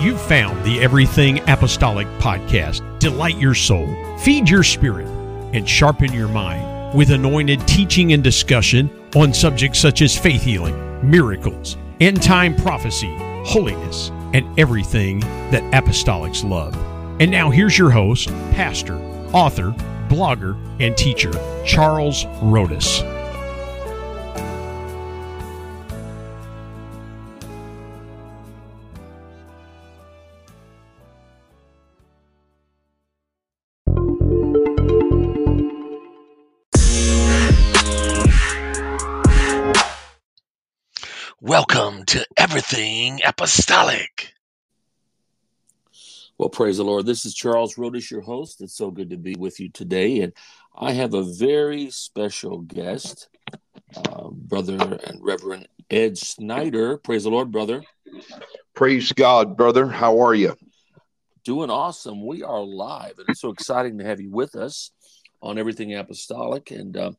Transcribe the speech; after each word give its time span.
You've 0.00 0.22
found 0.22 0.64
the 0.64 0.80
Everything 0.80 1.40
Apostolic 1.46 2.06
podcast. 2.20 2.98
Delight 3.00 3.36
your 3.36 3.54
soul, 3.54 3.94
feed 4.16 4.48
your 4.48 4.62
spirit, 4.62 5.06
and 5.52 5.68
sharpen 5.68 6.10
your 6.14 6.26
mind 6.26 6.96
with 6.96 7.10
anointed 7.10 7.68
teaching 7.68 8.14
and 8.14 8.24
discussion 8.24 8.88
on 9.14 9.34
subjects 9.34 9.78
such 9.78 10.00
as 10.00 10.16
faith 10.16 10.40
healing, 10.40 10.74
miracles, 11.08 11.76
end 12.00 12.22
time 12.22 12.56
prophecy, 12.56 13.14
holiness, 13.44 14.08
and 14.32 14.58
everything 14.58 15.20
that 15.50 15.62
apostolics 15.74 16.48
love. 16.48 16.74
And 17.20 17.30
now 17.30 17.50
here's 17.50 17.76
your 17.76 17.90
host, 17.90 18.28
pastor, 18.52 18.96
author, 19.34 19.72
blogger, 20.08 20.56
and 20.80 20.96
teacher, 20.96 21.32
Charles 21.66 22.24
Rhodus. 22.40 23.19
To 42.70 42.76
Everything 42.76 43.20
Apostolic. 43.26 44.32
Well, 46.38 46.50
praise 46.50 46.76
the 46.76 46.84
Lord. 46.84 47.04
This 47.04 47.24
is 47.24 47.34
Charles 47.34 47.74
Rhodus, 47.74 48.08
your 48.12 48.20
host. 48.20 48.60
It's 48.60 48.76
so 48.76 48.92
good 48.92 49.10
to 49.10 49.16
be 49.16 49.34
with 49.36 49.58
you 49.58 49.70
today. 49.70 50.20
And 50.20 50.32
I 50.76 50.92
have 50.92 51.14
a 51.14 51.24
very 51.24 51.90
special 51.90 52.58
guest, 52.58 53.28
uh, 53.96 54.28
Brother 54.30 55.00
and 55.04 55.18
Reverend 55.20 55.66
Ed 55.90 56.16
Snyder. 56.16 56.96
Praise 56.98 57.24
the 57.24 57.30
Lord, 57.30 57.50
brother. 57.50 57.82
Praise 58.76 59.10
God, 59.10 59.56
brother. 59.56 59.88
How 59.88 60.20
are 60.20 60.34
you? 60.34 60.54
Doing 61.44 61.70
awesome. 61.70 62.24
We 62.24 62.44
are 62.44 62.60
live, 62.60 63.18
and 63.18 63.28
it's 63.28 63.40
so 63.40 63.50
exciting 63.50 63.98
to 63.98 64.04
have 64.04 64.20
you 64.20 64.30
with 64.30 64.54
us 64.54 64.92
on 65.42 65.58
Everything 65.58 65.96
Apostolic. 65.96 66.70
And 66.70 66.96
uh, 66.96 67.12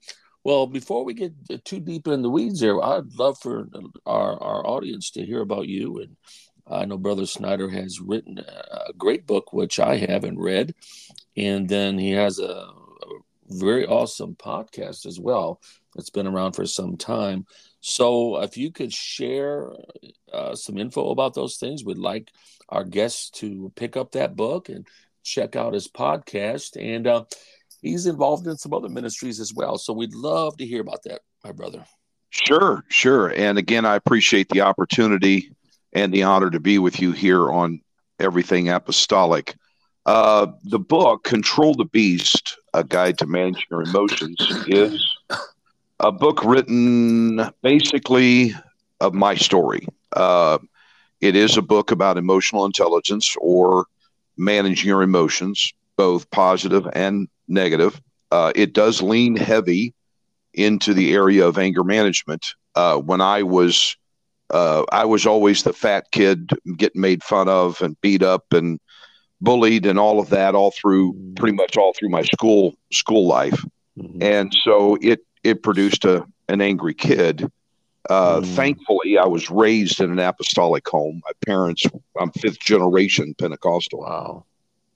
well, 0.43 0.67
before 0.67 1.03
we 1.03 1.13
get 1.13 1.33
too 1.65 1.79
deep 1.79 2.07
in 2.07 2.21
the 2.21 2.29
weeds 2.29 2.59
there, 2.59 2.83
I'd 2.83 3.13
love 3.13 3.37
for 3.39 3.67
our, 4.05 4.41
our 4.41 4.65
audience 4.65 5.11
to 5.11 5.25
hear 5.25 5.41
about 5.41 5.67
you. 5.67 5.99
And 5.99 6.15
I 6.67 6.85
know 6.85 6.97
Brother 6.97 7.25
Snyder 7.25 7.69
has 7.69 7.99
written 7.99 8.39
a 8.39 8.93
great 8.97 9.27
book, 9.27 9.53
which 9.53 9.79
I 9.79 9.97
haven't 9.97 10.39
read. 10.39 10.73
And 11.37 11.69
then 11.69 11.97
he 11.97 12.11
has 12.11 12.39
a, 12.39 12.43
a 12.43 13.19
very 13.49 13.85
awesome 13.85 14.35
podcast 14.35 15.05
as 15.05 15.19
well 15.19 15.61
that's 15.95 16.09
been 16.09 16.27
around 16.27 16.53
for 16.53 16.65
some 16.65 16.97
time. 16.97 17.45
So 17.81 18.41
if 18.41 18.57
you 18.57 18.71
could 18.71 18.93
share 18.93 19.69
uh, 20.31 20.55
some 20.55 20.77
info 20.77 21.09
about 21.11 21.33
those 21.33 21.57
things, 21.57 21.83
we'd 21.83 21.97
like 21.97 22.31
our 22.69 22.83
guests 22.83 23.29
to 23.41 23.71
pick 23.75 23.97
up 23.97 24.13
that 24.13 24.35
book 24.35 24.69
and 24.69 24.87
check 25.23 25.55
out 25.55 25.73
his 25.73 25.87
podcast. 25.87 26.81
And 26.81 27.05
uh, 27.05 27.25
he's 27.81 28.05
involved 28.05 28.47
in 28.47 28.57
some 28.57 28.73
other 28.73 28.89
ministries 28.89 29.39
as 29.39 29.53
well. 29.53 29.77
So 29.77 29.93
we'd 29.93 30.13
love 30.13 30.57
to 30.57 30.65
hear 30.65 30.81
about 30.81 31.03
that, 31.03 31.21
my 31.43 31.51
brother. 31.51 31.83
Sure, 32.29 32.83
sure. 32.87 33.33
And 33.35 33.57
again, 33.57 33.85
I 33.85 33.95
appreciate 33.95 34.49
the 34.49 34.61
opportunity 34.61 35.51
and 35.93 36.13
the 36.13 36.23
honor 36.23 36.49
to 36.49 36.59
be 36.59 36.79
with 36.79 37.01
you 37.01 37.11
here 37.11 37.51
on 37.51 37.81
Everything 38.19 38.69
Apostolic. 38.69 39.55
Uh, 40.05 40.47
the 40.63 40.79
book, 40.79 41.23
Control 41.23 41.73
the 41.73 41.85
Beast 41.85 42.57
A 42.73 42.83
Guide 42.83 43.17
to 43.19 43.27
Manage 43.27 43.67
Your 43.69 43.81
Emotions, 43.83 44.37
is 44.67 45.05
a 45.99 46.11
book 46.11 46.43
written 46.43 47.41
basically 47.61 48.53
of 48.99 49.13
my 49.13 49.35
story. 49.35 49.85
Uh, 50.13 50.57
it 51.19 51.35
is 51.35 51.57
a 51.57 51.61
book 51.61 51.91
about 51.91 52.17
emotional 52.17 52.65
intelligence 52.65 53.35
or 53.39 53.85
managing 54.37 54.87
your 54.87 55.03
emotions, 55.03 55.73
both 55.97 56.29
positive 56.31 56.87
and 56.93 57.27
negative. 57.51 58.01
Uh, 58.31 58.51
it 58.55 58.73
does 58.73 59.01
lean 59.01 59.35
heavy 59.35 59.93
into 60.53 60.93
the 60.93 61.13
area 61.13 61.47
of 61.47 61.57
anger 61.57 61.83
management. 61.83 62.45
Uh, 62.75 62.97
when 62.97 63.21
I 63.21 63.43
was, 63.43 63.95
uh, 64.49 64.83
I 64.91 65.05
was 65.05 65.25
always 65.25 65.63
the 65.63 65.73
fat 65.73 66.11
kid 66.11 66.51
getting 66.77 67.01
made 67.01 67.23
fun 67.23 67.49
of 67.49 67.81
and 67.81 67.99
beat 68.01 68.23
up 68.23 68.53
and 68.53 68.79
bullied 69.41 69.85
and 69.85 69.99
all 69.99 70.19
of 70.19 70.29
that 70.29 70.55
all 70.55 70.71
through 70.71 71.13
pretty 71.35 71.55
much 71.55 71.75
all 71.75 71.93
through 71.93 72.09
my 72.09 72.21
school 72.21 72.75
school 72.93 73.27
life, 73.27 73.65
mm-hmm. 73.97 74.21
and 74.21 74.53
so 74.63 74.97
it 75.01 75.25
it 75.43 75.63
produced 75.63 76.05
a 76.05 76.25
an 76.47 76.61
angry 76.61 76.93
kid. 76.93 77.51
Uh, 78.09 78.39
mm. 78.39 78.55
Thankfully, 78.55 79.17
I 79.17 79.25
was 79.25 79.49
raised 79.49 80.01
in 80.01 80.11
an 80.11 80.19
apostolic 80.19 80.87
home. 80.87 81.21
My 81.23 81.31
parents, 81.45 81.83
I'm 82.19 82.31
fifth 82.31 82.59
generation 82.59 83.35
Pentecostal. 83.37 83.99
Wow. 83.99 84.45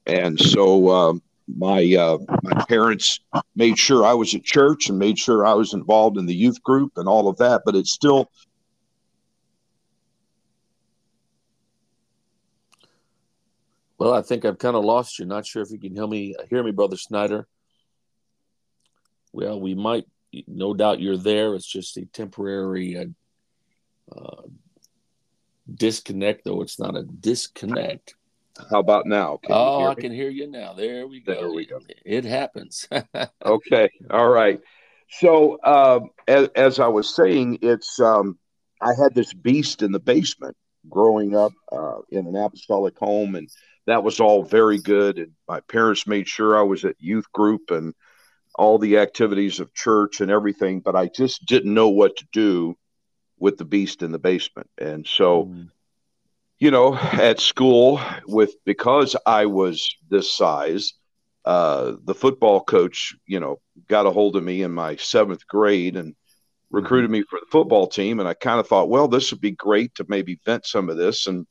And 0.08 0.40
so 0.40 0.90
um, 0.90 1.22
my 1.48 1.96
uh, 1.96 2.18
my 2.44 2.66
parents 2.68 3.20
made 3.56 3.78
sure 3.78 4.06
I 4.06 4.14
was 4.14 4.34
at 4.34 4.44
church 4.44 4.90
and 4.90 4.98
made 4.98 5.20
sure 5.20 5.46
I 5.46 5.54
was 5.54 5.74
involved 5.74 6.18
in 6.18 6.26
the 6.26 6.36
youth 6.36 6.62
group 6.64 6.94
and 6.98 7.08
all 7.08 7.28
of 7.28 7.38
that. 7.38 7.62
But 7.66 7.76
it's 7.76 7.92
still 7.92 8.30
Well, 13.98 14.14
I 14.14 14.22
think 14.22 14.44
I've 14.44 14.58
kind 14.58 14.76
of 14.76 14.84
lost 14.84 15.20
you. 15.20 15.26
Not 15.26 15.46
sure 15.46 15.62
if 15.62 15.72
you 15.72 15.80
can 15.80 15.96
hear 15.96 16.08
me, 16.08 16.36
hear 16.50 16.64
me, 16.64 16.72
brother 16.72 16.98
Snyder. 16.98 17.48
Well, 19.32 19.60
we 19.60 19.74
might, 19.74 20.06
no 20.48 20.74
doubt 20.74 21.00
you're 21.00 21.18
there. 21.18 21.56
It's 21.56 21.66
just 21.66 21.98
a 21.98 22.06
temporary 22.06 22.98
uh, 22.98 23.06
uh, 24.16 24.42
disconnect, 25.74 26.44
though 26.44 26.62
it's 26.62 26.80
not 26.80 26.98
a 26.98 27.04
disconnect. 27.04 28.16
How 28.70 28.80
about 28.80 29.06
now? 29.06 29.38
Can 29.44 29.52
oh, 29.54 29.88
I 29.88 29.96
can 29.96 30.12
hear 30.12 30.30
you 30.30 30.48
now. 30.48 30.74
There 30.74 31.08
we 31.08 31.20
go. 31.20 31.34
There 31.34 31.52
we 31.52 31.66
go. 31.66 31.80
It, 31.88 32.00
it 32.06 32.26
happens. 32.26 32.88
okay. 33.46 33.90
All 34.10 34.30
right. 34.30 34.60
So, 35.10 35.60
um, 35.64 36.10
as, 36.28 36.50
as, 36.56 36.80
I 36.80 36.88
was 36.88 37.14
saying, 37.14 37.60
it's 37.62 38.00
um, 38.00 38.38
I 38.82 38.94
had 39.00 39.14
this 39.14 39.34
beast 39.34 39.82
in 39.82 39.92
the 39.92 40.00
basement 40.00 40.56
growing 40.90 41.36
up 41.36 41.54
uh, 41.72 42.00
in 42.10 42.28
an 42.28 42.36
apostolic 42.36 42.98
home, 42.98 43.36
and 43.36 43.50
that 43.88 44.04
was 44.04 44.20
all 44.20 44.44
very 44.44 44.80
good. 44.80 45.18
And 45.20 45.32
my 45.48 45.60
parents 45.60 46.08
made 46.08 46.28
sure 46.28 46.58
I 46.58 46.64
was 46.64 46.86
at 46.86 46.96
youth 47.00 47.32
group 47.32 47.72
and 47.72 47.94
all 48.56 48.80
the 48.80 49.00
activities 49.00 49.60
of 49.60 49.74
church 49.74 50.22
and 50.22 50.32
everything, 50.32 50.80
but 50.80 50.96
I 50.96 51.08
just 51.08 51.46
didn't 51.46 51.74
know 51.74 51.90
what 51.90 52.18
to 52.18 52.26
do 52.32 52.78
with 53.38 53.58
the 53.58 53.66
beast 53.66 54.02
in 54.02 54.14
the 54.14 54.20
basement. 54.20 54.70
And 54.78 55.06
so, 55.06 55.46
mm 55.46 55.70
you 56.60 56.72
know, 56.72 56.96
at 56.96 57.40
school 57.40 58.00
with 58.28 58.56
because 58.66 59.16
I 59.26 59.46
was 59.46 59.96
this 60.10 60.34
size, 60.34 60.94
uh, 61.44 61.94
the 62.04 62.16
football 62.16 62.62
coach, 62.62 63.16
you 63.28 63.40
know, 63.40 63.60
got 63.88 64.06
a 64.06 64.12
hold 64.12 64.36
of 64.36 64.44
me 64.44 64.62
in 64.62 64.72
my 64.72 64.96
seventh 64.96 65.46
grade 65.48 65.96
and 65.96 66.16
recruited 66.72 67.12
me 67.12 67.24
for 67.30 67.40
the 67.40 67.46
football 67.52 67.88
team. 67.88 68.20
And 68.20 68.28
I 68.28 68.34
kind 68.34 68.60
of 68.60 68.68
thought, 68.68 68.90
well, 68.90 69.08
this 69.08 69.32
would 69.32 69.42
be 69.42 69.52
great 69.52 69.96
to 69.96 70.06
maybe 70.08 70.40
vent 70.46 70.66
some 70.66 70.90
of 70.90 70.98
this. 70.98 71.28
And 71.28 71.46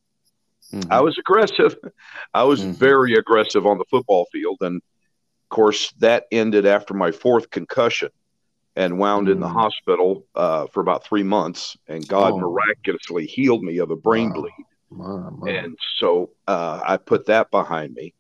mm-hmm. 0.73 0.93
I 0.93 1.01
was 1.01 1.19
aggressive. 1.19 1.77
I 2.35 2.45
was 2.45 2.61
mm-hmm. 2.61 2.73
very 2.73 3.15
aggressive 3.15 3.67
on 3.67 3.79
the 3.79 3.85
football 3.91 4.27
field. 4.33 4.59
And 4.63 4.77
of 4.77 5.49
course, 5.49 5.93
that 5.99 6.25
ended 6.33 6.67
after 6.67 6.95
my 6.95 7.13
fourth 7.13 7.51
concussion 7.51 8.09
and 8.75 8.99
wound 8.99 9.27
mm-hmm. 9.27 9.35
in 9.35 9.41
the 9.41 9.47
mm. 9.47 9.53
hospital 9.53 10.27
uh, 10.35 10.67
for 10.67 10.81
about 10.81 11.05
three 11.05 11.23
months. 11.23 11.77
And 11.87 12.07
God 12.09 12.33
oh. 12.33 12.39
miraculously 12.39 13.27
healed 13.27 13.63
me 13.63 13.79
of 13.79 13.91
a 13.91 13.97
brain 13.97 14.31
wow. 14.31 14.41
bleed. 14.41 14.67
And 15.47 15.79
so 15.99 16.31
uh, 16.47 16.81
I 16.85 16.97
put 16.97 17.27
that 17.27 17.51
behind 17.51 17.95
me. 17.95 18.15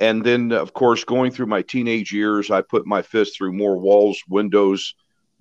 And 0.00 0.24
then, 0.24 0.52
of 0.52 0.72
course, 0.72 1.04
going 1.04 1.30
through 1.30 1.46
my 1.46 1.62
teenage 1.62 2.12
years, 2.12 2.50
I 2.50 2.62
put 2.62 2.86
my 2.86 3.02
fist 3.02 3.36
through 3.36 3.52
more 3.52 3.78
walls, 3.78 4.22
windows, 4.28 4.94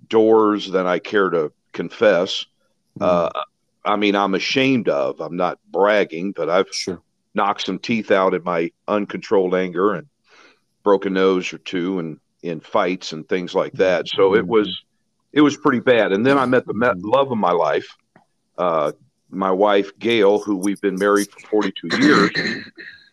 doors 0.08 0.70
than 0.70 0.86
I 0.86 1.00
care 1.00 1.30
to 1.30 1.52
confess. 1.72 2.46
Mm. 3.00 3.06
Uh, 3.06 3.30
I 3.86 3.96
mean, 3.96 4.16
I'm 4.16 4.36
ashamed 4.36 4.90
of. 4.90 5.20
I'm 5.20 5.36
not 5.36 5.60
bragging, 5.72 6.31
but 6.31 6.50
I've 6.50 6.70
sure. 6.72 7.02
knocked 7.34 7.66
some 7.66 7.80
teeth 7.80 8.12
out 8.12 8.34
in 8.34 8.44
my 8.44 8.72
uncontrolled 8.88 9.56
anger 9.56 9.94
and 9.94 10.08
broke 10.84 11.06
a 11.06 11.10
nose 11.10 11.52
or 11.52 11.58
two 11.58 12.00
and 12.00 12.20
in 12.42 12.60
fights 12.60 13.14
and 13.14 13.28
things 13.28 13.56
like 13.56 13.74
that. 13.74 14.08
So 14.08 14.36
it 14.36 14.46
was 14.46 14.84
it 15.31 15.42
was 15.42 15.58
pretty 15.58 15.80
bad. 15.80 16.12
And 16.12 16.25
then 16.25 16.38
I 16.38 16.46
met 16.46 16.66
the 16.66 16.74
met 16.74 17.00
love 17.00 17.31
of 17.31 17.38
my 17.38 17.52
life, 17.52 17.88
uh, 18.58 18.92
my 19.34 19.52
wife 19.52 19.98
Gail, 20.00 20.40
who 20.40 20.58
we've 20.58 20.82
been 20.82 20.96
married 20.96 21.30
for 21.32 21.40
42 21.48 22.02
years. 22.02 22.32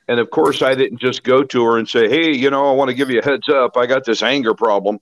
And 0.09 0.19
of 0.19 0.31
course, 0.31 0.61
I 0.61 0.75
didn't 0.75 0.99
just 0.99 1.23
go 1.23 1.45
to 1.45 1.65
her 1.67 1.79
and 1.79 1.89
say, 1.89 2.09
"Hey, 2.09 2.35
you 2.35 2.51
know, 2.51 2.69
I 2.69 2.73
want 2.73 2.89
to 2.89 2.95
give 2.95 3.11
you 3.11 3.21
a 3.21 3.25
heads 3.25 3.49
up. 3.49 3.77
I 3.77 3.87
got 3.87 4.05
this 4.05 4.25
anger 4.25 4.55
problem." 4.55 4.99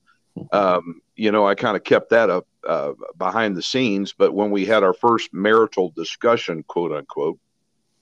Um, 0.52 1.00
you 1.16 1.32
know, 1.32 1.46
I 1.46 1.54
kind 1.54 1.78
of 1.78 1.82
kept 1.82 2.10
that 2.10 2.28
up 2.28 2.46
uh, 2.68 2.92
behind 3.16 3.56
the 3.56 3.62
scenes. 3.62 4.12
But 4.12 4.34
when 4.34 4.50
we 4.50 4.66
had 4.66 4.84
our 4.84 4.92
first 4.92 5.32
marital 5.32 5.90
discussion, 5.96 6.62
quote 6.62 6.92
unquote, 6.92 7.38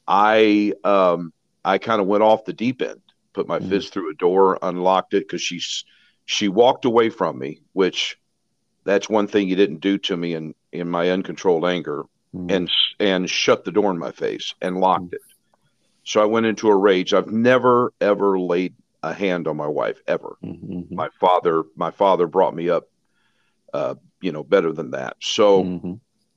I 0.08 0.72
um, 0.82 1.32
I 1.64 1.78
kind 1.78 2.00
of 2.00 2.08
went 2.08 2.24
off 2.24 2.44
the 2.44 2.52
deep 2.52 2.82
end, 2.82 3.00
put 3.32 3.46
my 3.46 3.60
mm-hmm. 3.60 3.70
fist 3.70 3.92
through 3.92 4.10
a 4.10 4.14
door, 4.14 4.58
unlocked 4.60 5.14
it 5.14 5.28
because 5.28 5.42
she 5.42 5.60
she 6.24 6.48
walked 6.48 6.84
away 6.84 7.10
from 7.10 7.38
me, 7.38 7.60
which 7.72 8.18
that's 8.82 9.08
one 9.08 9.28
thing 9.28 9.48
you 9.48 9.54
didn't 9.54 9.80
do 9.80 9.96
to 9.98 10.16
me 10.16 10.34
in 10.34 10.54
in 10.72 10.90
my 10.90 11.10
uncontrolled 11.10 11.64
anger 11.64 12.04
mm. 12.34 12.50
and 12.50 12.70
and 12.98 13.28
shut 13.28 13.64
the 13.64 13.72
door 13.72 13.90
in 13.90 13.98
my 13.98 14.12
face 14.12 14.54
and 14.60 14.78
locked 14.78 15.10
mm. 15.10 15.14
it. 15.14 15.20
So 16.04 16.22
I 16.22 16.26
went 16.26 16.46
into 16.46 16.68
a 16.68 16.76
rage. 16.76 17.12
I've 17.14 17.30
never 17.30 17.92
ever 18.00 18.38
laid 18.38 18.74
a 19.02 19.12
hand 19.12 19.46
on 19.46 19.56
my 19.56 19.66
wife 19.66 20.00
ever. 20.06 20.36
Mm-hmm. 20.42 20.94
My 20.94 21.08
father, 21.20 21.64
my 21.76 21.90
father 21.90 22.26
brought 22.26 22.54
me 22.54 22.70
up, 22.70 22.88
uh, 23.72 23.94
you 24.20 24.32
know, 24.32 24.42
better 24.42 24.72
than 24.72 24.92
that. 24.92 25.16
So, 25.20 25.64
Mm-hmm. 25.64 25.94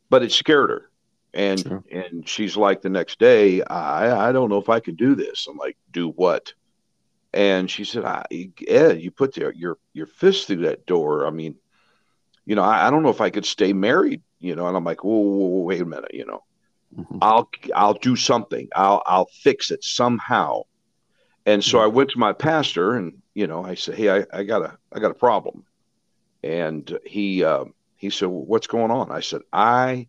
but 0.10 0.24
it 0.24 0.32
scared 0.32 0.70
her, 0.70 0.90
and 1.34 1.60
Sure. 1.60 1.84
and 1.92 2.28
she's 2.28 2.58
like 2.58 2.82
the 2.82 2.90
next 2.90 3.20
day, 3.20 3.62
I 3.64 4.30
I 4.30 4.32
don't 4.32 4.50
know 4.50 4.58
if 4.58 4.70
I 4.70 4.80
can 4.80 4.96
do 4.96 5.16
this. 5.16 5.48
I'm 5.50 5.58
like, 5.58 5.78
do 5.92 6.10
what? 6.10 6.54
And 7.32 7.70
she 7.70 7.84
said, 7.84 8.06
I, 8.06 8.26
Ed, 8.68 9.02
you 9.02 9.12
put 9.12 9.38
your 9.38 9.54
your 9.54 9.78
your 9.94 10.08
fist 10.08 10.48
through 10.48 10.64
that 10.64 10.86
door. 10.86 11.28
I 11.28 11.30
mean, 11.30 11.56
you 12.50 12.56
know, 12.56 12.64
I, 12.64 12.88
I 12.88 12.92
don't 12.92 13.04
know 13.04 13.10
if 13.10 13.22
I 13.22 13.32
could 13.32 13.46
stay 13.46 13.74
married. 13.74 14.22
You 14.40 14.56
know, 14.56 14.68
and 14.68 14.76
I'm 14.78 14.86
like, 14.86 15.04
whoa, 15.04 15.20
whoa, 15.20 15.48
whoa 15.48 15.64
wait 15.64 15.82
a 15.82 15.86
minute. 15.86 16.14
You 16.14 16.26
know, 16.26 16.44
Mhm. 16.98 17.20
I'll 17.22 17.50
I'll 17.76 17.94
do 17.94 18.16
something. 18.16 18.70
I'll 18.76 19.04
I'll 19.06 19.30
fix 19.44 19.72
it 19.72 19.84
somehow. 19.84 20.64
And 21.46 21.64
so 21.64 21.80
I 21.80 21.88
went 21.88 22.12
to 22.12 22.20
my 22.20 22.34
pastor, 22.34 22.96
and 22.96 23.22
you 23.36 23.48
know, 23.48 23.64
I 23.64 23.76
said, 23.76 23.96
"Hey, 23.96 24.10
I, 24.10 24.26
I 24.34 24.44
got 24.44 24.64
a 24.64 24.78
I 24.94 25.00
got 25.00 25.12
a 25.12 25.16
problem." 25.28 25.66
And 26.44 27.00
he 27.06 27.44
uh, 27.44 27.66
he 27.98 28.10
said, 28.10 28.30
well, 28.30 28.46
"What's 28.46 28.68
going 28.68 28.92
on?" 28.92 29.12
I 29.12 29.22
said, 29.22 29.42
"I 29.54 30.08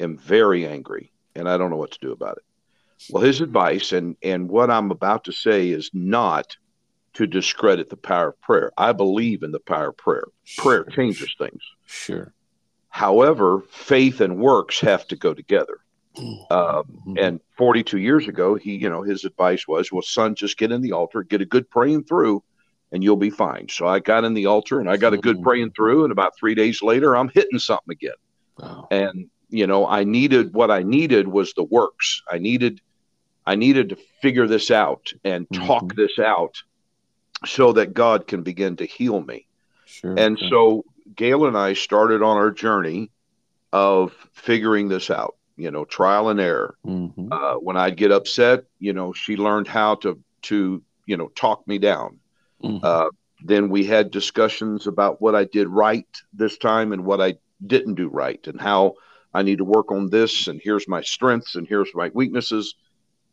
am 0.00 0.18
very 0.18 0.66
angry, 0.66 1.12
and 1.36 1.48
I 1.48 1.58
don't 1.58 1.70
know 1.70 1.76
what 1.76 1.92
to 1.92 2.00
do 2.00 2.12
about 2.12 2.38
it." 2.38 2.44
Well, 3.10 3.22
his 3.24 3.40
advice, 3.40 3.92
and 3.92 4.16
and 4.22 4.50
what 4.50 4.70
I'm 4.70 4.90
about 4.90 5.24
to 5.24 5.32
say, 5.32 5.70
is 5.70 5.90
not 5.94 6.56
to 7.14 7.26
discredit 7.26 7.90
the 7.90 7.96
power 7.96 8.28
of 8.28 8.40
prayer. 8.40 8.70
I 8.78 8.92
believe 8.92 9.42
in 9.42 9.52
the 9.52 9.60
power 9.60 9.88
of 9.88 9.96
prayer. 9.96 10.24
Prayer 10.56 10.84
Sure. 10.84 10.92
changes 10.92 11.34
things. 11.38 11.62
Sure. 11.86 12.32
However, 12.88 13.62
faith 13.70 14.20
and 14.20 14.38
works 14.38 14.80
have 14.80 15.06
to 15.08 15.16
go 15.16 15.34
together. 15.34 15.78
Uh, 16.50 16.82
Mhm. 17.06 17.16
and 17.18 17.40
42 17.56 17.98
years 17.98 18.26
ago, 18.26 18.56
he, 18.56 18.74
you 18.76 18.90
know, 18.90 19.02
his 19.02 19.24
advice 19.24 19.66
was, 19.68 19.92
well, 19.92 20.02
son, 20.02 20.34
just 20.34 20.58
get 20.58 20.72
in 20.72 20.80
the 20.82 20.92
altar, 20.92 21.22
get 21.22 21.40
a 21.40 21.46
good 21.46 21.70
praying 21.70 22.04
through, 22.04 22.42
and 22.90 23.04
you'll 23.04 23.16
be 23.16 23.30
fine. 23.30 23.68
So 23.68 23.86
I 23.86 24.00
got 24.00 24.24
in 24.24 24.34
the 24.34 24.46
altar 24.46 24.80
and 24.80 24.90
I 24.90 24.96
got 24.96 25.14
a 25.14 25.18
good 25.18 25.38
Mhm. 25.38 25.42
praying 25.42 25.70
through. 25.72 26.02
And 26.04 26.10
about 26.12 26.36
three 26.36 26.54
days 26.56 26.82
later, 26.82 27.16
I'm 27.16 27.28
hitting 27.28 27.60
something 27.60 27.92
again. 27.92 28.16
Wow. 28.58 28.88
And, 28.90 29.30
you 29.48 29.66
know, 29.68 29.86
I 29.86 30.02
needed 30.02 30.52
what 30.52 30.70
I 30.70 30.82
needed 30.82 31.28
was 31.28 31.52
the 31.54 31.62
works. 31.64 32.22
I 32.28 32.38
needed, 32.38 32.80
I 33.46 33.54
needed 33.54 33.90
to 33.90 33.96
figure 34.20 34.48
this 34.48 34.70
out 34.72 35.12
and 35.24 35.46
talk 35.52 35.84
Mhm. 35.84 35.96
this 35.96 36.18
out 36.18 36.56
so 37.46 37.72
that 37.72 37.94
God 37.94 38.26
can 38.26 38.42
begin 38.42 38.76
to 38.76 38.84
heal 38.84 39.20
me. 39.22 39.46
Sure. 39.86 40.14
And 40.18 40.38
so 40.50 40.84
Gail 41.16 41.46
and 41.46 41.56
I 41.56 41.74
started 41.74 42.22
on 42.22 42.36
our 42.36 42.50
journey 42.50 43.10
of 43.72 44.12
figuring 44.32 44.88
this 44.88 45.10
out, 45.10 45.36
you 45.56 45.70
know, 45.70 45.84
trial 45.84 46.28
and 46.28 46.40
error. 46.40 46.76
Mhm. 46.86 47.28
Uh, 47.30 47.54
when 47.56 47.76
I'd 47.76 47.96
get 47.96 48.12
upset, 48.12 48.64
you 48.78 48.92
know, 48.92 49.12
she 49.12 49.36
learned 49.36 49.68
how 49.68 49.96
to 49.96 50.18
to 50.42 50.82
you 51.06 51.16
know 51.16 51.28
talk 51.28 51.66
me 51.66 51.78
down. 51.78 52.18
Mhm. 52.62 52.80
Uh, 52.82 53.10
then 53.44 53.68
we 53.68 53.84
had 53.84 54.10
discussions 54.10 54.86
about 54.86 55.20
what 55.20 55.34
I 55.34 55.44
did 55.44 55.68
right 55.68 56.06
this 56.32 56.58
time 56.58 56.92
and 56.92 57.04
what 57.04 57.20
I 57.20 57.36
didn't 57.66 57.94
do 57.94 58.08
right, 58.08 58.44
and 58.46 58.60
how 58.60 58.94
I 59.32 59.42
need 59.42 59.58
to 59.58 59.64
work 59.64 59.90
on 59.92 60.10
this. 60.10 60.46
And 60.46 60.60
here's 60.62 60.88
my 60.88 61.02
strengths, 61.02 61.54
and 61.54 61.66
here's 61.66 61.94
my 61.94 62.10
weaknesses. 62.12 62.74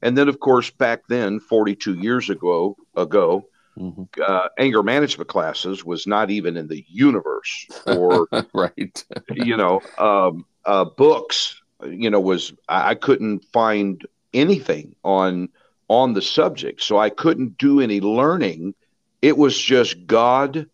And 0.01 0.18
then, 0.18 0.30
of 0.30 0.39
course, 0.39 0.69
back 0.69 1.07
then, 1.07 1.39
42 1.39 1.95
years 1.95 2.30
ago, 2.30 2.77
ago, 2.95 3.48
Mhm. 3.78 4.08
uh, 4.26 4.50
anger 4.58 4.82
management 4.82 5.30
classes 5.30 5.86
was 5.86 6.08
not 6.08 6.32
even 6.32 6.58
in 6.58 6.68
the 6.68 6.84
universe, 6.88 7.68
or 7.86 8.28
right. 8.54 9.04
you 9.32 9.56
know, 9.56 9.82
um, 9.98 10.46
uh, 10.66 10.86
books, 10.86 11.62
you 11.86 12.10
know, 12.10 12.20
was 12.20 12.54
I, 12.68 12.90
I 12.90 12.96
couldn't 12.96 13.46
find 13.54 14.06
anything 14.34 14.96
on 15.04 15.50
on 15.90 16.14
the 16.14 16.22
subject, 16.22 16.82
so 16.82 16.98
I 16.98 17.10
couldn't 17.10 17.58
do 17.58 17.80
any 17.80 18.02
learning. 18.02 18.74
It 19.22 19.38
was 19.38 19.58
just 19.58 20.08
God, 20.08 20.68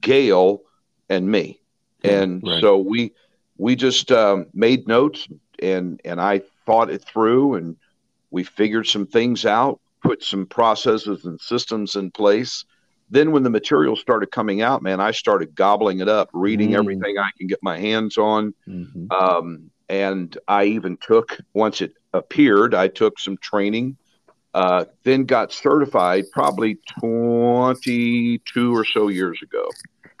Gail, 0.00 0.62
and 1.08 1.30
me, 1.30 1.60
and 2.04 2.42
right. 2.44 2.60
so 2.60 2.78
we 2.78 3.12
we 3.56 3.76
just 3.76 4.12
um, 4.12 4.46
made 4.52 4.86
notes 4.86 5.26
and 5.62 6.00
and 6.04 6.20
I 6.20 6.42
thought 6.66 6.90
it 6.90 7.02
through, 7.02 7.54
and 7.54 7.76
we 8.30 8.44
figured 8.44 8.86
some 8.86 9.06
things 9.06 9.46
out, 9.46 9.80
put 10.02 10.22
some 10.22 10.46
processes 10.46 11.24
and 11.24 11.40
systems 11.40 11.96
in 11.96 12.10
place. 12.10 12.64
Then 13.10 13.32
when 13.32 13.42
the 13.42 13.50
material 13.50 13.96
started 13.96 14.30
coming 14.30 14.62
out, 14.62 14.82
man, 14.82 15.00
I 15.00 15.10
started 15.10 15.54
gobbling 15.54 16.00
it 16.00 16.08
up, 16.08 16.28
reading 16.32 16.70
Mm. 16.70 16.78
everything 16.78 17.18
I 17.18 17.30
can 17.38 17.46
get 17.46 17.58
my 17.62 17.78
hands 17.78 18.16
on. 18.18 18.54
Mhm. 18.68 19.12
Um, 19.12 19.70
and 19.88 20.36
I 20.48 20.64
even 20.64 20.96
took, 20.96 21.38
once 21.54 21.82
it 21.82 21.92
appeared, 22.14 22.74
I 22.74 22.88
took 22.88 23.18
some 23.18 23.36
training, 23.38 23.96
uh, 24.54 24.84
then 25.04 25.24
got 25.24 25.52
certified 25.52 26.24
probably 26.32 26.78
22 27.00 28.74
or 28.74 28.84
so 28.84 29.08
years 29.08 29.40
ago 29.42 29.68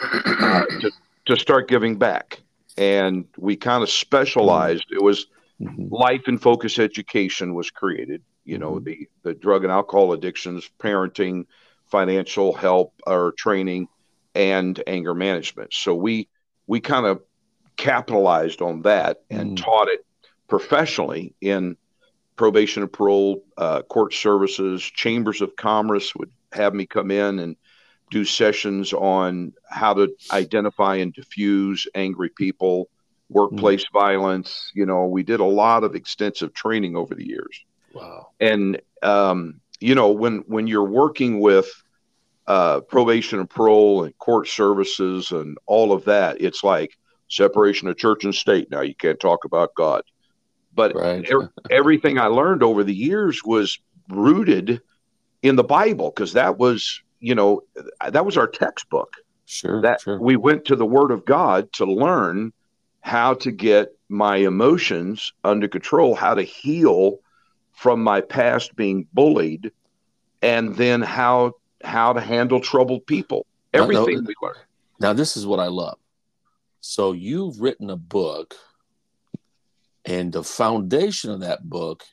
uh, 0.00 0.64
to, 0.80 0.90
to 1.26 1.36
start 1.36 1.68
giving 1.68 1.96
back. 1.96 2.40
And 2.78 3.26
we 3.36 3.56
kind 3.56 3.82
of 3.82 3.90
specialized. 3.90 4.86
It 4.90 5.02
was 5.02 5.26
Mhm. 5.60 5.90
life 5.92 6.22
and 6.26 6.40
focus 6.42 6.78
education 6.78 7.54
was 7.54 7.70
created 7.70 8.22
you 8.44 8.58
know 8.58 8.78
Mhm. 8.78 8.84
the 8.84 9.08
the 9.22 9.34
drug 9.34 9.64
and 9.64 9.72
alcohol 9.72 10.12
addictions 10.12 10.68
parenting 10.80 11.44
financial 11.86 12.52
help 12.54 12.94
or 13.06 13.32
training 13.38 13.88
and 14.34 14.82
anger 14.86 15.14
management 15.14 15.72
so 15.72 15.94
we 15.94 16.28
we 16.66 16.80
kind 16.80 17.06
of 17.06 17.20
capitalized 17.76 18.62
on 18.62 18.82
that 18.82 19.18
and 19.30 19.54
Mm. 19.54 19.56
taught 19.56 19.88
it 19.88 20.04
professionally 20.48 21.34
in 21.40 21.76
probation 22.36 22.82
and 22.82 22.92
parole 22.92 23.44
uh, 23.58 23.82
court 23.82 24.14
services 24.14 24.82
chambers 24.82 25.40
of 25.40 25.56
commerce 25.56 26.14
would 26.16 26.30
have 26.52 26.74
me 26.74 26.86
come 26.86 27.10
in 27.10 27.38
and 27.38 27.56
do 28.10 28.24
sessions 28.24 28.92
on 28.92 29.52
how 29.70 29.94
to 29.94 30.08
identify 30.30 30.96
and 30.96 31.14
diffuse 31.14 31.86
angry 31.94 32.30
people 32.30 32.88
workplace 33.30 33.84
violence 33.92 34.70
you 34.74 34.86
know 34.86 35.06
we 35.06 35.22
did 35.22 35.40
a 35.40 35.44
lot 35.44 35.84
of 35.84 35.94
extensive 35.94 36.52
training 36.54 36.96
over 36.96 37.14
the 37.14 37.26
years 37.26 37.64
Wow. 37.94 38.28
and 38.40 38.80
um, 39.02 39.60
you 39.80 39.94
know 39.94 40.10
when 40.10 40.38
when 40.46 40.66
you're 40.66 40.88
working 40.88 41.40
with 41.40 41.68
uh, 42.46 42.80
probation 42.80 43.38
and 43.40 43.48
parole 43.48 44.04
and 44.04 44.16
court 44.18 44.48
services 44.48 45.30
and 45.30 45.56
all 45.66 45.92
of 45.92 46.04
that 46.04 46.40
it's 46.40 46.64
like 46.64 46.96
separation 47.28 47.88
of 47.88 47.96
church 47.96 48.24
and 48.24 48.34
state 48.34 48.70
now 48.70 48.80
you 48.80 48.94
can't 48.94 49.20
talk 49.20 49.44
about 49.44 49.74
god 49.74 50.02
but 50.74 50.94
Right. 50.94 51.24
ev- 51.30 51.48
everything 51.70 52.18
i 52.18 52.26
learned 52.26 52.62
over 52.62 52.82
the 52.84 52.94
years 52.94 53.40
was 53.44 53.78
rooted 54.10 54.80
in 55.42 55.56
the 55.56 55.64
bible 55.64 56.10
because 56.10 56.32
that 56.34 56.58
was 56.58 57.00
you 57.20 57.34
know 57.34 57.62
that 58.08 58.26
was 58.26 58.36
our 58.36 58.48
textbook 58.48 59.14
Sure. 59.46 59.82
that 59.82 60.00
sure. 60.00 60.20
we 60.20 60.36
went 60.36 60.64
to 60.66 60.76
the 60.76 60.86
word 60.86 61.10
of 61.10 61.24
god 61.24 61.72
to 61.74 61.84
learn 61.84 62.52
how 63.00 63.34
to 63.34 63.50
get 63.50 63.88
my 64.08 64.36
emotions 64.36 65.32
under 65.44 65.68
control 65.68 66.14
how 66.14 66.34
to 66.34 66.42
heal 66.42 67.18
from 67.72 68.02
my 68.02 68.20
past 68.20 68.76
being 68.76 69.06
bullied 69.12 69.72
and 70.42 70.76
then 70.76 71.02
how 71.02 71.52
how 71.82 72.12
to 72.12 72.20
handle 72.20 72.60
troubled 72.60 73.06
people 73.06 73.46
everything 73.72 74.24
we 74.24 74.34
learned 74.42 74.58
Now, 75.00 75.12
this 75.12 75.36
is 75.36 75.46
what 75.46 75.58
I 75.58 75.66
love. 75.66 75.98
So, 76.80 77.12
you've 77.12 77.60
written 77.60 77.90
a 77.90 77.96
book, 77.96 78.54
and 80.04 80.32
the 80.32 80.44
foundation 80.44 81.30
of 81.30 81.40
that 81.40 81.68
book 81.68 82.04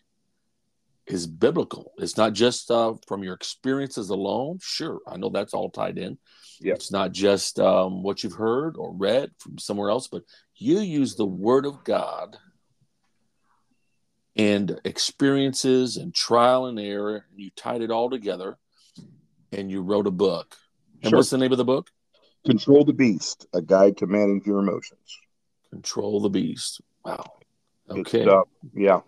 is 1.06 1.28
biblical. 1.28 1.94
It's 1.98 2.18
not 2.18 2.34
just 2.34 2.70
uh, 2.70 2.94
from 3.08 3.24
your 3.24 3.34
experiences 3.34 4.10
alone. 4.10 4.60
Sure, 4.62 5.00
I 5.08 5.18
know 5.18 5.30
that's 5.30 5.54
all 5.54 5.70
tied 5.70 5.98
in. 5.98 6.18
Yeah. 6.60 6.74
It's 6.74 6.92
not 6.92 7.12
just 7.12 7.60
um, 7.60 8.04
what 8.04 8.24
you've 8.24 8.34
heard 8.34 8.75
or 8.75 8.92
read 8.92 9.32
from 9.38 9.58
somewhere 9.58 9.89
else, 9.89 10.08
but 10.08 10.24
you 10.56 10.80
use 10.80 11.16
the 11.16 11.25
Word 11.25 11.66
of 11.66 11.84
God 11.84 12.38
and 14.39 14.79
experiences 14.86 15.98
and 15.98 16.15
trial 16.15 16.67
and 16.67 16.79
error, 16.79 17.25
and 17.29 17.39
you 17.39 17.50
tied 17.55 17.81
it 17.81 17.91
all 17.91 18.10
together, 18.10 18.58
and 19.51 19.69
you 19.69 19.81
wrote 19.81 20.08
a 20.08 20.12
book. 20.12 20.55
And 21.01 21.10
Sure. 21.10 21.19
what's 21.19 21.29
the 21.29 21.38
name 21.38 21.51
of 21.51 21.58
the 21.58 21.65
book? 21.65 21.89
control 22.46 22.86
the 22.86 22.93
beast 22.93 23.46
a 23.53 23.62
guide 23.62 23.98
to 23.98 24.08
manage 24.08 24.46
your 24.46 24.60
emotions 24.60 25.19
Control 25.72 26.22
the 26.22 26.29
Beast. 26.29 26.81
Wow. 27.05 27.24
Okay. 27.89 28.25
Uh, 28.25 28.43
yeah. 28.74 29.01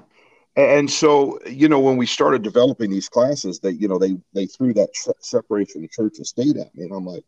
And 0.56 0.92
so, 0.92 1.40
you 1.46 1.70
know, 1.70 1.80
when 1.80 1.98
we 1.98 2.06
started 2.06 2.42
developing 2.42 2.92
these 2.92 3.08
classes, 3.08 3.60
they, 3.60 3.72
you 3.72 3.88
know, 3.88 3.98
they 3.98 4.18
they 4.34 4.46
threw 4.46 4.74
that 4.74 4.94
tr- 4.94 5.12
separation 5.22 5.84
of 5.84 5.92
church 5.92 6.18
and 6.18 6.28
state 6.28 6.58
at 6.58 6.76
me, 6.76 6.84
and 6.84 6.94
I'm 6.94 7.06
like, 7.06 7.24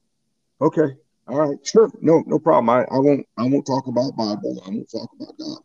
okay, 0.62 0.96
all 1.28 1.40
right, 1.40 1.58
sure, 1.66 1.90
no, 2.02 2.22
no 2.28 2.38
problem. 2.38 2.70
I, 2.70 2.84
I 2.94 3.00
won't 3.00 3.26
I 3.38 3.44
won't 3.44 3.66
talk 3.66 3.88
about 3.88 4.16
Bible. 4.16 4.62
I 4.68 4.70
won't 4.70 4.92
talk 4.92 5.10
about 5.20 5.38
God. 5.38 5.60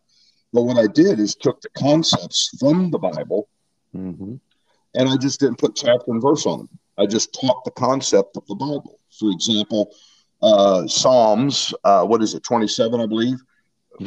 But 0.53 0.63
what 0.63 0.77
I 0.77 0.87
did 0.87 1.19
is 1.19 1.35
took 1.35 1.61
the 1.61 1.69
concepts 1.69 2.49
from 2.59 2.91
the 2.91 2.99
Bible, 2.99 3.49
hmm 3.93 4.35
and 4.95 5.07
I 5.07 5.17
just 5.17 5.39
didn't 5.39 5.59
put 5.59 5.75
chapter 5.75 6.11
and 6.11 6.21
verse 6.21 6.47
on 6.47 6.57
them. 6.59 6.69
I 6.97 7.05
just 7.05 7.37
taught 7.39 7.63
the 7.63 7.71
concept 7.71 8.35
of 8.37 8.45
the 8.47 8.55
Bible. 8.55 8.99
For 9.19 9.29
example, 9.29 9.93
uh, 10.41 10.87
Psalms, 10.87 11.73
uh, 11.83 12.03
what 12.05 12.23
is 12.23 12.33
it, 12.33 12.41
27, 12.43 12.99
I 12.99 13.05
believe. 13.05 13.37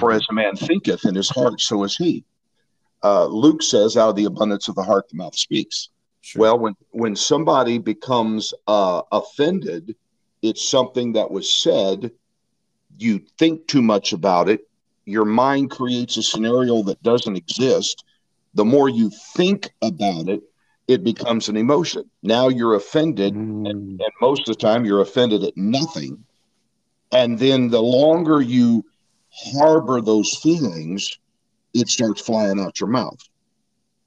For 0.00 0.10
as 0.10 0.22
a 0.28 0.34
man 0.34 0.56
thinketh 0.56 1.04
in 1.04 1.14
his 1.14 1.28
heart, 1.30 1.60
so 1.60 1.84
is 1.84 1.96
he. 1.96 2.24
uh, 3.04 3.26
Luke 3.26 3.62
says, 3.62 3.96
out 3.96 4.10
of 4.10 4.16
the 4.16 4.24
abundance 4.24 4.66
of 4.68 4.74
the 4.74 4.82
heart, 4.82 5.08
the 5.08 5.16
mouth 5.16 5.36
speaks. 5.36 5.90
Sure. 6.22 6.40
Well, 6.40 6.58
when 6.58 6.74
when 6.90 7.14
somebody 7.16 7.78
becomes 7.78 8.52
uh, 8.66 9.02
offended, 9.12 9.94
it's 10.42 10.68
something 10.68 11.12
that 11.12 11.30
was 11.30 11.52
said. 11.52 12.10
You 12.98 13.20
think 13.38 13.66
too 13.68 13.82
much 13.82 14.12
about 14.12 14.48
it. 14.48 14.60
Your 15.04 15.24
mind 15.24 15.70
creates 15.70 16.16
a 16.16 16.22
scenario 16.22 16.82
that 16.84 17.02
doesn't 17.02 17.36
exist. 17.36 18.04
The 18.54 18.64
more 18.64 18.88
you 18.88 19.10
think 19.34 19.70
about 19.82 20.28
it, 20.28 20.42
it 20.88 21.02
becomes 21.04 21.48
an 21.48 21.56
emotion. 21.56 22.04
Now 22.22 22.48
you're 22.48 22.74
offended, 22.74 23.34
Mm. 23.34 23.70
and 23.70 24.00
most 24.20 24.48
of 24.48 24.56
the 24.56 24.60
time 24.60 24.84
you're 24.84 25.00
offended 25.00 25.42
at 25.44 25.56
nothing. 25.56 26.24
And 27.10 27.38
then 27.38 27.68
the 27.68 27.82
longer 27.82 28.40
you 28.40 28.84
harbor 29.30 30.00
those 30.00 30.36
feelings, 30.42 31.18
it 31.74 31.88
starts 31.88 32.20
flying 32.20 32.60
out 32.60 32.80
your 32.80 32.88
mouth. 32.88 33.18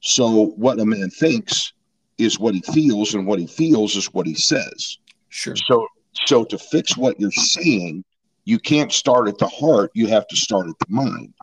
So 0.01 0.47
what 0.57 0.79
a 0.79 0.85
man 0.85 1.09
thinks 1.09 1.73
is 2.17 2.39
what 2.39 2.53
he 2.53 2.61
feels, 2.61 3.13
and 3.13 3.25
what 3.25 3.39
he 3.39 3.47
feels 3.47 3.95
is 3.95 4.13
what 4.13 4.27
he 4.27 4.35
says. 4.35 4.97
Sure. 5.29 5.55
So 5.55 5.87
so 6.25 6.45
to 6.45 6.57
fix 6.57 6.95
what 6.95 7.19
you're 7.19 7.31
saying, 7.31 8.03
you 8.45 8.59
can't 8.59 8.93
start 8.93 9.27
at 9.27 9.39
the 9.39 9.47
heart, 9.47 9.91
you 9.93 10.07
have 10.07 10.27
to 10.27 10.35
start 10.35 10.67
at 10.67 10.79
the 10.79 10.85
mind. 10.89 11.33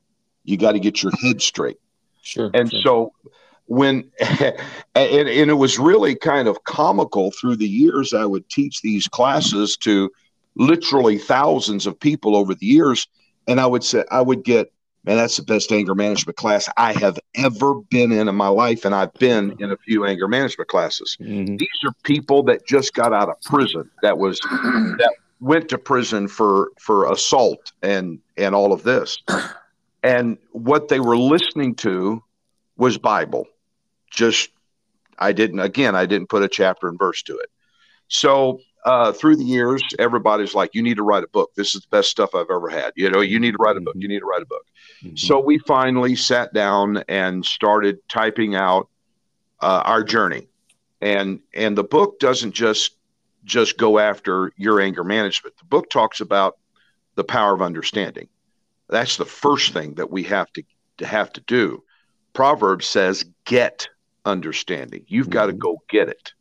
You 0.44 0.56
got 0.56 0.72
to 0.72 0.80
get 0.80 1.02
your 1.02 1.12
head 1.20 1.42
straight. 1.42 1.78
Sure. 2.22 2.50
And 2.54 2.70
sure. 2.70 2.80
so 2.82 3.12
when 3.66 4.10
and, 4.20 5.28
and 5.28 5.50
it 5.50 5.58
was 5.58 5.78
really 5.78 6.14
kind 6.14 6.48
of 6.48 6.62
comical 6.64 7.32
through 7.32 7.56
the 7.56 7.68
years 7.68 8.14
I 8.14 8.24
would 8.24 8.48
teach 8.48 8.80
these 8.82 9.08
classes 9.08 9.76
to 9.78 10.10
literally 10.54 11.18
thousands 11.18 11.86
of 11.86 11.98
people 11.98 12.36
over 12.36 12.54
the 12.54 12.66
years 12.66 13.08
and 13.48 13.60
I 13.60 13.66
would 13.66 13.82
say 13.82 14.04
I 14.10 14.20
would 14.20 14.44
get 14.44 14.72
man 15.04 15.16
that's 15.16 15.36
the 15.36 15.42
best 15.42 15.72
anger 15.72 15.94
management 15.94 16.36
class 16.36 16.68
I 16.76 16.92
have 16.94 17.18
ever 17.34 17.74
been 17.74 18.12
in 18.12 18.28
in 18.28 18.34
my 18.34 18.48
life 18.48 18.84
and 18.84 18.94
I've 18.94 19.14
been 19.14 19.56
in 19.58 19.72
a 19.72 19.76
few 19.78 20.04
anger 20.04 20.28
management 20.28 20.68
classes. 20.68 21.16
Mhm. 21.20 21.58
These 21.58 21.68
are 21.84 21.92
people 22.04 22.42
that 22.44 22.66
just 22.66 22.94
got 22.94 23.12
out 23.12 23.28
of 23.28 23.40
prison 23.42 23.90
that 24.02 24.18
was 24.18 24.38
that 24.40 25.14
went 25.42 25.68
to 25.68 25.76
prison 25.76 26.28
for 26.28 26.70
for 26.80 27.10
assault 27.10 27.72
and 27.82 28.20
and 28.38 28.54
all 28.54 28.72
of 28.72 28.82
this. 28.84 29.18
And 30.04 30.36
what 30.50 30.88
they 30.88 30.98
were 30.98 31.16
listening 31.16 31.76
to 31.76 32.24
was 32.76 32.98
Bible. 32.98 33.46
Just 34.10 34.50
I 35.16 35.30
didn't 35.30 35.60
again 35.60 35.94
I 35.94 36.06
didn't 36.06 36.28
put 36.28 36.42
a 36.42 36.48
chapter 36.48 36.88
and 36.88 36.98
verse 36.98 37.22
to 37.22 37.38
it. 37.38 37.48
So 38.08 38.58
uh, 38.84 39.12
through 39.12 39.36
the 39.36 39.44
years, 39.44 39.80
everybody's 40.00 40.56
like, 40.56 40.74
"You 40.74 40.82
need 40.82 40.96
to 40.96 41.04
write 41.04 41.22
a 41.22 41.28
book. 41.28 41.52
This 41.54 41.76
is 41.76 41.82
the 41.82 41.96
best 41.96 42.10
stuff 42.10 42.34
I've 42.34 42.50
ever 42.50 42.68
had." 42.68 42.94
You 42.96 43.10
know, 43.10 43.20
you 43.20 43.38
need 43.38 43.52
to 43.52 43.58
write 43.60 43.76
a 43.76 43.80
book. 43.80 43.94
You 43.96 44.08
need 44.08 44.18
to 44.18 44.26
write 44.26 44.42
a 44.42 44.46
book. 44.46 44.66
Mhm. 45.04 45.16
So 45.16 45.38
we 45.38 45.58
finally 45.58 46.16
sat 46.16 46.52
down 46.52 47.04
and 47.08 47.44
started 47.44 48.00
typing 48.08 48.56
out 48.56 48.88
uh, 49.60 49.82
our 49.84 50.02
journey, 50.02 50.48
and 51.00 51.38
and 51.54 51.78
the 51.78 51.84
book 51.84 52.18
doesn't 52.18 52.56
just 52.56 52.96
just 53.44 53.76
go 53.76 53.98
after 53.98 54.52
your 54.56 54.80
anger 54.80 55.04
management. 55.04 55.56
The 55.58 55.64
book 55.64 55.90
talks 55.90 56.20
about 56.20 56.58
the 57.14 57.24
power 57.24 57.54
of 57.54 57.62
understanding. 57.62 58.28
That's 58.88 59.16
the 59.16 59.24
first 59.24 59.72
thing 59.72 59.94
that 59.94 60.10
we 60.10 60.22
have 60.24 60.52
to, 60.52 60.62
to 60.98 61.06
have 61.06 61.32
to 61.34 61.40
do. 61.42 61.82
Proverbs 62.32 62.88
says, 62.88 63.24
"Get 63.44 63.88
understanding. 64.24 65.04
You've 65.08 65.30
got 65.30 65.46
to 65.46 65.52
Mhm. 65.52 65.58
go 65.58 65.82
get 65.88 66.08
it." 66.08 66.32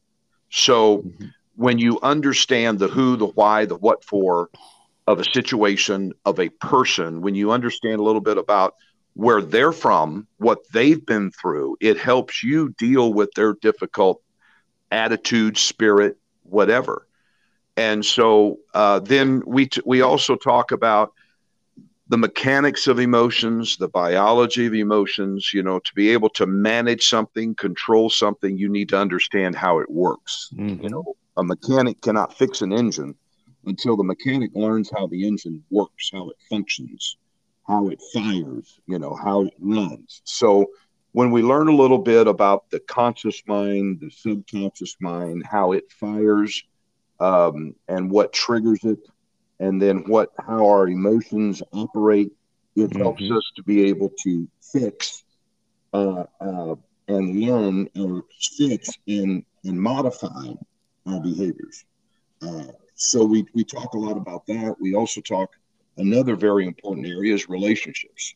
So 0.49 0.99
Mhm. 0.99 1.33
when 1.55 1.79
you 1.79 1.99
understand 2.01 2.79
the 2.79 2.87
who, 2.87 3.15
the 3.15 3.27
why, 3.27 3.65
the 3.65 3.75
what 3.75 4.03
for 4.03 4.49
of 5.07 5.19
a 5.19 5.25
situation, 5.25 6.13
of 6.25 6.39
a 6.39 6.49
person, 6.49 7.21
when 7.21 7.35
you 7.35 7.51
understand 7.51 7.99
a 7.99 8.03
little 8.03 8.21
bit 8.21 8.37
about 8.37 8.75
where 9.13 9.41
they're 9.41 9.73
from, 9.73 10.27
what 10.37 10.59
they've 10.71 11.05
been 11.05 11.31
through, 11.31 11.75
it 11.81 11.97
helps 11.97 12.43
you 12.43 12.69
deal 12.77 13.11
with 13.13 13.29
their 13.33 13.53
difficult 13.53 14.21
attitude, 14.91 15.57
spirit, 15.57 16.17
whatever. 16.51 17.07
And 17.77 18.05
so 18.05 18.59
uh, 18.73 18.99
then 18.99 19.41
we 19.45 19.67
t- 19.67 19.81
we 19.85 20.01
also 20.01 20.35
talk 20.35 20.71
about 20.71 21.13
the 22.09 22.17
mechanics 22.17 22.87
of 22.87 22.99
emotions, 22.99 23.77
the 23.77 23.87
biology 23.87 24.65
of 24.65 24.73
emotions. 24.73 25.51
You 25.53 25.63
know, 25.63 25.79
to 25.79 25.93
be 25.95 26.09
able 26.09 26.29
to 26.31 26.45
manage 26.45 27.07
something, 27.07 27.55
control 27.55 28.09
something, 28.09 28.57
you 28.57 28.69
need 28.69 28.89
to 28.89 28.97
understand 28.97 29.55
how 29.55 29.79
it 29.79 29.89
works. 29.89 30.49
Mhm. 30.53 30.83
You 30.83 30.89
know, 30.89 31.15
a 31.37 31.43
mechanic 31.43 32.01
cannot 32.01 32.37
fix 32.37 32.61
an 32.61 32.73
engine 32.73 33.15
until 33.65 33.95
the 33.95 34.03
mechanic 34.03 34.51
learns 34.53 34.91
how 34.95 35.07
the 35.07 35.25
engine 35.25 35.63
works, 35.69 36.09
how 36.11 36.29
it 36.29 36.37
functions, 36.49 37.17
how 37.67 37.87
it 37.87 38.01
fires, 38.13 38.79
you 38.87 38.99
know, 38.99 39.15
how 39.15 39.43
it 39.43 39.53
runs. 39.59 40.21
So 40.25 40.67
when 41.13 41.31
we 41.31 41.41
learn 41.41 41.67
a 41.67 41.75
little 41.75 41.97
bit 41.99 42.27
about 42.27 42.69
the 42.71 42.79
conscious 42.79 43.41
mind, 43.47 43.99
the 44.01 44.09
subconscious 44.11 44.95
mind, 45.01 45.43
how 45.45 45.71
it 45.73 45.91
fires, 45.91 46.63
um, 47.19 47.75
and 47.87 48.09
what 48.11 48.33
triggers 48.33 48.83
it, 48.83 48.99
and 49.59 49.81
then 49.81 50.03
what 50.07 50.29
how 50.39 50.67
our 50.67 50.87
emotions 50.87 51.61
operate, 51.73 52.31
it 52.75 52.95
helps 52.97 53.23
Mhm. 53.23 53.31
us 53.31 53.51
to 53.55 53.63
be 53.63 53.85
able 53.89 54.11
to 54.23 54.47
fix 54.73 55.23
uh, 55.93 56.23
uh, 56.41 56.75
and 57.07 57.39
learn 57.41 57.87
or 57.97 58.23
fix 58.57 58.97
and 59.07 59.43
and 59.63 59.79
modify 59.81 60.47
our 61.07 61.21
behaviors. 61.21 61.83
Uh, 62.41 62.65
so 62.95 63.23
we 63.25 63.45
we 63.53 63.63
talk 63.63 63.93
a 63.93 63.99
lot 63.99 64.17
about 64.17 64.45
that. 64.47 64.75
We 64.79 64.95
also 64.95 65.21
talk 65.21 65.49
another 65.97 66.35
very 66.35 66.65
important 66.65 67.07
area 67.07 67.33
is 67.33 67.49
relationships. 67.49 68.35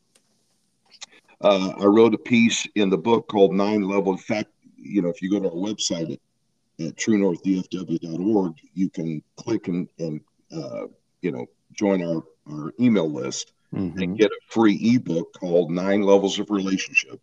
Uh, 1.41 1.73
I 1.79 1.85
wrote 1.85 2.13
a 2.13 2.17
piece 2.17 2.65
in 2.75 2.89
the 2.89 2.97
book 2.97 3.27
called 3.27 3.53
Nine 3.53 3.81
Level. 3.83 4.11
In 4.13 4.17
fact, 4.17 4.49
you 4.77 5.01
know, 5.01 5.09
if 5.09 5.21
you 5.21 5.29
go 5.29 5.39
to 5.39 5.47
our 5.49 5.55
website 5.55 6.11
at, 6.13 6.85
at 6.87 6.95
truenorthdfw.org, 6.95 8.53
you 8.73 8.89
can 8.89 9.21
click 9.35 9.67
and, 9.67 9.87
and 9.99 10.21
uh, 10.55 10.87
you 11.21 11.31
know, 11.31 11.45
join 11.73 12.03
our, 12.03 12.23
our 12.51 12.73
email 12.79 13.09
list 13.11 13.51
Mhm. 13.73 14.01
and 14.01 14.17
get 14.17 14.31
a 14.31 14.39
free 14.47 14.75
ebook 14.95 15.33
called 15.33 15.69
Nine 15.71 16.01
Levels 16.03 16.39
of 16.39 16.49
Relationship 16.49 17.19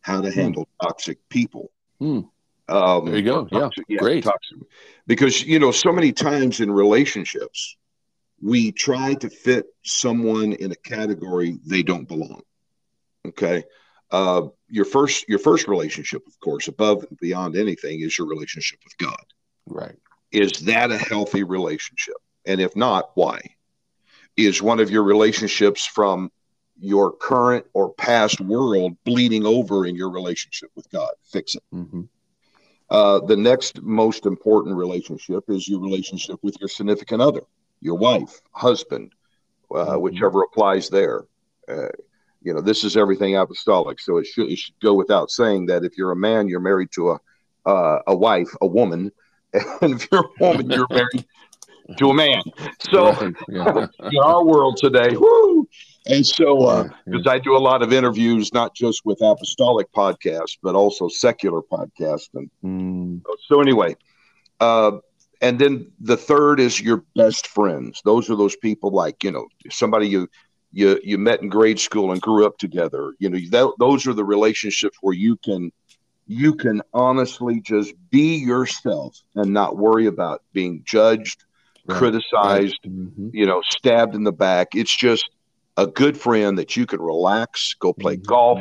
How 0.00 0.20
to 0.20 0.32
Handle 0.32 0.66
Toxic 0.82 1.18
People. 1.28 1.70
Hmm. 2.00 2.20
Um, 2.68 3.04
There 3.04 3.16
you 3.16 3.22
go. 3.22 3.46
Yeah. 3.52 3.60
toxic- 3.60 3.86
Great. 3.98 4.24
toxic. 4.24 4.58
Because, 5.06 5.44
you 5.44 5.60
know, 5.60 5.70
so 5.70 5.92
many 5.92 6.10
times 6.12 6.60
in 6.60 6.72
relationships, 6.72 7.76
we 8.40 8.72
try 8.72 9.14
to 9.14 9.30
fit 9.30 9.66
someone 9.84 10.54
in 10.54 10.72
a 10.72 10.76
category 10.76 11.58
they 11.64 11.82
don't 11.84 12.08
belong. 12.08 12.42
Okay. 13.26 13.64
Uh, 14.10 14.48
your 14.68 14.84
first 14.84 15.28
your 15.28 15.38
first 15.38 15.68
relationship, 15.68 16.26
of 16.26 16.38
course, 16.40 16.68
above 16.68 17.04
and 17.08 17.18
beyond 17.18 17.56
anything, 17.56 18.00
is 18.00 18.18
your 18.18 18.26
relationship 18.26 18.78
with 18.84 18.96
God. 18.98 19.24
Right. 19.66 19.96
Is 20.30 20.52
that 20.62 20.90
a 20.90 20.98
healthy 20.98 21.44
relationship? 21.44 22.16
And 22.44 22.60
if 22.60 22.74
not, 22.76 23.10
why? 23.14 23.40
Is 24.36 24.62
one 24.62 24.80
of 24.80 24.90
your 24.90 25.02
relationships 25.02 25.86
from 25.86 26.30
your 26.78 27.12
current 27.12 27.66
or 27.74 27.92
past 27.94 28.40
world 28.40 28.96
bleeding 29.04 29.46
over 29.46 29.86
in 29.86 29.94
your 29.94 30.10
relationship 30.10 30.70
with 30.74 30.90
God? 30.90 31.10
Fix 31.24 31.54
it. 31.54 31.62
hmm 31.70 32.02
Uh, 32.90 33.20
the 33.20 33.36
next 33.36 33.80
most 33.82 34.26
important 34.26 34.76
relationship 34.76 35.44
is 35.48 35.66
your 35.68 35.80
relationship 35.80 36.38
with 36.42 36.56
your 36.60 36.68
significant 36.68 37.22
other, 37.22 37.42
your 37.80 37.96
wife, 37.96 38.42
husband, 38.52 39.12
uh, 39.70 39.96
Mhm. 39.96 40.00
whichever 40.02 40.42
applies 40.42 40.90
there. 40.90 41.24
Uh, 41.68 41.88
you 42.44 42.52
know, 42.54 42.60
this 42.60 42.84
is 42.84 42.96
everything 42.96 43.36
apostolic, 43.36 44.00
so 44.00 44.18
it 44.18 44.26
should, 44.26 44.50
it 44.50 44.58
should 44.58 44.74
go 44.82 44.94
without 44.94 45.30
saying 45.30 45.66
that 45.66 45.84
if 45.84 45.96
you're 45.96 46.12
a 46.12 46.16
man, 46.16 46.48
you're 46.48 46.60
married 46.60 46.88
to 46.94 47.10
a 47.12 47.18
uh, 47.64 48.00
a 48.08 48.16
wife, 48.16 48.48
a 48.60 48.66
woman, 48.66 49.10
and 49.80 49.94
if 49.94 50.08
you're 50.10 50.24
a 50.24 50.44
woman, 50.44 50.70
you're 50.70 50.88
married 50.90 51.24
to 51.96 52.10
a 52.10 52.14
man. 52.14 52.42
So 52.90 53.12
Right. 53.20 53.34
Yeah. 53.48 53.86
in 54.10 54.18
our 54.24 54.44
world 54.44 54.78
today, 54.78 55.16
whoo! 55.16 55.68
And 56.06 56.26
so, 56.26 56.62
uh, 56.62 56.88
because 57.04 57.26
I 57.28 57.38
do 57.38 57.56
a 57.56 57.58
lot 57.58 57.82
of 57.82 57.92
interviews, 57.92 58.52
not 58.52 58.74
just 58.74 59.02
with 59.04 59.20
apostolic 59.22 59.86
podcasts, 59.92 60.58
but 60.62 60.74
also 60.74 61.08
secular 61.08 61.60
podcasts, 61.62 62.28
and 62.34 62.50
Mm. 62.64 63.20
so 63.48 63.60
anyway, 63.60 63.96
uh, 64.60 64.92
and 65.40 65.58
then 65.58 65.90
the 66.00 66.16
third 66.16 66.60
is 66.60 66.80
your 66.80 67.04
best 67.16 67.46
friends. 67.48 68.00
Those 68.04 68.30
are 68.30 68.36
those 68.36 68.56
people 68.56 68.90
like 68.90 69.22
you 69.24 69.30
know 69.32 69.46
somebody 69.70 70.08
you 70.08 70.28
you 70.72 70.98
you 71.02 71.18
met 71.18 71.42
in 71.42 71.48
grade 71.48 71.78
school 71.78 72.12
and 72.12 72.20
grew 72.20 72.46
up 72.46 72.58
together. 72.58 73.14
You 73.18 73.30
know 73.30 73.38
that, 73.50 73.74
those 73.78 74.06
are 74.06 74.14
the 74.14 74.24
relationships 74.24 74.96
where 75.00 75.14
you 75.14 75.36
can 75.36 75.70
you 76.26 76.54
can 76.54 76.82
honestly 76.94 77.60
just 77.60 77.94
be 78.10 78.36
yourself 78.36 79.16
and 79.34 79.52
not 79.52 79.76
worry 79.76 80.06
about 80.06 80.42
being 80.52 80.82
judged, 80.86 81.44
Right. 81.86 81.98
criticized, 81.98 82.78
Mhm. 82.86 83.30
you 83.32 83.44
know, 83.44 83.60
stabbed 83.70 84.14
in 84.14 84.24
the 84.24 84.32
back. 84.32 84.68
It's 84.74 84.96
just 84.96 85.28
a 85.76 85.86
good 85.86 86.16
friend 86.16 86.58
that 86.58 86.76
you 86.76 86.86
can 86.86 87.00
relax, 87.00 87.74
go 87.80 87.92
play 87.92 88.16
Mhm. 88.16 88.26
golf, 88.26 88.60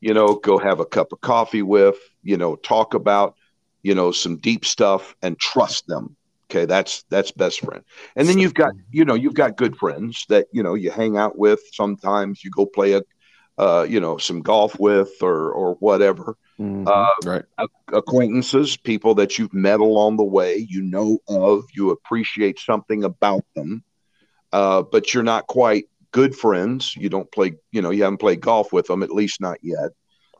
you 0.00 0.14
know, 0.14 0.34
go 0.36 0.58
have 0.58 0.80
a 0.80 0.86
cup 0.86 1.12
of 1.12 1.20
coffee 1.20 1.62
with, 1.62 1.96
you 2.22 2.36
know, 2.36 2.56
talk 2.56 2.94
about, 2.94 3.34
you 3.82 3.94
know, 3.94 4.12
some 4.12 4.36
deep 4.36 4.64
stuff 4.64 5.14
and 5.22 5.38
trust 5.38 5.86
them. 5.88 6.16
Okay, 6.52 6.66
that's 6.66 7.04
that's 7.08 7.30
best 7.30 7.60
friend. 7.60 7.82
And 8.14 8.28
then 8.28 8.38
you've 8.38 8.52
got, 8.52 8.72
you 8.90 9.06
know, 9.06 9.14
you've 9.14 9.32
got 9.32 9.56
good 9.56 9.74
friends 9.74 10.26
that, 10.28 10.48
you 10.52 10.62
know, 10.62 10.74
you 10.74 10.90
hang 10.90 11.16
out 11.16 11.38
with. 11.38 11.60
Sometimes 11.72 12.44
you 12.44 12.50
go 12.50 12.66
play 12.66 12.92
a 12.92 13.02
uh, 13.58 13.86
you 13.88 14.00
know, 14.00 14.18
some 14.18 14.42
golf 14.42 14.78
with 14.78 15.10
or 15.22 15.50
or 15.52 15.74
whatever. 15.76 16.36
Mhm. 16.60 16.86
Uh, 16.86 17.10
right. 17.24 17.44
acquaintances, 17.92 18.76
people 18.76 19.14
that 19.14 19.38
you've 19.38 19.54
met 19.54 19.80
along 19.80 20.16
the 20.16 20.24
way, 20.24 20.66
you 20.68 20.82
know 20.82 21.18
of, 21.28 21.64
you 21.74 21.90
appreciate 21.90 22.58
something 22.58 23.04
about 23.04 23.44
them, 23.54 23.82
uh, 24.52 24.82
but 24.82 25.12
you're 25.12 25.22
not 25.22 25.46
quite 25.46 25.86
good 26.12 26.36
friends. 26.36 26.94
You 26.96 27.08
don't 27.08 27.30
play, 27.32 27.54
you 27.72 27.82
know, 27.82 27.90
you 27.90 28.02
haven't 28.02 28.18
played 28.18 28.40
golf 28.40 28.72
with 28.72 28.86
them, 28.86 29.02
at 29.02 29.10
least 29.10 29.40
not 29.40 29.58
yet. 29.62 29.90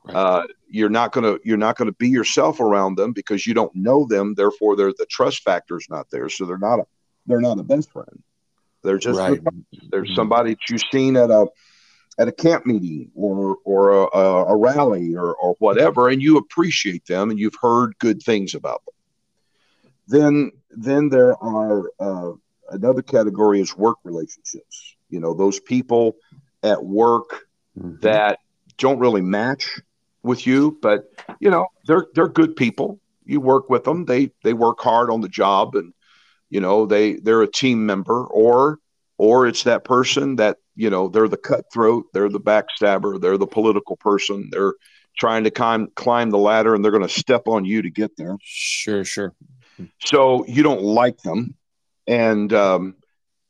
Right. 0.04 0.16
Uh, 0.16 0.46
you're 0.68 0.88
not 0.88 1.12
gonna 1.12 1.38
you're 1.44 1.56
not 1.56 1.76
gonna 1.76 1.92
be 1.92 2.08
yourself 2.08 2.60
around 2.60 2.96
them 2.96 3.12
because 3.12 3.46
you 3.46 3.54
don't 3.54 3.74
know 3.74 4.06
them. 4.06 4.34
Therefore, 4.34 4.74
they're, 4.74 4.92
the 4.92 5.06
trust 5.06 5.42
factor 5.42 5.76
is 5.76 5.86
not 5.88 6.10
there, 6.10 6.28
so 6.28 6.44
they're 6.44 6.58
not 6.58 6.80
a 6.80 6.84
they're 7.26 7.40
not 7.40 7.58
a 7.58 7.62
best 7.62 7.90
friend. 7.92 8.22
They're 8.82 8.98
just 8.98 9.18
right. 9.18 9.40
there's 9.90 10.10
Mhm. 10.10 10.14
somebody 10.16 10.50
that 10.54 10.68
you've 10.68 10.82
seen 10.90 11.16
at 11.16 11.30
a 11.30 11.46
at 12.18 12.26
a 12.28 12.32
camp 12.32 12.66
meeting 12.66 13.10
or 13.14 13.58
or 13.64 13.90
a, 13.90 14.16
a, 14.18 14.44
a 14.46 14.56
rally 14.56 15.14
or, 15.14 15.34
or 15.36 15.54
whatever, 15.60 16.08
and 16.08 16.20
you 16.20 16.36
appreciate 16.36 17.06
them 17.06 17.30
and 17.30 17.38
you've 17.38 17.56
heard 17.60 17.96
good 17.98 18.22
things 18.22 18.54
about 18.54 18.82
them. 18.84 18.94
Then 20.08 20.52
then 20.70 21.10
there 21.10 21.36
are 21.42 21.92
uh, 22.00 22.32
another 22.70 23.02
category 23.02 23.60
is 23.60 23.76
work 23.76 23.98
relationships. 24.02 24.96
You 25.10 25.20
know 25.20 25.34
those 25.34 25.60
people 25.60 26.16
at 26.62 26.84
work 26.84 27.46
Mhm. 27.78 28.00
that 28.00 28.40
don't 28.78 28.98
really 28.98 29.22
match 29.22 29.80
with 30.22 30.46
you, 30.46 30.78
but 30.82 31.10
you 31.40 31.50
know 31.50 31.66
they're 31.86 32.06
they're 32.14 32.28
good 32.28 32.56
people. 32.56 33.00
You 33.24 33.40
work 33.40 33.70
with 33.70 33.84
them; 33.84 34.04
they 34.04 34.30
they 34.44 34.52
work 34.52 34.80
hard 34.80 35.10
on 35.10 35.20
the 35.20 35.28
job, 35.28 35.74
and 35.74 35.92
you 36.50 36.60
know 36.60 36.86
they 36.86 37.14
they're 37.14 37.42
a 37.42 37.50
team 37.50 37.86
member. 37.86 38.24
Or 38.26 38.78
or 39.18 39.46
it's 39.46 39.64
that 39.64 39.84
person 39.84 40.36
that 40.36 40.58
you 40.74 40.90
know 40.90 41.08
they're 41.08 41.28
the 41.28 41.36
cutthroat, 41.36 42.06
they're 42.12 42.28
the 42.28 42.40
backstabber, 42.40 43.20
they're 43.20 43.38
the 43.38 43.46
political 43.46 43.96
person. 43.96 44.48
They're 44.50 44.74
trying 45.18 45.44
to 45.44 45.50
climb 45.50 45.88
climb 45.94 46.30
the 46.30 46.38
ladder, 46.38 46.74
and 46.74 46.84
they're 46.84 46.92
going 46.92 47.02
to 47.02 47.08
step 47.08 47.46
on 47.46 47.64
you 47.64 47.82
to 47.82 47.90
get 47.90 48.16
there. 48.16 48.36
Sure, 48.42 49.04
sure. 49.04 49.34
So 50.04 50.44
you 50.46 50.62
don't 50.62 50.82
like 50.82 51.18
them, 51.22 51.56
and 52.06 52.52
um, 52.52 52.96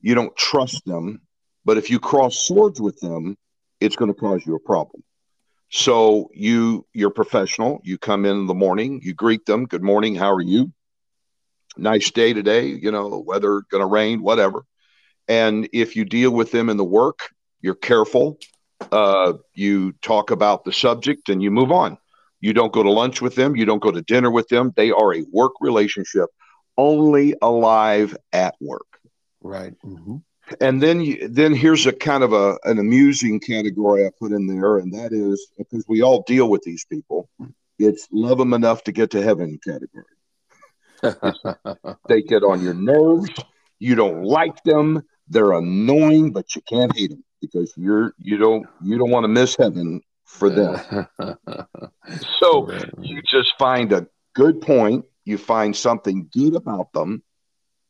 you 0.00 0.14
don't 0.14 0.36
trust 0.36 0.84
them. 0.84 1.22
But 1.64 1.78
if 1.78 1.90
you 1.90 2.00
cross 2.00 2.36
swords 2.36 2.80
with 2.80 2.98
them, 3.00 3.36
it's 3.80 3.96
going 3.96 4.12
to 4.12 4.18
cause 4.18 4.44
you 4.44 4.54
a 4.56 4.60
problem. 4.60 5.02
So 5.72 6.28
you 6.34 6.86
you're 6.92 7.10
professional. 7.10 7.80
You 7.82 7.96
come 7.96 8.26
in 8.26 8.36
in 8.36 8.46
the 8.46 8.54
morning. 8.54 9.00
You 9.02 9.14
greet 9.14 9.46
them. 9.46 9.64
Good 9.64 9.82
morning. 9.82 10.14
How 10.14 10.30
are 10.32 10.40
you? 10.42 10.70
Nice 11.78 12.10
day 12.10 12.34
today. 12.34 12.66
You 12.66 12.92
know, 12.92 13.24
weather 13.26 13.62
going 13.70 13.80
to 13.80 13.86
rain, 13.86 14.22
whatever. 14.22 14.64
And 15.28 15.68
if 15.72 15.96
you 15.96 16.04
deal 16.04 16.30
with 16.30 16.52
them 16.52 16.68
in 16.68 16.76
the 16.76 16.84
work, 16.84 17.30
you're 17.62 17.74
careful. 17.74 18.36
Uh, 18.90 19.34
you 19.54 19.92
talk 20.02 20.30
about 20.30 20.64
the 20.64 20.72
subject 20.72 21.30
and 21.30 21.42
you 21.42 21.50
move 21.50 21.72
on. 21.72 21.96
You 22.40 22.52
don't 22.52 22.72
go 22.72 22.82
to 22.82 22.90
lunch 22.90 23.22
with 23.22 23.34
them. 23.34 23.56
You 23.56 23.64
don't 23.64 23.82
go 23.82 23.90
to 23.90 24.02
dinner 24.02 24.30
with 24.30 24.48
them. 24.48 24.74
They 24.76 24.90
are 24.90 25.14
a 25.14 25.24
work 25.32 25.52
relationship, 25.60 26.28
only 26.76 27.34
alive 27.40 28.14
at 28.32 28.56
work. 28.60 28.86
Right. 29.40 29.72
hmm 29.82 30.16
And 30.60 30.82
then, 30.82 31.00
you, 31.00 31.28
then 31.28 31.54
here's 31.54 31.86
a 31.86 31.92
kind 31.92 32.22
of 32.22 32.32
a 32.32 32.58
an 32.64 32.78
amusing 32.78 33.40
category 33.40 34.06
I 34.06 34.10
put 34.18 34.32
in 34.32 34.46
there, 34.46 34.78
and 34.78 34.92
that 34.92 35.12
is 35.12 35.46
because 35.56 35.84
we 35.88 36.02
all 36.02 36.22
deal 36.22 36.50
with 36.50 36.62
these 36.62 36.84
people. 36.84 37.28
It's 37.78 38.08
love 38.12 38.38
them 38.38 38.52
enough 38.52 38.84
to 38.84 38.92
get 38.92 39.10
to 39.12 39.22
heaven 39.22 39.58
category. 39.64 40.04
They 42.08 42.22
get 42.22 42.42
on 42.42 42.62
your 42.62 42.74
nerves. 42.74 43.30
You 43.78 43.94
don't 43.94 44.22
like 44.22 44.62
them. 44.64 45.02
They're 45.28 45.52
annoying, 45.52 46.32
but 46.32 46.54
you 46.54 46.62
can't 46.62 46.94
hate 46.96 47.10
them 47.10 47.24
because 47.40 47.72
you're 47.76 48.12
you 48.18 48.36
don't 48.36 48.66
you 48.82 48.98
don't 48.98 49.10
want 49.10 49.24
to 49.24 49.28
miss 49.28 49.56
heaven 49.56 50.00
for 50.24 50.50
them. 50.50 51.06
So 52.40 52.68
you 53.00 53.22
just 53.30 53.54
find 53.58 53.92
a 53.92 54.06
good 54.34 54.60
point. 54.60 55.04
You 55.24 55.38
find 55.38 55.74
something 55.74 56.28
good 56.32 56.56
about 56.56 56.92
them, 56.92 57.22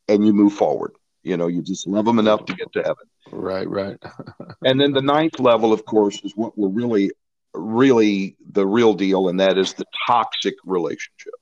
and 0.07 0.25
you 0.25 0.33
move 0.33 0.53
forward. 0.53 0.91
You 1.23 1.37
know, 1.37 1.47
you 1.47 1.61
just 1.61 1.87
love 1.87 2.05
them 2.05 2.19
enough 2.19 2.45
to 2.45 2.53
get 2.53 2.71
to 2.73 2.83
heaven. 2.83 3.05
right, 3.31 3.69
right. 3.69 3.97
And 4.65 4.79
then 4.79 4.91
the 4.91 5.01
ninth 5.01 5.39
level, 5.39 5.73
of 5.73 5.85
course, 5.85 6.21
is 6.23 6.33
what 6.35 6.57
we're 6.57 6.69
really, 6.69 7.11
really 7.53 8.35
the 8.51 8.65
real 8.65 8.93
deal, 8.93 9.29
and 9.29 9.39
that 9.39 9.57
is 9.57 9.73
the 9.73 9.85
toxic 10.07 10.55
relationship. 10.65 11.33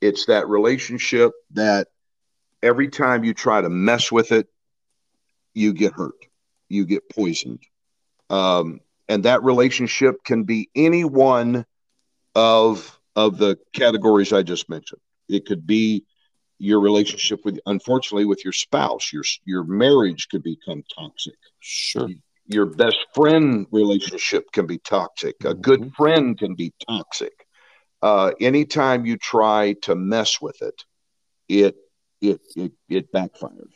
It's 0.00 0.26
that 0.26 0.48
relationship 0.48 1.32
that 1.52 1.88
every 2.62 2.88
time 2.88 3.24
you 3.24 3.34
try 3.34 3.60
to 3.60 3.68
mess 3.68 4.10
with 4.10 4.32
it, 4.32 4.48
you 5.54 5.72
get 5.72 5.92
hurt, 5.92 6.26
you 6.68 6.84
get 6.84 7.08
poisoned. 7.08 7.60
Um, 8.28 8.80
and 9.08 9.24
that 9.24 9.42
relationship 9.42 10.24
can 10.24 10.44
be 10.44 10.68
any 10.74 11.04
one 11.04 11.64
of 12.34 12.98
of 13.14 13.38
the 13.38 13.56
categories 13.72 14.32
I 14.32 14.42
just 14.42 14.68
mentioned. 14.68 15.00
It 15.28 15.46
could 15.46 15.66
be 15.66 16.04
your 16.58 16.80
relationship 16.80 17.44
with, 17.44 17.58
unfortunately, 17.66 18.24
with 18.24 18.44
your 18.44 18.52
spouse. 18.52 19.12
Your 19.12 19.24
your 19.44 19.64
marriage 19.64 20.28
could 20.28 20.42
become 20.42 20.82
toxic 20.94 21.34
Sure. 21.60 22.08
your 22.48 22.66
best 22.66 22.98
friend 23.12 23.66
relationship 23.72 24.44
can 24.52 24.66
be 24.66 24.78
toxic. 24.78 25.34
A 25.44 25.52
good 25.52 25.80
Mhm. 25.80 25.94
friend 25.96 26.38
can 26.38 26.54
be 26.54 26.72
toxic. 26.88 27.46
Uh, 28.02 28.32
anytime 28.40 29.04
you 29.04 29.16
try 29.16 29.72
to 29.82 29.94
mess 29.96 30.40
with 30.40 30.60
it, 30.62 30.84
it 31.48 31.76
it 32.20 32.40
it, 32.56 32.72
it 32.88 33.12
backfires. 33.12 33.72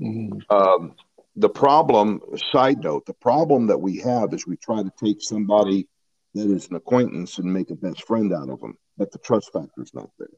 Mhm. 0.00 0.42
Um, 0.50 0.94
the 1.36 1.48
problem, 1.48 2.20
side 2.50 2.82
note, 2.82 3.06
the 3.06 3.14
problem 3.14 3.68
that 3.68 3.78
we 3.78 3.98
have 3.98 4.34
is 4.34 4.46
we 4.46 4.56
try 4.56 4.82
to 4.82 4.92
take 4.98 5.22
somebody 5.22 5.86
that 6.34 6.50
is 6.50 6.68
an 6.68 6.76
acquaintance 6.76 7.38
and 7.38 7.52
make 7.52 7.70
a 7.70 7.76
best 7.76 8.02
friend 8.02 8.32
out 8.32 8.48
of 8.50 8.60
them, 8.60 8.76
but 8.96 9.12
the 9.12 9.18
trust 9.18 9.52
factor 9.52 9.82
is 9.82 9.94
not 9.94 10.10
there. 10.18 10.28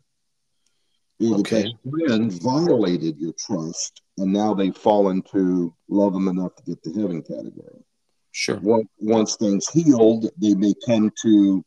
Okay. 1.22 1.62
best 1.62 1.74
friend 1.90 2.32
violated 2.42 3.18
your 3.18 3.34
trust, 3.38 4.00
and 4.18 4.32
now 4.32 4.54
they 4.54 4.70
fall 4.70 5.10
into 5.10 5.74
love 5.88 6.14
them 6.14 6.28
enough 6.28 6.54
to 6.56 6.62
get 6.62 6.82
to 6.82 6.92
heaven 6.98 7.22
category. 7.22 7.84
Sure. 8.32 8.58
Once, 8.60 8.88
once 8.98 9.36
things 9.36 9.68
healed, 9.68 10.30
they 10.40 10.54
may 10.54 10.72
come 10.86 11.10
to 11.22 11.64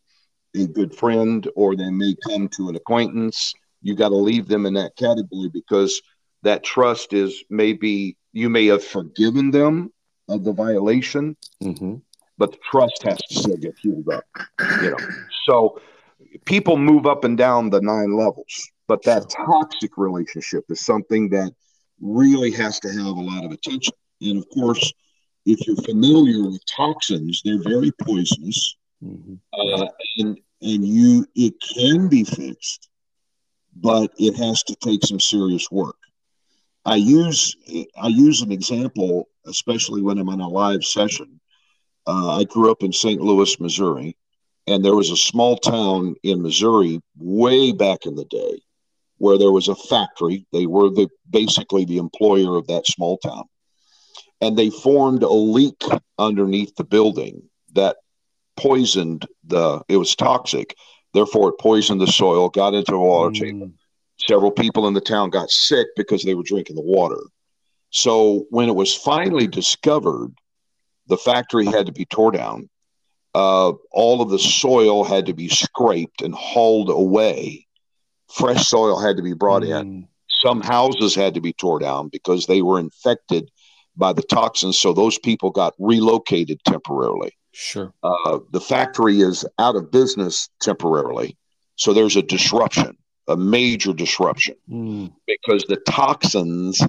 a 0.56 0.66
good 0.68 0.96
friend 0.96 1.48
or 1.56 1.76
they 1.76 1.90
may 1.90 2.16
come 2.28 2.48
to 2.50 2.70
an 2.70 2.76
acquaintance. 2.76 3.54
You 3.82 3.96
got 3.96 4.10
to 4.10 4.16
leave 4.16 4.48
them 4.48 4.66
in 4.66 4.74
that 4.76 4.96
category 4.96 5.50
because 5.54 6.02
that 6.44 6.64
trust 6.64 7.14
is 7.14 7.44
maybe 7.50 8.18
you 8.32 8.50
may 8.50 8.68
have 8.68 8.84
forgiven 8.84 9.52
them 9.52 9.92
of 10.30 10.44
the 10.44 10.54
violation, 10.54 11.36
hmm 11.62 11.96
but 12.38 12.52
the 12.52 12.58
trust 12.64 13.04
has 13.04 13.20
to 13.30 13.36
still 13.36 13.58
get 13.58 13.76
healed 13.80 14.10
up. 14.10 14.24
You 14.82 14.90
know, 14.90 14.98
so 15.46 15.80
people 16.46 16.78
move 16.78 17.06
up 17.06 17.24
and 17.24 17.38
down 17.38 17.70
the 17.70 17.82
nine 17.82 18.18
levels, 18.18 18.72
but 18.88 19.04
that 19.04 19.30
toxic 19.30 19.98
relationship 19.98 20.66
is 20.70 20.86
something 20.86 21.30
that 21.30 21.52
really 22.02 22.52
has 22.52 22.80
to 22.82 22.90
have 22.90 23.06
a 23.06 23.22
lot 23.22 23.46
of 23.46 23.52
attention. 23.52 23.94
And 24.22 24.38
of 24.38 24.46
course, 24.54 24.94
if 25.46 25.66
you're 25.68 25.76
familiar 25.78 26.44
with 26.44 26.62
toxins, 26.66 27.42
they're 27.44 27.62
very 27.64 27.92
poisonous, 28.02 28.76
hmm 29.02 29.36
uh, 29.54 29.88
and 30.18 30.40
and 30.62 30.86
you 30.86 31.26
it 31.36 31.54
can 31.76 32.08
be 32.08 32.24
fixed, 32.24 32.90
but 33.76 34.12
it 34.18 34.36
has 34.36 34.64
to 34.64 34.76
take 34.76 35.04
some 35.06 35.20
serious 35.20 35.70
work. 35.72 35.98
I 36.86 36.96
use 36.96 37.56
I 37.98 38.08
use 38.08 38.42
an 38.42 38.52
example, 38.52 39.28
especially 39.46 40.02
when 40.02 40.18
I'm 40.18 40.30
on 40.30 40.42
a 40.42 40.48
live 40.48 40.84
session. 40.84 41.40
Uh, 42.06 42.38
I 42.40 42.44
grew 42.46 42.72
up 42.72 42.84
in 42.84 42.92
St. 42.92 43.22
Louis, 43.22 43.60
Missouri, 43.60 44.18
and 44.68 44.84
there 44.84 44.96
was 44.96 45.10
a 45.10 45.18
small 45.18 45.58
town 45.58 46.16
in 46.24 46.42
Missouri 46.42 47.02
way 47.18 47.72
back 47.72 48.06
in 48.06 48.16
the 48.16 48.26
day 48.26 48.62
where 49.24 49.38
there 49.38 49.54
was 49.54 49.70
a 49.70 49.76
factory. 49.76 50.46
They 50.52 50.66
were 50.66 50.90
the 50.90 51.08
basically 51.30 51.86
the 51.86 51.98
employer 51.98 52.58
of 52.58 52.68
that 52.68 52.86
small 52.86 53.18
town, 53.20 53.46
and 54.42 54.58
they 54.58 54.70
formed 54.70 55.24
a 55.24 55.30
leak 55.30 55.82
underneath 56.20 56.76
the 56.76 56.84
building 56.84 57.42
that 57.74 57.96
poisoned 58.58 59.26
the. 59.48 59.82
It 59.88 59.98
was 59.98 60.16
toxic, 60.16 60.76
therefore 61.14 61.50
it 61.50 61.60
poisoned 61.60 62.02
the 62.02 62.08
soil, 62.08 62.50
got 62.50 62.74
into 62.74 62.92
the 62.92 63.00
water 63.00 63.32
table 63.32 63.68
Mm. 63.68 63.74
several 64.28 64.52
people 64.52 64.88
in 64.88 64.94
the 64.94 65.02
town 65.14 65.30
got 65.30 65.50
sick 65.50 65.88
because 65.96 66.24
they 66.24 66.36
were 66.36 66.44
drinking 66.52 66.76
the 66.76 66.82
water. 66.98 67.22
So 67.90 68.46
when 68.50 68.70
it 68.70 68.76
was 68.76 68.94
finally 68.94 69.48
discovered, 69.48 70.32
the 71.08 71.18
factory 71.18 71.66
had 71.66 71.86
to 71.88 71.92
be 71.92 72.06
tore 72.06 72.32
down. 72.32 72.70
Uh, 73.34 73.72
all 73.92 74.22
of 74.22 74.30
the 74.30 74.40
soil 74.40 75.04
had 75.04 75.26
to 75.26 75.34
be 75.34 75.50
scraped 75.50 76.22
and 76.22 76.34
hauled 76.36 76.90
away. 76.90 77.66
Fresh 78.34 78.68
soil 78.68 79.00
had 79.00 79.18
to 79.18 79.24
be 79.24 79.34
brought 79.34 79.64
in. 79.64 80.04
Mm. 80.04 80.08
Some 80.44 80.62
houses 80.62 81.16
had 81.16 81.34
to 81.36 81.42
be 81.42 81.54
tore 81.54 81.80
down 81.80 82.10
because 82.10 82.48
they 82.48 82.62
were 82.62 82.80
infected 82.80 83.50
by 83.96 84.12
the 84.14 84.24
toxins. 84.24 84.78
So 84.80 84.92
those 84.92 85.18
people 85.20 85.52
got 85.52 85.74
relocated 85.80 86.60
temporarily. 86.66 87.32
Sure. 87.52 87.94
Uh, 88.02 88.40
the 88.52 88.60
factory 88.60 89.22
is 89.22 89.46
out 89.60 89.76
of 89.76 89.92
business 89.92 90.50
temporarily. 90.60 91.38
So 91.76 91.94
there's 91.94 92.16
a 92.16 92.24
disruption, 92.24 92.98
a 93.28 93.38
major 93.38 93.94
disruption 93.94 94.56
Mm. 94.70 95.14
because 95.28 95.64
the 95.68 95.78
toxins 95.88 96.82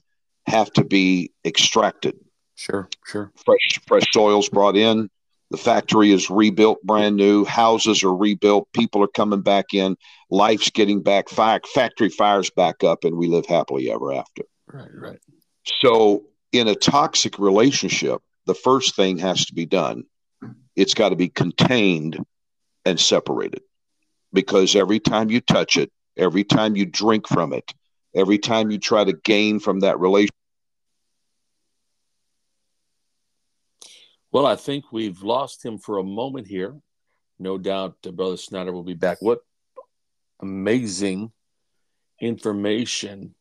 have 0.46 0.72
to 0.72 0.84
be 0.84 1.30
extracted. 1.44 2.14
Sure. 2.56 2.88
Sure. 3.06 3.30
Fresh 3.44 3.80
fresh 3.86 4.04
soils 4.12 4.48
brought 4.48 4.76
in, 4.76 5.10
The 5.50 5.56
factory 5.56 6.10
is 6.10 6.30
rebuilt 6.30 6.82
brand 6.82 7.16
new. 7.16 7.44
Houses 7.44 8.02
are 8.02 8.14
rebuilt. 8.14 8.68
People 8.72 9.02
are 9.02 9.08
coming 9.08 9.42
back 9.42 9.66
in. 9.72 9.96
Life's 10.30 10.70
getting 10.70 11.02
back. 11.02 11.28
Factory 11.28 12.08
fires 12.08 12.50
back 12.50 12.82
up, 12.82 13.04
and 13.04 13.16
we 13.16 13.28
live 13.28 13.46
happily 13.46 13.90
ever 13.90 14.12
after. 14.12 14.42
Right, 14.66 14.90
right. 14.94 15.18
So, 15.80 16.24
in 16.52 16.68
a 16.68 16.74
toxic 16.74 17.38
relationship, 17.38 18.20
the 18.46 18.54
first 18.54 18.96
thing 18.96 19.18
has 19.18 19.46
to 19.46 19.54
be 19.54 19.66
done. 19.66 20.04
It's 20.76 20.94
got 20.94 21.10
to 21.10 21.16
be 21.16 21.28
contained 21.28 22.18
and 22.84 22.98
separated 22.98 23.62
because 24.32 24.74
every 24.74 25.00
time 25.00 25.30
you 25.30 25.40
touch 25.40 25.76
it, 25.76 25.90
every 26.16 26.44
time 26.44 26.76
you 26.76 26.84
drink 26.84 27.26
from 27.28 27.52
it, 27.52 27.72
every 28.14 28.38
time 28.38 28.70
you 28.70 28.78
try 28.78 29.04
to 29.04 29.12
gain 29.12 29.60
from 29.60 29.80
that 29.80 29.98
relationship, 30.00 30.34
Well, 34.34 34.46
I 34.46 34.56
think 34.56 34.90
we've 34.90 35.22
lost 35.22 35.64
him 35.64 35.78
for 35.78 35.98
a 35.98 36.02
moment 36.02 36.48
here. 36.48 36.74
No 37.38 37.56
doubt 37.56 37.98
uh, 38.04 38.10
Brother 38.10 38.36
Snyder 38.36 38.72
will 38.72 38.82
be 38.82 38.94
back. 38.94 39.18
What 39.20 39.42
amazing 40.42 41.30
information. 42.20 43.36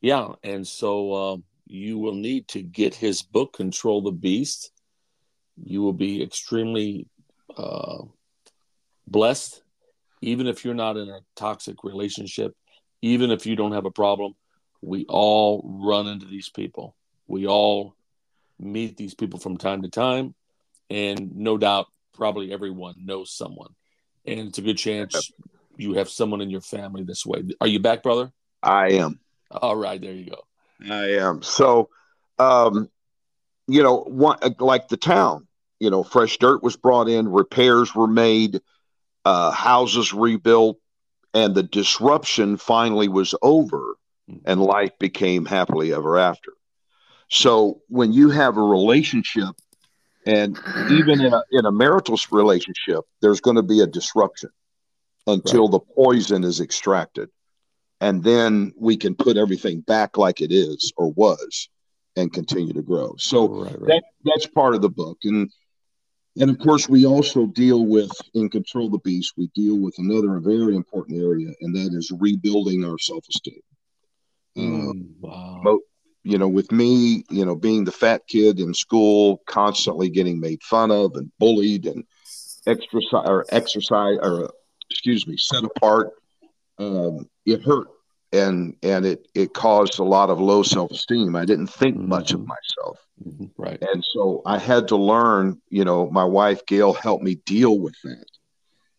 Yeah. 0.00 0.28
And 0.42 0.66
so 0.66 1.12
uh, 1.12 1.36
you 1.66 1.98
will 1.98 2.14
need 2.14 2.48
to 2.48 2.62
get 2.62 2.94
his 2.94 3.20
book, 3.20 3.52
Control 3.52 4.00
the 4.00 4.10
Beast. 4.10 4.70
You 5.62 5.82
will 5.82 5.92
be 5.92 6.22
extremely 6.22 7.08
uh, 7.54 8.04
blessed, 9.06 9.62
even 10.22 10.46
if 10.46 10.64
you're 10.64 10.72
not 10.72 10.96
in 10.96 11.10
a 11.10 11.20
toxic 11.34 11.84
relationship, 11.84 12.54
even 13.02 13.30
if 13.30 13.44
you 13.44 13.54
don't 13.54 13.72
have 13.72 13.84
a 13.84 13.90
problem. 13.90 14.34
We 14.80 15.04
all 15.10 15.62
run 15.84 16.06
into 16.06 16.24
these 16.24 16.48
people. 16.48 16.96
We 17.26 17.46
all 17.46 17.95
meet 18.58 18.96
these 18.96 19.14
people 19.14 19.38
from 19.38 19.56
time 19.56 19.82
to 19.82 19.88
time, 19.88 20.34
and 20.90 21.34
no 21.36 21.58
doubt, 21.58 21.86
probably 22.14 22.52
everyone 22.52 22.94
knows 23.04 23.32
someone, 23.32 23.74
and 24.24 24.40
it's 24.40 24.58
a 24.58 24.62
good 24.62 24.78
chance 24.78 25.32
you 25.76 25.94
have 25.94 26.08
someone 26.08 26.40
in 26.40 26.50
your 26.50 26.60
family 26.60 27.04
this 27.04 27.24
way. 27.26 27.42
Are 27.60 27.66
you 27.66 27.80
back, 27.80 28.02
brother? 28.02 28.32
I 28.62 28.92
am. 28.92 29.20
All 29.50 29.76
right, 29.76 30.00
there 30.00 30.12
you 30.12 30.30
go. 30.30 30.42
I 30.90 31.12
am. 31.12 31.42
So, 31.42 31.90
um, 32.38 32.88
you 33.66 33.82
know, 33.82 33.98
one, 34.02 34.38
like 34.58 34.88
the 34.88 34.96
town, 34.96 35.46
you 35.78 35.90
know, 35.90 36.02
fresh 36.02 36.38
dirt 36.38 36.62
was 36.62 36.76
brought 36.76 37.08
in, 37.08 37.28
repairs 37.28 37.94
were 37.94 38.06
made, 38.06 38.60
uh, 39.24 39.50
houses 39.50 40.12
rebuilt, 40.12 40.78
and 41.34 41.54
the 41.54 41.62
disruption 41.62 42.56
finally 42.56 43.08
was 43.08 43.34
over, 43.42 43.96
hmm. 44.28 44.38
and 44.44 44.60
life 44.62 44.98
became 44.98 45.44
happily 45.44 45.92
ever 45.92 46.16
after. 46.18 46.52
So 47.28 47.82
when 47.88 48.12
you 48.12 48.30
have 48.30 48.56
a 48.56 48.62
relationship, 48.62 49.54
and 50.26 50.58
even 50.90 51.20
in 51.20 51.32
a, 51.32 51.42
in 51.52 51.66
a 51.66 51.72
marital 51.72 52.18
relationship, 52.30 53.04
there's 53.20 53.40
going 53.40 53.56
to 53.56 53.62
be 53.62 53.80
a 53.80 53.86
disruption 53.86 54.50
until 55.26 55.68
right. 55.68 55.72
the 55.72 55.94
poison 55.94 56.44
is 56.44 56.60
extracted. 56.60 57.28
And 58.00 58.22
then 58.22 58.72
we 58.76 58.96
can 58.96 59.14
put 59.14 59.36
everything 59.36 59.80
back 59.80 60.18
like 60.18 60.40
it 60.40 60.52
is 60.52 60.92
or 60.96 61.12
was 61.12 61.68
and 62.16 62.32
continue 62.32 62.72
to 62.72 62.82
grow. 62.82 63.14
So 63.18 63.48
right, 63.48 63.80
right. 63.80 63.88
That, 63.88 64.02
that's 64.24 64.46
part 64.46 64.74
of 64.74 64.82
the 64.82 64.90
book. 64.90 65.18
And 65.24 65.50
and 66.38 66.50
of 66.50 66.58
course, 66.58 66.86
we 66.86 67.06
also 67.06 67.46
deal 67.46 67.86
with 67.86 68.10
in 68.34 68.50
Control 68.50 68.90
the 68.90 68.98
Beast, 68.98 69.32
we 69.38 69.48
deal 69.54 69.78
with 69.78 69.94
another 69.98 70.38
very 70.38 70.76
important 70.76 71.18
area, 71.18 71.48
and 71.62 71.74
that 71.74 71.96
is 71.96 72.12
rebuilding 72.12 72.84
our 72.84 72.98
self 72.98 73.24
esteem. 73.30 73.60
Mm, 74.54 74.90
uh, 75.24 75.62
wow 75.62 75.80
you 76.26 76.38
know, 76.38 76.48
with 76.48 76.72
me, 76.72 77.24
you 77.30 77.44
know, 77.44 77.54
being 77.54 77.84
the 77.84 77.92
fat 77.92 78.26
kid 78.26 78.58
in 78.58 78.74
school, 78.74 79.42
constantly 79.46 80.10
getting 80.10 80.40
made 80.40 80.60
fun 80.60 80.90
of 80.90 81.14
and 81.14 81.30
bullied 81.38 81.86
and 81.86 82.04
exercise 82.66 83.28
or 83.28 83.46
exercise 83.50 84.18
or 84.20 84.50
excuse 84.90 85.24
me, 85.28 85.36
set 85.36 85.62
apart, 85.62 86.10
um, 86.78 87.28
it 87.44 87.62
hurt 87.62 87.86
and 88.32 88.74
and 88.82 89.06
it 89.06 89.28
it 89.36 89.54
caused 89.54 90.00
a 90.00 90.04
lot 90.04 90.28
of 90.28 90.40
low 90.40 90.64
self 90.64 90.90
esteem. 90.90 91.36
I 91.36 91.44
didn't 91.44 91.68
think 91.68 91.96
mm-hmm. 91.96 92.08
much 92.08 92.32
of 92.32 92.40
myself, 92.40 92.98
mm-hmm. 93.24 93.46
right? 93.56 93.78
And 93.80 94.04
so 94.12 94.42
I 94.44 94.58
had 94.58 94.88
to 94.88 94.96
learn. 94.96 95.62
You 95.70 95.84
know, 95.84 96.10
my 96.10 96.24
wife 96.24 96.66
Gail 96.66 96.92
helped 96.92 97.22
me 97.22 97.36
deal 97.46 97.78
with 97.78 97.94
that. 98.02 98.26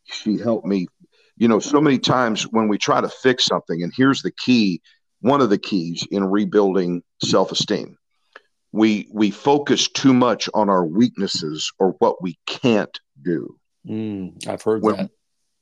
She 0.05 0.37
helped 0.37 0.65
me. 0.65 0.87
You 1.35 1.49
know, 1.49 1.59
so 1.59 1.81
many 1.81 1.99
times 1.99 2.43
when 2.43 2.69
we 2.69 2.77
try 2.77 3.01
to 3.01 3.09
fix 3.09 3.45
something, 3.45 3.83
and 3.83 3.91
here's 3.95 4.21
the 4.21 4.31
key 4.31 4.81
one 5.27 5.41
of 5.41 5.49
the 5.49 5.57
keys 5.57 6.05
in 6.11 6.23
rebuilding 6.23 7.03
self-esteem. 7.23 7.97
We 8.71 9.09
we 9.13 9.31
focus 9.31 9.87
too 9.87 10.13
much 10.13 10.49
on 10.53 10.69
our 10.69 10.85
weaknesses 10.85 11.71
or 11.79 11.91
what 11.99 12.21
we 12.21 12.37
can't 12.45 12.99
do. 13.21 13.57
Mm, 13.87 14.47
I've 14.47 14.61
heard 14.61 14.83
when, 14.83 14.95
that. 14.95 15.11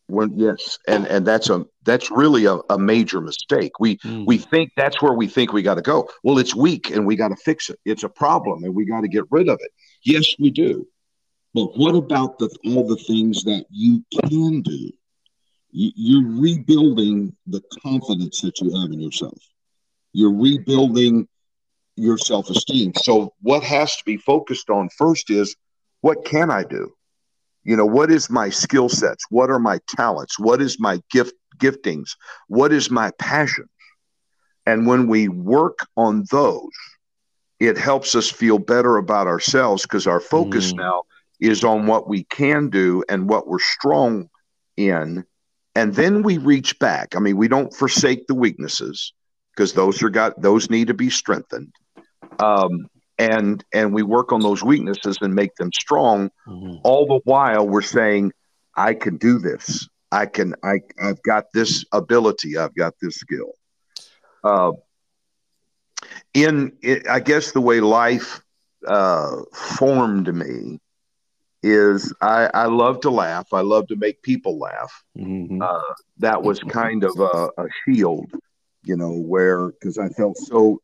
When 0.08 0.38
yes, 0.38 0.80
and 0.88 1.06
and 1.08 1.26
that's 1.26 1.50
a 1.50 1.66
that's 1.84 2.10
really 2.10 2.46
a, 2.46 2.56
a 2.70 2.80
major 2.80 3.22
mistake. 3.22 3.80
We 3.80 3.98
mm. 3.98 4.26
we 4.26 4.38
think 4.38 4.72
that's 4.76 5.02
where 5.02 5.14
we 5.14 5.28
think 5.28 5.54
we 5.54 5.62
got 5.62 5.76
to 5.76 5.82
go. 5.82 6.10
Well, 6.24 6.40
it's 6.40 6.56
weak 6.56 6.90
and 6.90 7.06
we 7.06 7.16
got 7.16 7.30
to 7.30 7.36
fix 7.38 7.70
it. 7.70 7.80
It's 7.86 8.04
a 8.04 8.10
problem 8.10 8.64
and 8.64 8.74
we 8.74 8.86
got 8.86 9.02
to 9.02 9.08
get 9.08 9.26
rid 9.30 9.50
of 9.50 9.60
it. 9.62 9.72
Yes, 10.04 10.26
we 10.40 10.50
do. 10.50 10.88
But 11.54 11.78
what 11.78 11.96
about 11.96 12.40
the 12.40 12.50
all 12.66 12.88
the 12.88 12.98
things 12.98 13.44
that 13.44 13.66
you 13.70 14.04
can 14.24 14.62
do? 14.62 14.92
you're 15.76 16.26
rebuilding 16.26 17.36
the 17.48 17.62
confidence 17.84 18.42
that 18.42 18.60
you 18.62 18.80
have 18.80 18.92
in 18.92 19.02
yourself. 19.02 19.38
You're 20.16 20.34
rebuilding 20.34 21.28
your 21.98 22.18
self 22.18 22.50
esteem. 22.50 22.94
So, 22.96 23.34
what 23.42 23.64
has 23.64 23.98
to 23.98 24.04
be 24.06 24.16
focused 24.16 24.70
on 24.70 24.90
first 24.98 25.30
is 25.30 25.58
what 26.00 26.24
can 26.24 26.50
I 26.50 26.64
do? 26.64 26.94
You 27.66 27.76
know, 27.76 27.86
what 27.86 28.10
is 28.10 28.30
my 28.30 28.50
skill 28.50 28.88
sets? 28.88 29.26
What 29.30 29.50
are 29.50 29.60
my 29.60 29.80
talents? 29.90 30.40
What 30.40 30.62
is 30.62 30.80
my 30.80 31.02
gift 31.12 31.34
giftings? 31.58 32.12
What 32.48 32.72
is 32.72 32.90
my 32.90 33.12
passion? 33.20 33.68
And 34.66 34.88
when 34.88 35.08
we 35.08 35.28
work 35.28 35.80
on 35.98 36.24
those, 36.32 36.72
it 37.60 37.78
helps 37.78 38.16
us 38.16 38.30
feel 38.30 38.58
better 38.58 38.96
about 38.96 39.28
ourselves 39.28 39.84
because 39.84 40.08
our 40.08 40.22
focus 40.22 40.72
mm. 40.72 40.78
now 40.78 41.04
is 41.42 41.66
on 41.66 41.88
what 41.88 42.08
we 42.08 42.24
can 42.26 42.70
do 42.70 43.04
and 43.10 43.28
what 43.28 43.48
we're 43.48 43.60
strong 43.60 44.30
in 44.78 45.26
and 45.76 45.94
then 45.94 46.24
we 46.24 46.38
reach 46.38 46.80
back. 46.80 47.16
I 47.18 47.20
mean, 47.20 47.36
we 47.36 47.50
don't 47.50 47.74
forsake 47.74 48.28
the 48.28 48.34
weaknesses 48.34 49.12
because 49.56 49.74
those 49.74 50.02
are 50.04 50.10
got 50.10 50.42
those 50.42 50.70
need 50.70 50.88
to 50.88 50.94
be 50.94 51.10
strengthened. 51.10 51.74
Um, 52.40 52.88
and 53.18 53.64
and 53.74 53.94
we 53.94 54.04
work 54.04 54.32
on 54.32 54.42
those 54.42 54.64
weaknesses 54.64 55.18
and 55.22 55.34
make 55.34 55.56
them 55.56 55.72
strong. 55.74 56.30
Mm-hmm. 56.48 56.78
All 56.84 57.06
the 57.08 57.20
while 57.24 57.68
we're 57.68 57.82
saying, 57.82 58.34
I 58.76 58.94
can 58.94 59.18
do 59.18 59.40
this. 59.40 59.88
I 60.12 60.26
can. 60.26 60.56
I 60.64 60.82
I've 61.02 61.22
got 61.24 61.46
this 61.54 61.86
ability. 61.92 62.58
I've 62.58 62.76
got 62.76 62.94
this 63.02 63.16
skill. 63.16 63.54
Uh, 64.44 64.74
in 66.34 66.74
it, 66.82 67.08
I 67.08 67.20
guess 67.20 67.52
the 67.52 67.62
way 67.62 67.80
life 67.80 68.42
uh, 68.86 69.38
formed 69.54 70.34
me 70.34 70.80
is 71.64 72.14
I, 72.22 72.50
I 72.54 72.66
love 72.66 73.02
to 73.02 73.10
laugh. 73.10 73.48
I 73.52 73.62
love 73.62 73.88
to 73.88 73.96
make 73.96 74.22
people 74.22 74.60
laugh. 74.60 75.04
Mm-hmm. 75.18 75.62
Uh, 75.62 75.82
that 76.20 76.44
was 76.44 76.60
kind 76.60 77.04
of 77.04 77.20
a, 77.20 77.50
a 77.58 77.66
shield, 77.84 78.30
you 78.86 78.96
know, 78.96 79.14
where 79.14 79.70
because 79.70 79.98
I 79.98 80.10
felt 80.10 80.38
so 80.38 80.82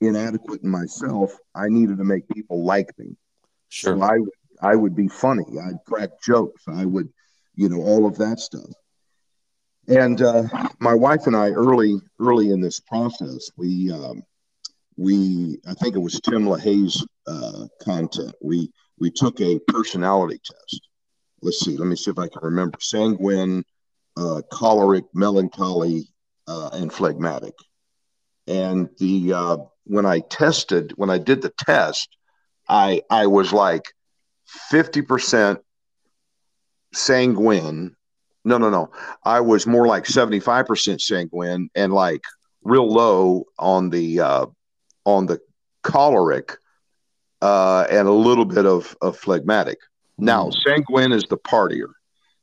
inadequate 0.00 0.62
in 0.62 0.70
myself, 0.70 1.36
I 1.54 1.68
needed 1.68 1.98
to 1.98 2.04
make 2.04 2.28
people 2.28 2.64
like 2.64 2.90
me. 2.98 3.16
Sure. 3.68 3.96
So 3.96 4.02
I 4.02 4.18
would 4.18 4.30
I 4.62 4.76
would 4.76 4.94
be 4.94 5.08
funny. 5.08 5.44
I'd 5.58 5.84
crack 5.86 6.10
jokes. 6.22 6.64
I 6.68 6.84
would, 6.84 7.08
you 7.54 7.68
know, 7.68 7.80
all 7.80 8.06
of 8.06 8.18
that 8.18 8.40
stuff. 8.40 8.70
And 9.88 10.20
uh, 10.22 10.44
my 10.78 10.94
wife 10.94 11.26
and 11.26 11.36
I, 11.36 11.50
early 11.50 11.96
early 12.20 12.50
in 12.50 12.60
this 12.60 12.80
process, 12.80 13.50
we 13.56 13.90
um, 13.90 14.22
we 14.96 15.58
I 15.66 15.74
think 15.74 15.96
it 15.96 16.00
was 16.00 16.20
Tim 16.20 16.44
LaHaye's 16.44 17.04
uh, 17.26 17.66
content. 17.82 18.34
We 18.42 18.70
we 18.98 19.10
took 19.10 19.40
a 19.40 19.58
personality 19.68 20.40
test. 20.44 20.88
Let's 21.42 21.60
see. 21.60 21.76
Let 21.76 21.86
me 21.86 21.96
see 21.96 22.10
if 22.10 22.18
I 22.18 22.28
can 22.28 22.42
remember. 22.42 22.78
Sanguine, 22.80 23.64
uh, 24.16 24.42
choleric, 24.52 25.06
melancholy, 25.14 26.06
uh, 26.50 26.70
and 26.72 26.92
phlegmatic. 26.92 27.54
And 28.46 28.88
the 28.98 29.32
uh, 29.32 29.56
when 29.84 30.06
I 30.06 30.20
tested, 30.20 30.92
when 30.96 31.10
I 31.10 31.18
did 31.18 31.42
the 31.42 31.52
test, 31.58 32.08
I 32.68 33.02
I 33.10 33.26
was 33.26 33.52
like 33.52 33.84
fifty 34.46 35.02
percent 35.02 35.60
sanguine. 36.92 37.94
No, 38.44 38.58
no, 38.58 38.70
no. 38.70 38.90
I 39.24 39.40
was 39.40 39.66
more 39.66 39.86
like 39.86 40.06
seventy 40.06 40.40
five 40.40 40.66
percent 40.66 41.00
sanguine 41.00 41.70
and 41.74 41.92
like 41.92 42.22
real 42.64 42.88
low 42.88 43.44
on 43.58 43.90
the 43.90 44.20
uh, 44.20 44.46
on 45.04 45.26
the 45.26 45.38
choleric 45.82 46.56
uh, 47.42 47.86
and 47.90 48.08
a 48.08 48.12
little 48.12 48.44
bit 48.44 48.66
of, 48.66 48.96
of 49.00 49.16
phlegmatic. 49.16 49.78
Now, 50.18 50.46
hmm. 50.46 50.58
sanguine 50.66 51.12
is 51.12 51.24
the 51.24 51.38
partier. 51.38 51.88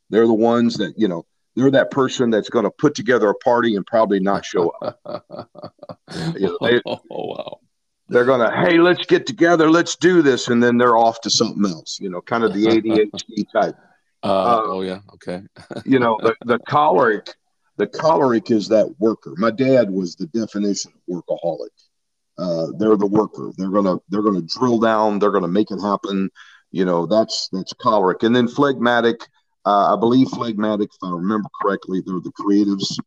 They're 0.09 0.27
the 0.27 0.33
ones 0.33 0.75
that, 0.75 0.93
you 0.97 1.07
know, 1.07 1.25
they're 1.57 1.71
that 1.71 1.89
person 1.89 2.29
that's 2.29 2.49
going 2.49 2.65
to 2.65 2.71
put 2.71 2.93
together 2.93 3.29
a 3.29 3.35
party 3.35 3.75
and 3.75 3.85
probably 3.85 4.19
not 4.19 4.45
show 4.45 4.69
up. 4.79 4.99
you 6.35 6.41
know, 6.41 6.57
they, 6.61 6.79
oh, 6.85 6.99
wow. 7.09 7.59
they're 8.09 8.25
gonna, 8.25 8.55
hey, 8.55 8.77
let's 8.77 9.07
get 9.07 9.25
together, 9.25 9.67
let's 9.67 9.95
do 9.95 10.21
this, 10.21 10.49
and 10.49 10.61
then 10.61 10.77
they're 10.77 10.95
off 10.95 11.19
to 11.21 11.31
something 11.31 11.65
else. 11.65 11.97
You 11.99 12.11
know, 12.11 12.21
kind 12.21 12.43
of 12.43 12.53
the 12.53 12.65
ADHD 12.65 13.51
type. 13.51 13.75
Uh, 14.23 14.27
uh, 14.27 14.61
oh 14.65 14.81
yeah, 14.81 14.99
okay. 15.15 15.41
you 15.85 15.97
know, 15.97 16.19
the, 16.21 16.35
the 16.45 16.59
choleric, 16.59 17.33
the 17.77 17.87
choleric 17.87 18.51
is 18.51 18.67
that 18.67 18.93
worker. 18.99 19.33
My 19.37 19.49
dad 19.49 19.89
was 19.89 20.15
the 20.15 20.27
definition 20.27 20.91
of 21.09 21.23
workaholic. 21.27 21.69
Uh, 22.37 22.67
they're 22.77 22.97
the 22.97 23.07
worker. 23.07 23.51
They're 23.57 23.71
gonna 23.71 23.97
they're 24.09 24.21
gonna 24.21 24.43
drill 24.43 24.79
down. 24.79 25.17
They're 25.17 25.31
gonna 25.31 25.47
make 25.47 25.71
it 25.71 25.81
happen. 25.81 26.29
You 26.69 26.85
know, 26.85 27.07
that's 27.07 27.49
that's 27.51 27.73
choleric. 27.73 28.21
And 28.21 28.35
then 28.35 28.47
phlegmatic. 28.47 29.27
Uh, 29.67 29.93
I 29.93 29.99
believe 29.99 30.29
phlegmatic, 30.29 30.89
if 30.93 31.03
I 31.03 31.11
remember 31.11 31.49
correctly, 31.61 32.01
they're 32.05 32.21
the 32.21 32.31
creatives. 32.39 32.97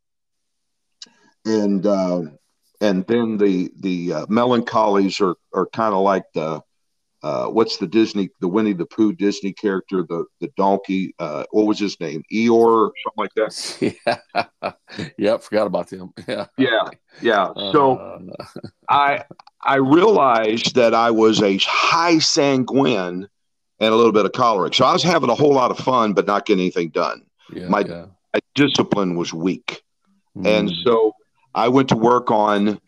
And 1.47 1.87
uh, 1.87 2.23
and 2.83 3.07
then 3.07 3.39
the 3.39 3.71
the 3.81 4.13
uh, 4.13 4.27
melancholies 4.27 5.23
are 5.23 5.37
are 5.55 5.67
kind 5.69 5.95
of 5.95 6.03
like 6.03 6.25
the 6.35 6.61
uh, 7.23 7.47
what's 7.47 7.79
the 7.79 7.87
Disney, 7.87 8.29
the 8.43 8.49
Winnie 8.49 8.75
the 8.75 8.85
Pooh 8.85 9.15
Disney 9.15 9.55
character, 9.55 10.05
the 10.07 10.27
the 10.43 10.51
donkey? 10.59 11.15
Uh, 11.19 11.45
what 11.51 11.67
was 11.67 11.79
his 11.79 11.99
name? 11.99 12.23
Eeyore, 12.31 12.91
something 13.05 13.17
like 13.17 13.35
that. 13.37 13.95
Yeah, 14.99 15.13
yep, 15.17 15.43
forgot 15.43 15.67
about 15.67 15.89
him. 15.89 16.13
Yeah, 16.29 16.47
yeah, 16.59 16.89
yeah. 17.23 17.53
So 17.73 17.97
uh, 17.97 18.19
I 18.87 19.25
I 19.63 19.77
realized 19.77 20.75
that 20.75 20.93
I 20.93 21.11
was 21.11 21.43
a 21.43 21.57
high 21.63 22.19
sanguine 22.19 23.29
and 23.81 23.93
a 23.93 23.97
little 23.97 24.13
bit 24.13 24.27
of 24.27 24.33
choleric. 24.33 24.75
So 24.75 24.85
I 24.85 24.93
was 24.93 25.03
having 25.03 25.31
a 25.31 25.35
whole 25.35 25.55
lot 25.55 25.71
of 25.71 25.79
fun, 25.79 26.13
but 26.13 26.27
not 26.27 26.47
getting 26.47 26.61
anything 26.63 26.91
done. 26.91 27.23
Yeah, 27.53 27.69
my, 27.69 27.81
yeah. 27.81 28.07
my 28.35 28.41
discipline 28.55 29.17
was 29.17 29.33
weak, 29.33 29.83
Mm. 30.37 30.47
and 30.47 30.71
so 30.85 31.13
I 31.55 31.69
went 31.69 31.89
to 31.89 31.97
work 31.97 32.31
on, 32.31 32.79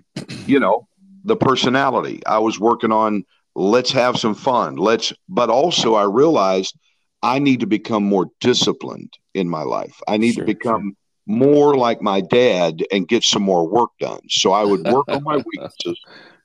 you 0.46 0.60
know, 0.60 0.86
the 1.24 1.34
personality. 1.36 2.22
I 2.26 2.38
was 2.38 2.60
working 2.60 2.92
on 2.92 3.24
let's 3.56 3.90
have 3.92 4.16
some 4.16 4.34
fun. 4.34 4.76
Let's, 4.76 5.12
but 5.28 5.50
also 5.50 5.94
I 5.94 6.04
realized 6.04 6.76
I 7.22 7.38
need 7.40 7.60
to 7.60 7.66
become 7.66 8.04
more 8.04 8.26
disciplined 8.40 9.12
in 9.34 9.48
my 9.48 9.62
life. 9.62 10.00
I 10.08 10.16
need 10.18 10.34
Sure, 10.34 10.44
to 10.44 10.54
become 10.54 10.96
more 11.26 11.74
like 11.76 12.00
my 12.00 12.20
dad 12.20 12.82
and 12.92 13.06
get 13.08 13.24
some 13.24 13.42
more 13.42 13.66
work 13.68 13.90
done. 14.00 14.20
So 14.28 14.52
I 14.52 14.64
would 14.64 14.86
work 14.86 15.06
on 15.08 15.22
my 15.24 15.36
weaknesses 15.46 15.98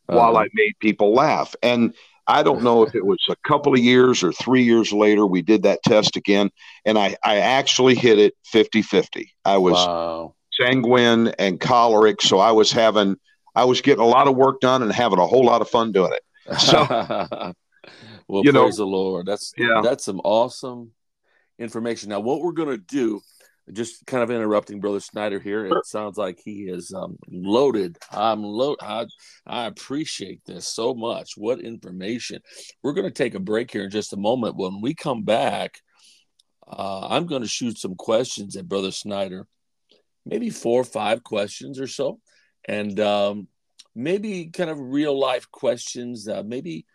while 0.07 0.35
Uh, 0.35 0.41
I 0.41 0.47
made 0.53 0.73
people 0.79 1.13
laugh. 1.13 1.55
And 1.63 1.93
I 2.27 2.43
don't 2.43 2.61
know 2.61 2.83
if 2.83 2.93
it 2.93 3.05
was 3.05 3.23
a 3.29 3.35
couple 3.47 3.73
of 3.73 3.79
years 3.79 4.21
or 4.23 4.33
three 4.33 4.63
years 4.63 4.91
later, 4.91 5.25
we 5.25 5.41
did 5.41 5.63
that 5.63 5.79
test 5.83 6.15
again. 6.17 6.49
And 6.85 6.97
I, 6.97 7.15
I 7.23 7.37
actually 7.37 7.95
hit 7.95 8.19
it 8.19 8.33
50 8.45 8.81
50. 8.81 9.33
I 9.45 9.57
was 9.57 9.73
wow. 9.73 10.35
sanguine 10.51 11.29
and 11.39 11.59
choleric. 11.59 12.21
So 12.21 12.39
I 12.39 12.51
was 12.51 12.71
having, 12.71 13.15
I 13.55 13.63
was 13.63 13.79
getting 13.81 14.03
a 14.03 14.07
lot 14.07 14.27
of 14.27 14.35
work 14.35 14.59
done 14.59 14.83
and 14.83 14.91
having 14.91 15.19
a 15.19 15.27
whole 15.27 15.45
lot 15.45 15.61
of 15.61 15.69
fun 15.69 15.91
doing 15.91 16.11
it. 16.13 16.59
So- 16.59 16.85
well, 18.27 18.43
You 18.43 18.51
know- 18.51 18.63
praise 18.63 18.77
the 18.77 18.85
Lord. 18.85 19.25
That's 19.25 19.53
Yeah. 19.57 19.81
that's 19.81 20.03
some 20.03 20.19
awesome 20.23 20.91
information. 21.59 22.09
Now, 22.09 22.19
what 22.19 22.41
we're 22.41 22.51
going 22.51 22.69
to 22.69 22.77
do, 22.77 23.21
just 23.73 24.05
kind 24.05 24.23
of 24.23 24.31
interrupting 24.31 24.79
Brother 24.79 24.99
Snyder 24.99 25.39
here. 25.39 25.65
It 25.65 25.85
sounds 25.85 26.17
like 26.17 26.39
he 26.43 26.63
is 26.63 26.93
um, 26.93 27.17
loaded. 27.29 27.97
I'm 28.11 28.43
load. 28.43 28.77
I, 28.81 29.05
I 29.45 29.65
appreciate 29.65 30.41
this 30.45 30.67
so 30.67 30.93
much. 30.93 31.31
What 31.35 31.59
information? 31.59 32.41
We're 32.81 32.93
going 32.93 33.07
to 33.07 33.11
take 33.11 33.35
a 33.35 33.39
break 33.39 33.71
here 33.71 33.83
in 33.83 33.89
just 33.89 34.13
a 34.13 34.17
moment. 34.17 34.55
When 34.55 34.81
we 34.81 34.93
come 34.93 35.23
back, 35.23 35.81
uh, 36.67 37.07
I'm 37.09 37.25
going 37.27 37.41
to 37.41 37.47
shoot 37.47 37.77
some 37.77 37.95
questions 37.95 38.55
at 38.55 38.67
Brother 38.67 38.91
Snyder, 38.91 39.47
maybe 40.25 40.49
four 40.49 40.81
or 40.81 40.85
five 40.85 41.23
questions 41.23 41.79
or 41.79 41.87
so, 41.87 42.19
and 42.67 42.99
um, 42.99 43.47
maybe 43.95 44.47
kind 44.47 44.69
of 44.69 44.79
real 44.79 45.17
life 45.17 45.49
questions. 45.51 46.27
Uh, 46.27 46.43
maybe 46.45 46.85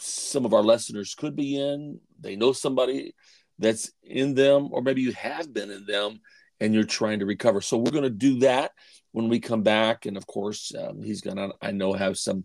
some 0.00 0.44
of 0.44 0.54
our 0.54 0.62
listeners 0.62 1.14
could 1.14 1.36
be 1.36 1.58
in. 1.58 2.00
They 2.20 2.36
know 2.36 2.52
somebody 2.52 3.14
that's 3.60 3.92
in 4.02 4.34
them, 4.34 4.68
or 4.72 4.82
maybe 4.82 5.02
you 5.02 5.12
have 5.12 5.52
been 5.52 5.70
in 5.70 5.84
them 5.86 6.20
and 6.58 6.74
you're 6.74 6.84
trying 6.84 7.20
to 7.20 7.26
recover. 7.26 7.60
So 7.60 7.76
we're 7.76 7.92
going 7.92 8.04
to 8.04 8.10
do 8.10 8.40
that 8.40 8.72
when 9.12 9.28
we 9.28 9.38
come 9.38 9.62
back. 9.62 10.06
And 10.06 10.16
of 10.16 10.26
course, 10.26 10.72
um, 10.74 11.02
he's 11.02 11.20
going 11.20 11.36
to, 11.36 11.52
I 11.62 11.70
know, 11.70 11.92
have 11.92 12.18
some 12.18 12.44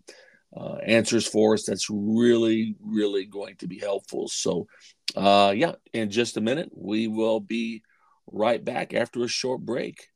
uh, 0.56 0.76
answers 0.76 1.26
for 1.26 1.54
us 1.54 1.64
that's 1.64 1.88
really, 1.90 2.76
really 2.80 3.24
going 3.24 3.56
to 3.56 3.66
be 3.66 3.78
helpful. 3.78 4.28
So, 4.28 4.66
uh, 5.16 5.52
yeah, 5.56 5.72
in 5.92 6.10
just 6.10 6.36
a 6.36 6.40
minute, 6.40 6.70
we 6.72 7.08
will 7.08 7.40
be 7.40 7.82
right 8.30 8.64
back 8.64 8.94
after 8.94 9.22
a 9.22 9.28
short 9.28 9.62
break. 9.62 10.08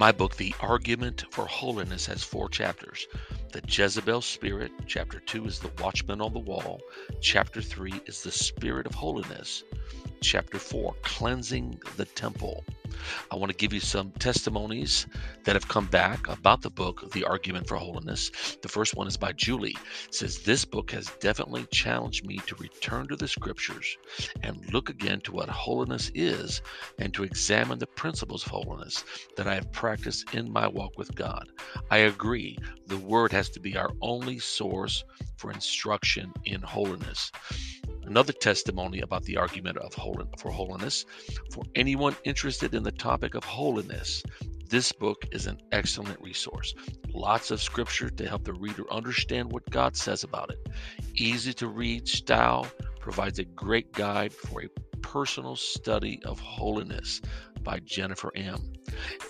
My 0.00 0.12
book, 0.12 0.36
The 0.36 0.54
Argument 0.60 1.26
for 1.30 1.44
Holiness, 1.44 2.06
has 2.06 2.24
four 2.24 2.48
chapters. 2.48 3.06
The 3.52 3.60
Jezebel 3.68 4.22
Spirit, 4.22 4.72
chapter 4.86 5.20
2 5.20 5.44
is 5.44 5.58
The 5.58 5.70
Watchman 5.78 6.22
on 6.22 6.32
the 6.32 6.38
Wall, 6.38 6.80
chapter 7.20 7.60
3 7.60 7.92
is 8.06 8.22
The 8.22 8.32
Spirit 8.32 8.86
of 8.86 8.94
Holiness, 8.94 9.62
chapter 10.22 10.58
4, 10.58 10.94
Cleansing 11.02 11.82
the 11.98 12.06
Temple. 12.06 12.64
I 13.30 13.36
want 13.36 13.50
to 13.52 13.56
give 13.56 13.72
you 13.72 13.80
some 13.80 14.12
testimonies 14.12 15.06
that 15.44 15.56
have 15.56 15.68
come 15.68 15.86
back 15.86 16.28
about 16.28 16.62
the 16.62 16.70
book, 16.70 17.12
The 17.12 17.24
Argument 17.24 17.68
for 17.68 17.76
Holiness. 17.76 18.30
The 18.62 18.68
first 18.68 18.96
one 18.96 19.08
is 19.08 19.16
by 19.16 19.32
Julie. 19.32 19.76
It 20.06 20.14
says, 20.14 20.40
This 20.40 20.64
book 20.64 20.90
has 20.92 21.12
definitely 21.20 21.66
challenged 21.72 22.26
me 22.26 22.38
to 22.46 22.54
return 22.56 23.08
to 23.08 23.16
the 23.16 23.28
scriptures 23.28 23.96
and 24.42 24.72
look 24.72 24.90
again 24.90 25.20
to 25.22 25.32
what 25.32 25.48
holiness 25.48 26.10
is 26.14 26.62
and 26.98 27.14
to 27.14 27.24
examine 27.24 27.78
the 27.78 27.86
principles 27.86 28.44
of 28.44 28.52
holiness 28.52 29.04
that 29.36 29.46
I 29.46 29.54
have 29.54 29.72
practiced 29.72 30.34
in 30.34 30.52
my 30.52 30.68
walk 30.68 30.98
with 30.98 31.14
God. 31.14 31.48
I 31.90 31.98
agree, 31.98 32.58
the 32.86 32.98
Word 32.98 33.32
has 33.32 33.50
to 33.50 33.60
be 33.60 33.76
our 33.76 33.90
only 34.02 34.38
source 34.38 35.04
for 35.36 35.50
instruction 35.50 36.32
in 36.44 36.60
holiness. 36.62 37.32
Another 38.10 38.32
testimony 38.32 39.02
about 39.02 39.22
the 39.22 39.36
argument 39.36 39.78
of 39.78 39.94
for 39.94 40.50
holiness. 40.50 41.06
For 41.52 41.62
anyone 41.76 42.16
interested 42.24 42.74
in 42.74 42.82
the 42.82 42.90
topic 42.90 43.36
of 43.36 43.44
holiness, 43.44 44.24
this 44.68 44.90
book 44.90 45.26
is 45.30 45.46
an 45.46 45.60
excellent 45.70 46.20
resource. 46.20 46.74
Lots 47.14 47.52
of 47.52 47.62
scripture 47.62 48.10
to 48.10 48.28
help 48.28 48.42
the 48.42 48.52
reader 48.52 48.82
understand 48.90 49.52
what 49.52 49.70
God 49.70 49.96
says 49.96 50.24
about 50.24 50.50
it. 50.50 50.58
Easy 51.14 51.52
to 51.54 51.68
read 51.68 52.08
style 52.08 52.66
provides 52.98 53.38
a 53.38 53.44
great 53.44 53.92
guide 53.92 54.32
for 54.32 54.64
a 54.64 54.68
personal 55.02 55.54
study 55.54 56.20
of 56.24 56.40
holiness 56.40 57.20
by 57.62 57.78
Jennifer 57.78 58.32
M. 58.34 58.72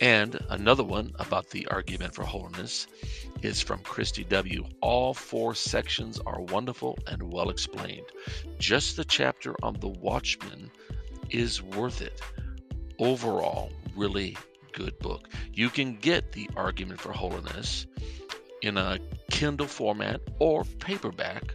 And 0.00 0.38
another 0.48 0.84
one 0.84 1.12
about 1.18 1.50
the 1.50 1.66
argument 1.66 2.14
for 2.14 2.24
holiness 2.24 2.86
is 3.42 3.60
from 3.60 3.80
Christy 3.80 4.24
W. 4.24 4.64
All 4.80 5.14
four 5.14 5.54
sections 5.54 6.20
are 6.26 6.40
wonderful 6.40 6.98
and 7.06 7.32
well 7.32 7.50
explained. 7.50 8.06
Just 8.58 8.96
the 8.96 9.04
chapter 9.04 9.54
on 9.62 9.74
the 9.80 9.88
watchman 9.88 10.70
is 11.30 11.62
worth 11.62 12.02
it. 12.02 12.20
Overall, 12.98 13.70
really 13.96 14.36
good 14.72 14.98
book. 14.98 15.28
You 15.52 15.70
can 15.70 15.96
get 15.96 16.32
the 16.32 16.48
argument 16.56 17.00
for 17.00 17.12
holiness 17.12 17.86
in 18.62 18.76
a 18.76 18.98
Kindle 19.30 19.66
format 19.66 20.20
or 20.38 20.64
paperback. 20.64 21.54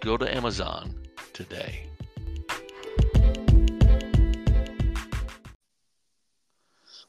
Go 0.00 0.16
to 0.16 0.34
Amazon 0.34 0.94
today. 1.32 1.88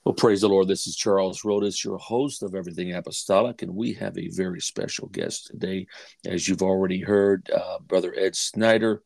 Well, 0.05 0.13
praise 0.13 0.41
the 0.41 0.49
Lord. 0.49 0.67
This 0.67 0.85
is 0.85 0.97
Charles 0.97 1.43
Rhodus, 1.43 1.81
your 1.81 1.97
host 1.97 2.43
of 2.43 2.55
Everything 2.55 2.93
Apostolic, 2.93 3.61
and 3.61 3.73
we 3.73 3.93
have 3.93 4.17
a 4.17 4.27
very 4.27 4.59
special 4.59 5.07
guest 5.07 5.47
today. 5.47 5.87
As 6.25 6.45
you've 6.45 6.61
already 6.61 6.99
heard, 6.99 7.49
uh, 7.49 7.79
Brother 7.79 8.13
Ed 8.17 8.35
Snyder. 8.35 9.01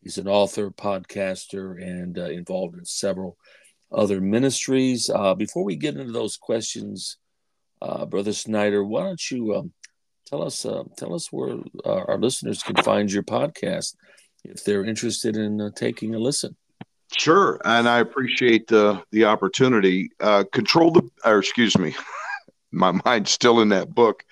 He's 0.00 0.16
an 0.16 0.28
author, 0.28 0.70
podcaster, 0.70 1.82
and 1.82 2.16
uh, 2.16 2.26
involved 2.26 2.78
in 2.78 2.84
several 2.84 3.36
other 3.90 4.20
ministries. 4.20 5.10
Uh, 5.10 5.34
before 5.34 5.64
we 5.64 5.74
get 5.74 5.96
into 5.96 6.12
those 6.12 6.36
questions, 6.36 7.16
uh, 7.82 8.06
Brother 8.06 8.32
Snyder, 8.32 8.84
why 8.84 9.02
don't 9.02 9.30
you 9.32 9.56
um, 9.56 9.72
tell 10.24 10.44
us 10.44 10.64
uh, 10.64 10.84
tell 10.96 11.16
us 11.16 11.32
where 11.32 11.56
uh, 11.84 12.04
our 12.06 12.18
listeners 12.18 12.62
can 12.62 12.76
find 12.76 13.10
your 13.10 13.24
podcast 13.24 13.96
if 14.44 14.62
they're 14.62 14.84
interested 14.84 15.36
in 15.36 15.72
taking 15.74 16.14
a 16.14 16.18
listen? 16.20 16.56
Sure, 17.16 17.58
and 17.64 17.88
I 17.88 18.00
appreciate 18.00 18.66
the 18.68 19.02
the 19.12 19.24
opportunity. 19.24 20.10
Uh, 20.20 20.44
control 20.52 20.90
the, 20.90 21.08
or 21.24 21.38
excuse 21.38 21.76
me, 21.78 21.94
my 22.72 22.92
mind's 23.04 23.30
still 23.30 23.60
in 23.60 23.70
that 23.70 23.94
book. 23.94 24.24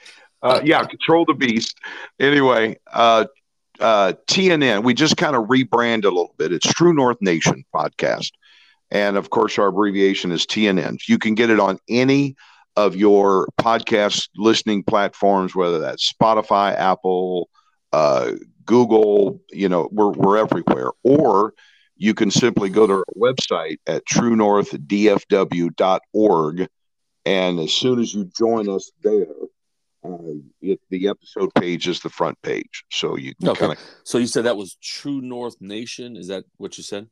Uh, 0.43 0.61
yeah, 0.63 0.85
control 0.85 1.25
the 1.25 1.35
beast. 1.35 1.79
Anyway, 2.21 2.79
uh, 2.93 3.25
uh, 3.81 4.13
TNN. 4.29 4.85
We 4.85 4.93
just 4.93 5.17
kind 5.17 5.35
of 5.35 5.45
rebrand 5.45 6.05
a 6.05 6.09
little 6.09 6.35
bit. 6.37 6.53
It's 6.53 6.71
True 6.71 6.93
North 6.93 7.17
Nation 7.23 7.65
podcast, 7.75 8.33
and 8.91 9.17
of 9.17 9.31
course, 9.31 9.59
our 9.59 9.69
abbreviation 9.69 10.31
is 10.31 10.45
TNN. 10.45 10.99
You 11.09 11.19
can 11.19 11.35
get 11.35 11.49
it 11.49 11.59
on 11.59 11.79
any 11.89 12.37
of 12.77 12.95
your 12.95 13.49
podcast 13.59 14.29
listening 14.37 14.83
platforms, 14.83 15.55
whether 15.55 15.79
that's 15.79 16.13
Spotify, 16.13 16.77
Apple, 16.77 17.49
uh, 17.95 18.33
Google. 18.67 19.41
You 19.51 19.71
know, 19.71 19.89
we're 19.91 20.11
we're 20.11 20.37
everywhere. 20.37 20.91
Or 21.03 21.55
you 21.97 22.15
can 22.15 22.31
simply 22.31 22.71
go 22.71 22.87
to 22.87 22.93
our 22.95 23.05
website 23.17 23.79
at 23.87 24.07
truenorthdfw.org. 24.07 26.69
And 27.25 27.59
as 27.59 27.73
soon 27.73 27.99
as 27.99 28.15
you 28.15 28.31
join 28.37 28.69
us 28.69 28.93
there, 29.03 29.27
uh, 30.05 30.19
it, 30.61 30.79
the 30.91 31.09
episode 31.09 31.55
page 31.55 31.89
is 31.89 32.01
the 32.01 32.11
front 32.11 32.37
page. 32.43 32.85
So 32.93 33.17
you 33.17 33.33
okay. 33.45 33.59
kind 33.59 33.73
of. 33.73 33.79
So 34.05 34.19
you 34.19 34.27
said 34.27 34.45
that 34.45 34.57
was 34.57 34.77
True 34.83 35.21
North 35.21 35.57
Nation. 35.61 36.17
Is 36.17 36.29
that 36.29 36.45
what 36.59 36.79
you 36.79 36.85
said? 36.85 37.09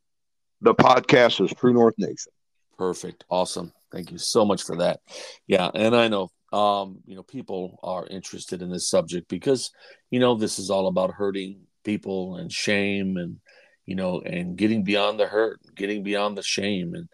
The 0.61 0.73
podcast 0.73 1.43
is 1.43 1.51
True 1.51 1.73
North 1.73 1.95
Nation. 1.97 2.31
Perfect. 2.77 3.25
Awesome. 3.29 3.73
Thank 3.91 4.11
you 4.11 4.17
so 4.17 4.45
much 4.45 4.63
for 4.63 4.77
that. 4.77 5.01
Yeah, 5.47 5.69
and 5.73 5.95
I 5.95 6.07
know 6.07 6.29
um, 6.53 6.99
you 7.05 7.15
know 7.15 7.23
people 7.23 7.79
are 7.83 8.07
interested 8.07 8.61
in 8.61 8.69
this 8.69 8.89
subject 8.89 9.27
because 9.27 9.71
you 10.11 10.19
know 10.19 10.35
this 10.35 10.59
is 10.59 10.69
all 10.69 10.87
about 10.87 11.11
hurting 11.11 11.61
people 11.83 12.37
and 12.37 12.51
shame 12.51 13.17
and 13.17 13.37
you 13.85 13.95
know 13.95 14.21
and 14.21 14.55
getting 14.55 14.83
beyond 14.83 15.19
the 15.19 15.27
hurt, 15.27 15.59
getting 15.75 16.03
beyond 16.03 16.37
the 16.37 16.43
shame. 16.43 16.95
And 16.95 17.07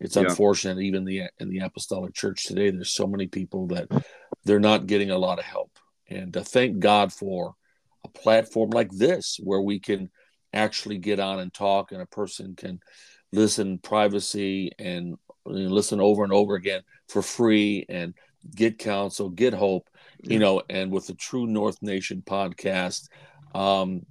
it's 0.00 0.16
yeah. 0.16 0.22
unfortunate 0.22 0.80
even 0.80 1.04
the 1.04 1.22
in 1.38 1.48
the 1.48 1.60
apostolic 1.60 2.14
church 2.14 2.44
today 2.44 2.70
there's 2.70 2.94
so 2.94 3.06
many 3.06 3.26
people 3.26 3.66
that 3.68 3.88
they're 4.44 4.60
not 4.60 4.86
getting 4.86 5.10
a 5.10 5.18
lot 5.18 5.38
of 5.38 5.44
help. 5.44 5.78
And 6.08 6.32
to 6.34 6.44
thank 6.44 6.78
god 6.78 7.12
for 7.12 7.54
a 8.04 8.08
platform 8.08 8.70
like 8.70 8.90
this 8.90 9.38
where 9.42 9.60
we 9.60 9.80
can 9.80 10.10
actually 10.52 10.98
get 10.98 11.20
on 11.20 11.40
and 11.40 11.52
talk 11.52 11.92
and 11.92 12.00
a 12.00 12.06
person 12.06 12.54
can 12.56 12.80
listen 13.32 13.78
privacy 13.78 14.72
and 14.78 15.16
listen 15.44 16.00
over 16.00 16.24
and 16.24 16.32
over 16.32 16.54
again 16.54 16.82
for 17.08 17.22
free 17.22 17.84
and 17.88 18.14
get 18.54 18.78
counsel, 18.78 19.28
get 19.28 19.52
hope, 19.52 19.88
you 20.22 20.38
know, 20.38 20.62
and 20.68 20.90
with 20.90 21.06
the 21.06 21.14
True 21.14 21.46
North 21.46 21.78
Nation 21.82 22.22
podcast, 22.24 23.08
um, 23.54 24.02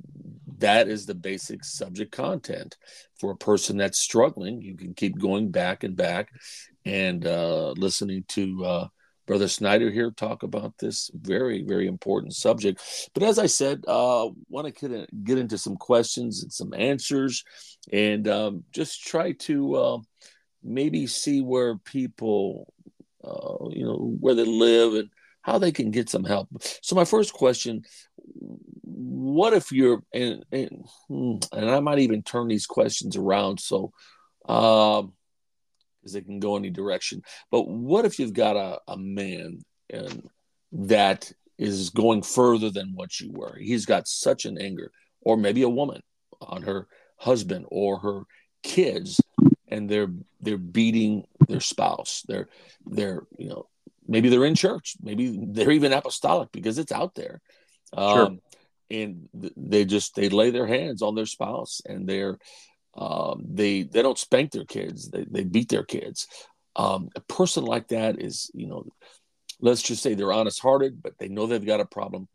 that 0.60 0.88
is 0.88 1.06
the 1.06 1.16
basic 1.16 1.64
subject 1.64 2.12
content 2.12 2.78
for 3.20 3.32
a 3.32 3.38
person 3.38 3.78
that's 3.78 4.00
struggling. 4.00 4.62
You 4.62 4.76
can 4.76 4.94
keep 4.94 5.18
going 5.18 5.52
back 5.52 5.84
and 5.84 5.96
back 5.96 6.30
and 6.86 7.26
uh, 7.26 7.72
listening 7.72 8.24
to 8.30 8.66
uh, 8.66 8.88
Brother 9.28 9.50
Snyder 9.50 9.92
here 9.92 10.10
talk 10.10 10.44
about 10.44 10.78
this 10.80 11.12
very, 11.14 11.62
very 11.62 11.86
important 11.86 12.34
subject. 12.34 12.82
But 13.14 13.24
as 13.24 13.38
I 13.38 13.48
said, 13.48 13.84
uh, 13.86 14.30
want 14.50 14.74
to 14.74 15.08
get 15.24 15.38
into 15.38 15.58
some 15.58 15.76
questions 15.76 16.42
and 16.42 16.52
some 16.52 16.74
answers, 16.74 17.44
and 17.92 18.28
um, 18.30 18.64
just 18.72 19.04
try 19.04 19.34
to 19.34 19.76
uh, 19.76 19.98
maybe 20.64 21.08
see 21.08 21.42
where 21.42 21.78
people, 21.78 22.74
uh, 23.22 23.70
you 23.70 23.84
know, 23.84 24.16
where 24.20 24.34
they 24.34 24.46
live 24.46 24.94
and 24.94 25.10
how 25.42 25.58
they 25.58 25.74
can 25.74 25.92
get 25.92 26.10
some 26.10 26.24
help. 26.24 26.48
So 26.82 26.96
my 26.96 27.06
first 27.06 27.34
question: 27.34 27.84
What 28.34 29.54
if 29.54 29.72
you're 29.72 30.02
and 30.14 30.46
and, 30.52 30.86
hmm, 31.08 31.36
and 31.52 31.70
I 31.70 31.80
might 31.80 32.00
even 32.00 32.24
turn 32.24 32.48
these 32.48 32.66
questions 32.66 33.16
around 33.16 33.60
so. 33.60 33.92
Um, 34.48 35.14
because 36.02 36.16
it 36.16 36.26
can 36.26 36.40
go 36.40 36.56
any 36.56 36.70
direction. 36.70 37.22
But 37.52 37.68
what 37.68 38.06
if 38.06 38.18
you've 38.18 38.34
got 38.34 38.56
a, 38.56 38.80
a 38.88 38.98
man 38.98 39.60
and 39.90 40.30
that 40.72 41.30
is 41.58 41.90
going 41.90 42.22
further 42.22 42.70
than 42.70 42.94
what 42.96 43.20
you 43.20 43.30
were? 43.34 43.58
He's 43.60 43.86
got 43.86 44.08
such 44.08 44.46
an 44.46 44.58
anger, 44.58 44.92
or 45.20 45.36
maybe 45.36 45.64
a 45.64 45.70
woman 45.70 46.02
on 46.40 46.62
her 46.62 46.88
husband 47.18 47.66
or 47.70 48.00
her 48.00 48.22
kids 48.64 49.20
and 49.68 49.90
they're 49.90 50.12
they're 50.42 50.58
beating 50.58 51.26
their 51.48 51.60
spouse. 51.60 52.24
They're 52.28 52.50
they're 52.86 53.24
you 53.38 53.50
know 53.50 53.68
maybe 54.08 54.30
they're 54.30 54.46
in 54.46 54.56
church, 54.56 54.96
maybe 55.02 55.38
they're 55.50 55.72
even 55.72 55.94
apostolic 55.94 56.52
because 56.52 56.78
it's 56.78 56.92
out 56.92 57.16
there. 57.16 57.42
Sure. 57.96 58.26
Um, 58.26 58.42
and 58.90 59.28
they 59.34 59.86
just 59.86 60.16
they 60.16 60.30
lay 60.30 60.50
their 60.50 60.68
hands 60.68 61.02
on 61.02 61.16
their 61.16 61.26
spouse 61.26 61.82
and 61.86 62.08
they're 62.08 62.38
um, 62.96 63.44
they 63.48 63.84
they 63.84 64.02
don't 64.02 64.18
spank 64.18 64.52
their 64.52 64.66
kids 64.66 65.10
they, 65.10 65.26
they 65.30 65.44
beat 65.44 65.70
their 65.70 65.84
kids 65.84 66.28
um, 66.76 67.10
a 67.16 67.22
person 67.22 67.66
like 67.66 67.90
that 67.90 68.22
is 68.22 68.50
you 68.54 68.68
know 68.68 68.86
let's 69.60 69.82
just 69.82 70.02
say 70.02 70.14
they're 70.14 70.32
honest 70.32 70.62
hearted 70.62 71.02
but 71.04 71.18
they 71.18 71.28
know 71.28 71.48
they've 71.48 71.66
got 71.66 71.82
a 71.82 71.86
problem 71.86 72.28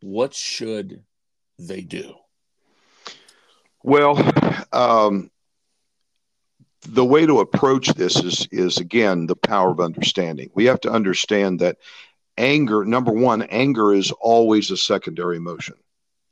what 0.00 0.32
should 0.32 1.02
they 1.58 1.80
do 1.80 2.14
well 3.82 4.16
um, 4.72 5.30
the 6.88 7.04
way 7.04 7.26
to 7.26 7.40
approach 7.40 7.88
this 7.94 8.22
is 8.22 8.46
is 8.50 8.78
again 8.78 9.26
the 9.26 9.36
power 9.36 9.70
of 9.70 9.80
understanding. 9.80 10.50
We 10.54 10.66
have 10.66 10.80
to 10.82 10.90
understand 10.90 11.60
that 11.60 11.78
anger, 12.36 12.84
number 12.84 13.12
one, 13.12 13.42
anger 13.42 13.92
is 13.92 14.10
always 14.12 14.70
a 14.70 14.76
secondary 14.76 15.36
emotion. 15.36 15.76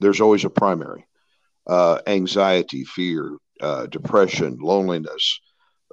There's 0.01 0.21
always 0.21 0.45
a 0.45 0.51
primary. 0.51 1.07
Uh, 1.67 2.01
anxiety, 2.07 2.85
fear, 2.85 3.37
uh, 3.61 3.87
depression, 3.87 4.59
loneliness, 4.61 5.41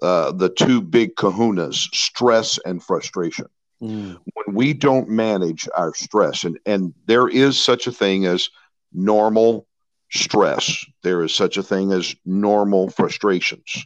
uh, 0.02 0.32
the 0.32 0.50
two 0.50 0.82
big 0.82 1.15
kahunas, 1.15 1.88
stress 1.93 2.58
and 2.65 2.82
frustration. 2.82 3.45
Mm. 3.82 4.17
When 4.34 4.56
we 4.56 4.74
don't 4.74 5.10
manage 5.10 5.69
our 5.76 5.93
stress, 5.93 6.43
and, 6.43 6.60
and 6.65 6.93
there 7.06 7.28
is 7.28 7.62
such 7.62 7.88
a 7.88 7.91
thing 7.91 8.26
as 8.26 8.50
normal 8.91 9.67
stress, 10.12 10.84
there 11.04 11.24
is 11.24 11.34
such 11.34 11.58
a 11.58 11.63
thing 11.63 11.91
as 11.91 12.15
normal 12.26 12.89
frustrations. 12.89 13.86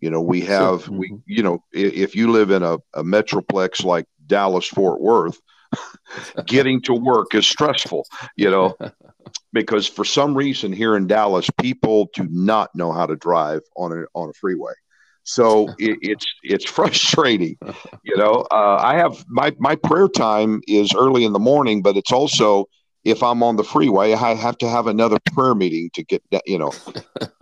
You 0.00 0.10
know, 0.10 0.20
we 0.20 0.40
have 0.42 0.84
sure. 0.84 0.94
we 0.94 1.10
mm-hmm. 1.10 1.16
you 1.26 1.42
know 1.42 1.62
if 1.72 2.14
you 2.14 2.30
live 2.30 2.50
in 2.50 2.62
a, 2.62 2.74
a 2.94 3.02
metroplex 3.02 3.84
like 3.84 4.06
Dallas 4.26 4.66
Fort 4.66 5.00
Worth, 5.00 5.40
getting 6.46 6.80
to 6.82 6.94
work 6.94 7.34
is 7.34 7.46
stressful. 7.46 8.06
You 8.36 8.50
know, 8.50 8.76
because 9.52 9.86
for 9.86 10.04
some 10.04 10.34
reason 10.34 10.72
here 10.72 10.96
in 10.96 11.06
Dallas, 11.06 11.48
people 11.60 12.10
do 12.14 12.26
not 12.30 12.74
know 12.74 12.92
how 12.92 13.06
to 13.06 13.16
drive 13.16 13.60
on 13.76 13.92
a 13.92 14.04
on 14.14 14.30
a 14.30 14.32
freeway. 14.34 14.72
So 15.24 15.68
it, 15.78 15.98
it's 16.00 16.26
it's 16.42 16.64
frustrating, 16.64 17.56
you 18.02 18.16
know. 18.16 18.46
Uh, 18.50 18.78
I 18.80 18.96
have 18.96 19.24
my 19.28 19.54
my 19.58 19.76
prayer 19.76 20.08
time 20.08 20.60
is 20.66 20.94
early 20.94 21.24
in 21.24 21.32
the 21.32 21.38
morning, 21.38 21.82
but 21.82 21.96
it's 21.96 22.12
also 22.12 22.66
if 23.04 23.22
I'm 23.22 23.42
on 23.42 23.56
the 23.56 23.64
freeway, 23.64 24.12
I 24.12 24.34
have 24.34 24.58
to 24.58 24.68
have 24.68 24.86
another 24.86 25.18
prayer 25.32 25.54
meeting 25.54 25.90
to 25.94 26.04
get 26.04 26.22
that, 26.30 26.42
you 26.46 26.58
know. 26.58 26.72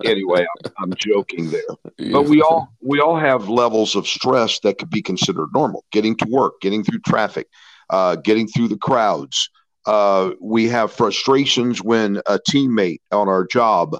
anyway, 0.05 0.45
I'm, 0.65 0.71
I'm, 0.79 0.93
joking 0.97 1.49
there. 1.49 2.11
But 2.11 2.23
we 2.23 2.41
all 2.41 2.69
we 2.81 2.99
all 2.99 3.17
have 3.17 3.49
levels 3.49 3.95
of 3.95 4.07
stress 4.07 4.59
that 4.59 4.77
could 4.77 4.89
be 4.89 5.01
considered 5.01 5.47
normal. 5.53 5.83
Getting 5.91 6.15
to 6.17 6.25
work, 6.29 6.53
getting 6.61 6.83
through 6.83 6.99
traffic, 6.99 7.47
uh, 7.89 8.15
getting 8.15 8.47
through 8.47 8.67
the 8.67 8.77
crowds. 8.77 9.49
Uh, 9.85 10.31
we 10.41 10.67
have 10.67 10.91
frustrations 10.91 11.81
when 11.81 12.17
a 12.27 12.39
teammate 12.49 12.99
on 13.11 13.29
our 13.29 13.45
job 13.45 13.97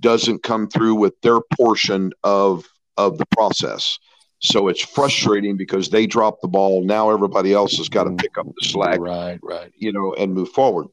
doesn't 0.00 0.42
come 0.42 0.68
through 0.68 0.94
with 0.94 1.20
their 1.22 1.38
portion 1.56 2.12
of 2.24 2.64
of 2.96 3.18
the 3.18 3.26
process. 3.26 3.98
So 4.40 4.68
it's 4.68 4.84
frustrating 4.84 5.56
because 5.56 5.90
they 5.90 6.06
drop 6.06 6.40
the 6.40 6.48
ball. 6.48 6.84
Now 6.84 7.10
everybody 7.10 7.52
else 7.52 7.76
has 7.78 7.88
got 7.88 8.04
to 8.04 8.10
pick 8.12 8.38
up 8.38 8.46
the 8.46 8.68
slack, 8.68 9.00
right? 9.00 9.38
Right. 9.42 9.72
You 9.76 9.92
know, 9.92 10.14
and 10.14 10.32
move 10.32 10.50
forward 10.50 10.88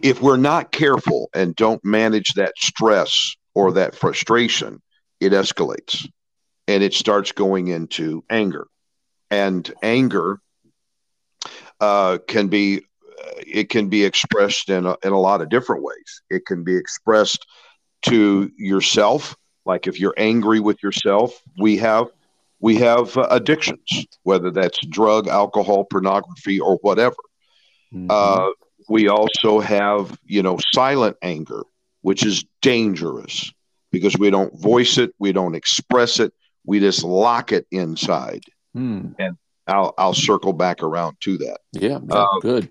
if 0.00 0.20
we're 0.20 0.36
not 0.36 0.72
careful 0.72 1.30
and 1.34 1.54
don't 1.54 1.84
manage 1.84 2.34
that 2.34 2.54
stress 2.58 3.36
or 3.54 3.72
that 3.72 3.94
frustration, 3.94 4.82
it 5.20 5.32
escalates 5.32 6.08
and 6.66 6.82
it 6.82 6.94
starts 6.94 7.32
going 7.32 7.68
into 7.68 8.24
anger. 8.28 8.66
And 9.30 9.72
anger 9.82 10.40
uh, 11.82 12.18
can 12.28 12.46
be 12.46 12.78
uh, 12.78 13.32
it 13.46 13.68
can 13.68 13.88
be 13.88 14.04
expressed 14.04 14.70
in 14.70 14.86
a, 14.86 14.96
in 15.02 15.12
a 15.12 15.18
lot 15.18 15.40
of 15.42 15.48
different 15.48 15.82
ways. 15.82 16.22
It 16.30 16.46
can 16.46 16.62
be 16.62 16.76
expressed 16.76 17.44
to 18.02 18.50
yourself, 18.56 19.36
like 19.66 19.86
if 19.88 19.98
you're 19.98 20.14
angry 20.16 20.60
with 20.60 20.82
yourself. 20.82 21.42
We 21.58 21.76
have 21.78 22.06
we 22.60 22.76
have 22.76 23.16
uh, 23.16 23.26
addictions, 23.30 24.06
whether 24.22 24.52
that's 24.52 24.78
drug, 24.86 25.26
alcohol, 25.26 25.84
pornography, 25.84 26.60
or 26.60 26.76
whatever. 26.82 27.16
Mm-hmm. 27.92 28.06
Uh, 28.08 28.50
we 28.88 29.08
also 29.08 29.58
have, 29.58 30.16
you 30.24 30.42
know, 30.42 30.58
silent 30.72 31.16
anger, 31.22 31.64
which 32.02 32.24
is 32.24 32.44
dangerous 32.60 33.52
because 33.90 34.16
we 34.16 34.30
don't 34.30 34.58
voice 34.60 34.98
it, 34.98 35.12
we 35.18 35.32
don't 35.32 35.56
express 35.56 36.20
it, 36.20 36.32
we 36.64 36.78
just 36.78 37.02
lock 37.02 37.50
it 37.52 37.66
inside. 37.70 38.44
Hmm. 38.72 39.08
And 39.18 39.36
I'll 39.66 39.94
I'll 39.98 40.14
circle 40.14 40.52
back 40.52 40.82
around 40.82 41.16
to 41.20 41.38
that. 41.38 41.58
Yeah, 41.72 41.98
uh, 42.10 42.26
good. 42.40 42.70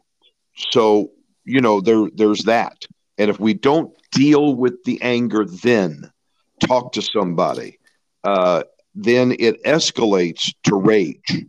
So 0.71 1.11
you 1.45 1.61
know 1.61 1.81
there 1.81 2.09
there's 2.13 2.43
that, 2.43 2.85
and 3.17 3.29
if 3.29 3.39
we 3.39 3.53
don't 3.53 3.91
deal 4.11 4.55
with 4.55 4.83
the 4.83 5.01
anger, 5.01 5.45
then 5.45 6.11
talk 6.59 6.91
to 6.93 7.01
somebody, 7.01 7.79
uh, 8.23 8.63
then 8.93 9.35
it 9.39 9.63
escalates 9.63 10.53
to 10.63 10.75
rage 10.75 11.45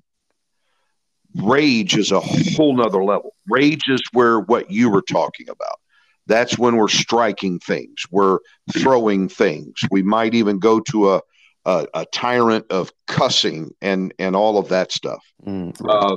rage 1.36 1.96
is 1.96 2.12
a 2.12 2.20
whole 2.20 2.76
nother 2.76 3.02
level. 3.04 3.34
Rage 3.48 3.88
is 3.88 4.02
where 4.12 4.40
what 4.40 4.70
you 4.70 4.90
were 4.90 5.02
talking 5.02 5.48
about. 5.48 5.78
That's 6.26 6.58
when 6.58 6.76
we're 6.76 6.88
striking 6.88 7.58
things, 7.58 8.06
we're 8.10 8.38
throwing 8.72 9.28
things. 9.28 9.74
We 9.90 10.02
might 10.02 10.34
even 10.34 10.58
go 10.58 10.80
to 10.80 11.14
a 11.14 11.20
a, 11.64 11.86
a 11.94 12.06
tyrant 12.06 12.66
of 12.70 12.92
cussing 13.06 13.70
and 13.80 14.12
and 14.18 14.34
all 14.34 14.58
of 14.58 14.68
that 14.68 14.92
stuff. 14.92 15.22
Mm, 15.46 15.80
right. 15.80 15.94
uh, 15.94 16.16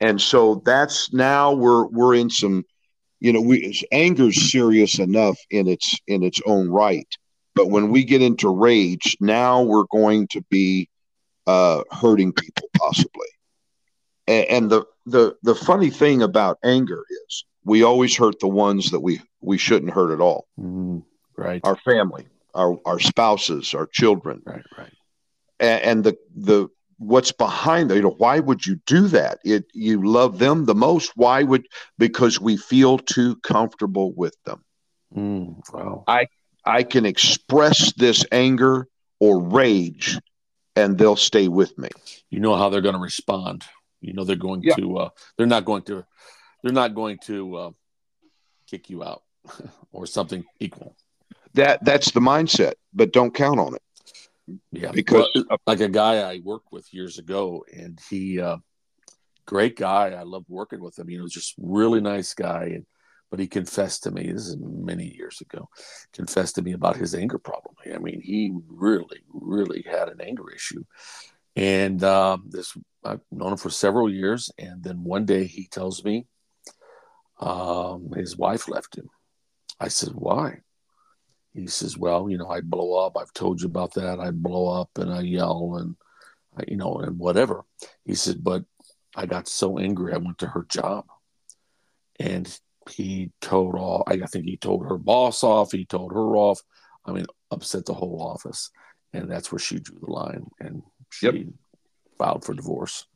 and 0.00 0.20
so 0.20 0.62
that's 0.64 1.12
now 1.12 1.52
we're 1.52 1.86
we're 1.86 2.14
in 2.14 2.30
some, 2.30 2.64
you 3.20 3.32
know, 3.32 3.40
we 3.40 3.80
anger's 3.92 4.50
serious 4.50 4.98
enough 4.98 5.38
in 5.50 5.68
its 5.68 5.96
in 6.06 6.22
its 6.22 6.40
own 6.46 6.68
right, 6.68 7.08
But 7.56 7.70
when 7.70 7.90
we 7.90 8.04
get 8.04 8.20
into 8.22 8.50
rage, 8.50 9.16
now 9.18 9.62
we're 9.62 9.86
going 9.90 10.28
to 10.28 10.42
be 10.50 10.88
uh, 11.46 11.82
hurting 11.90 12.32
people 12.32 12.68
possibly. 12.76 13.28
And, 14.28 14.46
and 14.50 14.70
the 14.70 14.84
the 15.06 15.36
the 15.42 15.54
funny 15.54 15.90
thing 15.90 16.22
about 16.22 16.58
anger 16.62 17.02
is 17.26 17.44
we 17.64 17.82
always 17.82 18.14
hurt 18.14 18.38
the 18.40 18.48
ones 18.48 18.90
that 18.90 19.00
we 19.00 19.20
we 19.40 19.56
shouldn't 19.56 19.92
hurt 19.92 20.12
at 20.12 20.20
all. 20.20 20.46
Mm, 20.60 21.02
right. 21.36 21.62
Our 21.64 21.76
family, 21.76 22.26
our 22.56 22.76
our 22.84 22.98
spouses, 22.98 23.74
our 23.74 23.86
children. 23.86 24.42
Right. 24.44 24.62
Right. 24.76 24.92
And, 25.60 25.82
and 25.82 26.04
the 26.04 26.16
the 26.34 26.68
what's 26.98 27.32
behind 27.32 27.90
that 27.90 27.96
you 27.96 28.02
know 28.02 28.14
why 28.18 28.40
would 28.40 28.64
you 28.64 28.76
do 28.86 29.06
that 29.08 29.38
it 29.44 29.64
you 29.74 30.02
love 30.02 30.38
them 30.38 30.64
the 30.64 30.74
most 30.74 31.12
why 31.14 31.42
would 31.42 31.66
because 31.98 32.40
we 32.40 32.56
feel 32.56 32.96
too 32.98 33.36
comfortable 33.36 34.12
with 34.14 34.34
them 34.46 34.62
Mm, 35.14 35.60
wow. 35.74 36.04
i 36.08 36.26
i 36.64 36.82
can 36.82 37.04
express 37.04 37.92
this 37.98 38.24
anger 38.32 38.88
or 39.20 39.42
rage 39.42 40.18
and 40.74 40.96
they'll 40.98 41.16
stay 41.30 41.48
with 41.48 41.76
me 41.76 41.90
You 42.30 42.40
know 42.40 42.56
how 42.56 42.70
they're 42.70 42.80
going 42.88 42.94
to 43.00 43.00
respond. 43.12 43.64
You 44.00 44.12
know 44.14 44.24
they're 44.24 44.44
going 44.48 44.62
Yeah. 44.62 44.76
to. 44.76 44.98
Uh, 44.98 45.08
they're 45.36 45.46
not 45.56 45.64
going 45.66 45.82
to. 45.84 46.04
They're 46.62 46.72
not 46.82 46.94
going 46.94 47.18
to 47.28 47.56
uh, 47.56 47.70
kick 48.70 48.88
you 48.90 49.04
out 49.04 49.22
or 49.92 50.06
something 50.06 50.44
equal. 50.60 50.96
That 51.56 51.84
that's 51.84 52.12
the 52.12 52.20
mindset 52.20 52.74
but 52.94 53.12
don't 53.12 53.34
count 53.34 53.58
on 53.60 53.74
it 53.74 53.82
Yeah, 54.72 54.92
because 54.92 55.28
Well, 55.34 55.58
like 55.66 55.80
a 55.80 55.88
guy 55.88 56.18
I 56.18 56.40
worked 56.44 56.70
with 56.70 56.94
years 56.94 57.18
ago, 57.18 57.64
and 57.72 57.98
he, 58.08 58.40
uh, 58.40 58.58
great 59.44 59.76
guy. 59.76 60.10
I 60.10 60.22
loved 60.22 60.46
working 60.48 60.80
with 60.80 60.98
him. 60.98 61.10
You 61.10 61.18
know, 61.20 61.28
just 61.28 61.54
really 61.58 62.00
nice 62.00 62.34
guy. 62.34 62.64
And 62.74 62.86
but 63.30 63.40
he 63.40 63.48
confessed 63.48 64.04
to 64.04 64.10
me. 64.10 64.30
This 64.30 64.46
is 64.46 64.56
many 64.60 65.14
years 65.16 65.40
ago. 65.40 65.68
Confessed 66.12 66.54
to 66.56 66.62
me 66.62 66.72
about 66.72 66.96
his 66.96 67.14
anger 67.14 67.38
problem. 67.38 67.74
I 67.92 67.98
mean, 67.98 68.20
he 68.20 68.52
really, 68.68 69.22
really 69.32 69.84
had 69.88 70.08
an 70.08 70.20
anger 70.20 70.50
issue. 70.54 70.84
And 71.56 72.04
um, 72.04 72.44
this, 72.48 72.76
I've 73.02 73.20
known 73.32 73.52
him 73.52 73.58
for 73.58 73.70
several 73.70 74.12
years. 74.12 74.50
And 74.58 74.82
then 74.82 75.02
one 75.02 75.24
day 75.24 75.44
he 75.46 75.66
tells 75.66 76.04
me 76.04 76.26
um, 77.40 78.12
his 78.14 78.36
wife 78.36 78.68
left 78.68 78.96
him. 78.96 79.08
I 79.80 79.88
said, 79.88 80.10
"Why?" 80.14 80.60
He 81.56 81.66
says, 81.66 81.96
"Well, 81.96 82.28
you 82.28 82.36
know, 82.36 82.48
I 82.50 82.60
blow 82.60 82.94
up. 83.04 83.16
I've 83.16 83.32
told 83.32 83.60
you 83.60 83.66
about 83.66 83.94
that. 83.94 84.20
I 84.20 84.30
blow 84.30 84.68
up 84.80 84.90
and 84.98 85.10
I 85.12 85.20
yell 85.22 85.76
and, 85.80 85.96
I, 86.56 86.64
you 86.68 86.76
know, 86.76 86.98
and 86.98 87.18
whatever." 87.18 87.64
He 88.04 88.14
said, 88.14 88.44
"But 88.44 88.64
I 89.14 89.24
got 89.26 89.48
so 89.48 89.78
angry, 89.78 90.12
I 90.12 90.18
went 90.18 90.38
to 90.38 90.48
her 90.48 90.66
job, 90.68 91.06
and 92.20 92.46
he 92.90 93.30
told 93.40 93.74
all. 93.74 94.04
I 94.06 94.18
think 94.18 94.44
he 94.44 94.56
told 94.58 94.84
her 94.86 94.98
boss 94.98 95.42
off. 95.42 95.72
He 95.72 95.86
told 95.86 96.12
her 96.12 96.36
off. 96.36 96.60
I 97.04 97.12
mean, 97.12 97.26
upset 97.50 97.86
the 97.86 97.94
whole 97.94 98.20
office, 98.20 98.70
and 99.12 99.30
that's 99.30 99.50
where 99.50 99.58
she 99.58 99.78
drew 99.78 99.98
the 100.00 100.10
line, 100.10 100.46
and 100.60 100.82
she 101.10 101.26
Yep. 101.26 101.34
filed 102.18 102.44
for 102.44 102.54
divorce. 102.54 103.06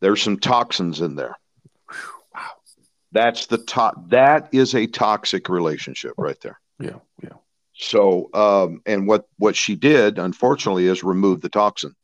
there's 0.00 0.20
some 0.22 0.38
toxins 0.38 1.00
in 1.00 1.14
there 1.14 1.36
Wow. 2.34 2.50
that's 3.12 3.46
the 3.46 3.58
top 3.58 4.10
that 4.10 4.52
is 4.52 4.74
a 4.74 4.86
toxic 4.86 5.48
relationship 5.48 6.12
right 6.18 6.38
there 6.42 6.60
Yeah, 6.84 6.98
yeah. 7.22 7.36
so 7.72 8.28
um 8.34 8.80
and 8.86 9.06
what 9.06 9.24
what 9.38 9.56
she 9.56 9.74
did 9.76 10.18
unfortunately 10.18 10.86
is 10.86 11.02
remove 11.02 11.40
the 11.40 11.48
toxin 11.48 11.94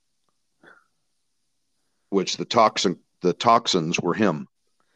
which 2.10 2.36
the 2.36 2.44
toxin 2.44 2.98
the 3.22 3.32
toxins 3.32 4.00
were 4.00 4.14
him 4.14 4.46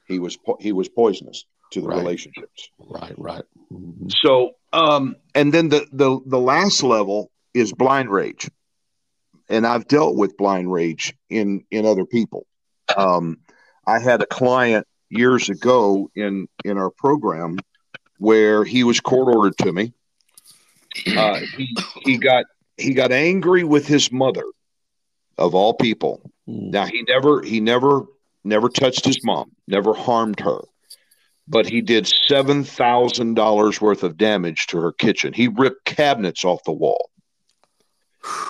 he 0.08 0.18
was 0.18 0.36
po- 0.36 0.58
he 0.60 0.72
was 0.72 0.88
poisonous 0.88 1.44
to 1.72 1.80
the 1.80 1.88
Right. 1.88 1.98
relationships 1.98 2.70
Right, 2.78 3.14
right. 3.18 3.44
Mhm. 3.72 4.10
so 4.10 4.52
um 4.72 5.16
and 5.34 5.52
then 5.52 5.68
the 5.68 5.86
the 5.92 6.20
the 6.26 6.38
last 6.40 6.82
level 6.82 7.30
is 7.52 7.72
blind 7.72 8.10
rage 8.10 8.48
and 9.48 9.66
i've 9.66 9.86
dealt 9.88 10.16
with 10.16 10.36
blind 10.36 10.72
rage 10.72 11.14
in 11.30 11.64
in 11.70 11.86
other 11.86 12.04
people 12.06 12.46
um 12.96 13.38
i 13.86 13.98
had 13.98 14.22
a 14.22 14.26
client 14.26 14.86
years 15.10 15.48
ago 15.48 16.08
in 16.16 16.48
in 16.64 16.78
our 16.78 16.90
program 16.90 17.56
where 18.18 18.64
he 18.64 18.84
was 18.84 19.00
court 19.00 19.34
ordered 19.34 19.56
to 19.58 19.72
me 19.72 19.92
uh 21.16 21.40
he 21.56 21.76
he 22.04 22.16
got 22.18 22.44
he 22.76 22.94
got 22.94 23.12
angry 23.12 23.64
with 23.64 23.86
his 23.86 24.10
mother 24.12 24.44
of 25.38 25.54
all 25.54 25.74
people 25.74 26.20
Mm. 26.48 26.72
now 26.72 26.84
he 26.84 27.02
never 27.08 27.42
he 27.42 27.60
never 27.60 28.04
never 28.44 28.68
touched 28.68 29.06
his 29.06 29.24
mom, 29.24 29.52
never 29.66 29.94
harmed 29.94 30.40
her, 30.40 30.60
but 31.48 31.66
he 31.66 31.80
did 31.80 32.06
seven 32.06 32.62
thousand 32.64 33.32
dollars 33.32 33.80
worth 33.80 34.02
of 34.02 34.18
damage 34.18 34.66
to 34.66 34.78
her 34.78 34.92
kitchen. 34.92 35.32
He 35.32 35.48
ripped 35.48 35.86
cabinets 35.86 36.44
off 36.44 36.62
the 36.64 36.72
wall, 36.72 37.08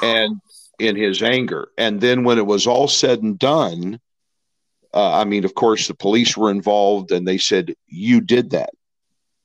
and 0.03 0.41
in 0.81 0.97
his 0.97 1.23
anger. 1.23 1.69
And 1.79 2.01
then 2.01 2.25
when 2.25 2.39
it 2.39 2.47
was 2.47 2.67
all 2.67 2.89
said 2.89 3.23
and 3.23 3.39
done, 3.39 4.01
uh, 4.93 5.21
I 5.21 5.23
mean, 5.25 5.45
of 5.45 5.55
course, 5.55 5.87
the 5.87 5.95
police 5.95 6.37
were 6.37 6.51
involved, 6.51 7.12
and 7.12 7.29
they 7.29 7.39
said 7.39 7.77
you 7.87 8.21
did 8.21 8.51
that, 8.51 8.71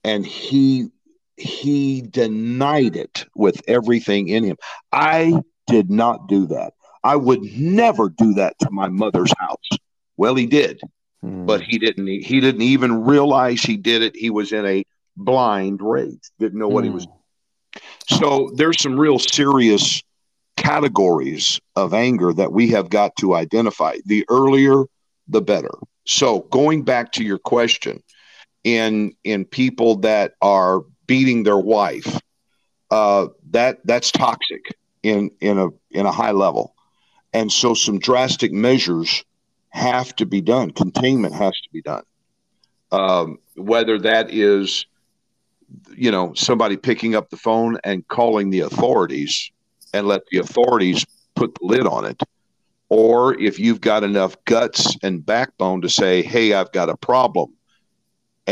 and 0.04 0.26
he 0.26 0.90
he 1.38 2.02
denied 2.02 2.96
it 2.96 3.26
with 3.36 3.62
everything 3.68 4.28
in 4.28 4.44
him. 4.44 4.58
I 4.92 5.42
did 5.68 5.90
not 5.90 6.28
do 6.28 6.48
that. 6.48 6.74
I 7.04 7.16
would 7.16 7.42
never 7.44 8.10
do 8.10 8.34
that 8.34 8.60
to 8.60 8.70
my 8.72 8.90
mother's 8.90 9.32
house. 9.40 9.70
Well, 10.18 10.36
he 10.36 10.46
did, 10.46 10.82
Mm. 11.24 11.46
but 11.46 11.62
he 11.62 11.78
didn't. 11.78 12.08
He 12.08 12.40
didn't 12.40 12.62
even 12.62 13.04
realize 13.04 13.62
he 13.62 13.78
did 13.78 14.02
it. 14.02 14.16
He 14.16 14.30
was 14.30 14.52
in 14.54 14.66
a 14.66 14.84
blind 15.18 15.82
rage. 15.82 16.20
Didn't 16.40 16.60
know 16.60 16.70
what 16.70 16.84
he 16.86 16.90
was. 16.90 17.08
So 18.08 18.52
there's 18.56 18.82
some 18.82 19.00
real 19.00 19.20
serious 19.20 20.02
categories 20.58 21.60
of 21.76 21.94
anger 21.94 22.34
that 22.34 22.52
we 22.52 22.70
have 22.70 22.90
got 22.90 23.16
to 23.18 23.36
identify. 23.36 23.98
The 24.06 24.26
earlier, 24.30 24.84
the 25.28 25.42
better. 25.42 25.72
So 26.06 26.42
going 26.52 26.84
back 26.84 27.12
to 27.14 27.24
your 27.24 27.38
question, 27.38 28.02
in 28.64 29.14
in 29.24 29.46
people 29.46 29.98
that 29.98 30.34
are 30.42 30.82
beating 31.08 31.44
their 31.44 31.58
wife, 31.58 32.20
uh, 32.92 33.28
that 33.52 33.80
that's 33.86 34.12
toxic 34.12 34.76
in 35.04 35.32
in 35.40 35.58
a 35.58 35.68
in 35.92 36.06
a 36.06 36.12
high 36.12 36.32
level, 36.32 36.76
and 37.34 37.52
so 37.52 37.74
some 37.74 38.00
drastic 38.00 38.52
measures 38.52 39.24
have 39.70 40.16
to 40.16 40.26
be 40.26 40.42
done. 40.42 40.72
Containment 40.72 41.34
has 41.34 41.52
to 41.52 41.70
be 41.72 41.82
done. 41.82 42.04
Um, 42.92 43.38
whether 43.56 44.00
that 44.00 44.32
is, 44.32 44.86
you 45.96 46.10
know, 46.10 46.34
somebody 46.34 46.76
picking 46.76 47.16
up 47.16 47.30
the 47.30 47.38
phone 47.38 47.78
and 47.84 48.08
calling 48.08 48.50
the 48.50 48.62
authorities 48.62 49.52
and 49.94 50.08
let 50.08 50.24
the 50.32 50.40
authorities 50.40 51.06
put 51.36 51.54
the 51.56 51.66
lid 51.66 51.86
on 51.86 52.06
it, 52.06 52.22
or 52.90 53.40
if 53.40 53.60
you've 53.60 53.80
got 53.80 54.04
enough 54.04 54.36
guts 54.46 54.98
and 55.04 55.26
backbone 55.26 55.82
to 55.82 55.90
say, 55.90 56.24
"Hey, 56.24 56.54
I've 56.54 56.72
got 56.72 56.90
a 56.90 56.98
problem 56.98 57.54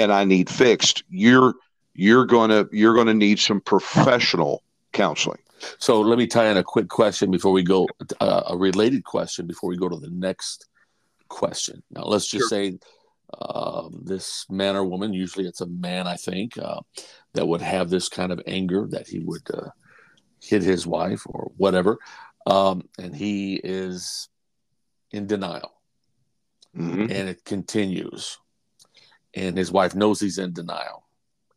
and 0.01 0.11
I 0.11 0.23
need 0.23 0.49
fixed," 0.49 1.03
you're 1.09 1.55
you're 1.93 2.25
gonna 2.25 2.65
you're 2.71 2.95
gonna 2.95 3.13
need 3.13 3.39
some 3.39 3.59
professional 3.61 4.63
counseling. 4.93 5.39
So 5.79 6.01
let 6.01 6.17
me 6.19 6.27
tie 6.27 6.49
in 6.49 6.57
a 6.57 6.63
quick 6.63 6.87
question 6.87 7.31
before 7.31 7.51
we 7.51 7.63
go, 7.63 7.87
uh, 8.19 8.43
a 8.47 8.55
related 8.57 9.03
question 9.03 9.47
before 9.47 9.69
we 9.69 9.77
go 9.77 9.89
to 9.89 9.97
the 9.97 10.11
next 10.11 10.67
question. 11.29 11.81
Now, 11.89 12.03
let's 12.03 12.27
just 12.29 12.47
say 12.49 12.77
um, 13.41 14.01
this 14.05 14.45
man 14.49 14.75
or 14.75 14.85
woman, 14.85 15.13
usually 15.13 15.47
it's 15.47 15.61
a 15.61 15.65
man, 15.65 16.07
I 16.07 16.15
think, 16.15 16.57
uh, 16.59 16.81
that 17.33 17.47
would 17.47 17.61
have 17.61 17.89
this 17.89 18.07
kind 18.07 18.31
of 18.31 18.39
anger 18.45 18.87
that 18.91 19.07
he 19.07 19.19
would 19.19 19.49
uh, 19.51 19.69
hit 20.41 20.61
his 20.61 20.85
wife 20.85 21.23
or 21.25 21.51
whatever, 21.57 21.97
um, 22.45 22.83
and 22.99 23.15
he 23.15 23.55
is 23.55 24.29
in 25.11 25.25
denial 25.25 25.71
Mhm. 26.75 27.09
and 27.09 27.29
it 27.29 27.43
continues. 27.43 28.37
And 29.37 29.55
his 29.55 29.71
wife 29.71 29.93
knows 29.93 30.19
he's 30.19 30.39
in 30.39 30.53
denial 30.53 31.03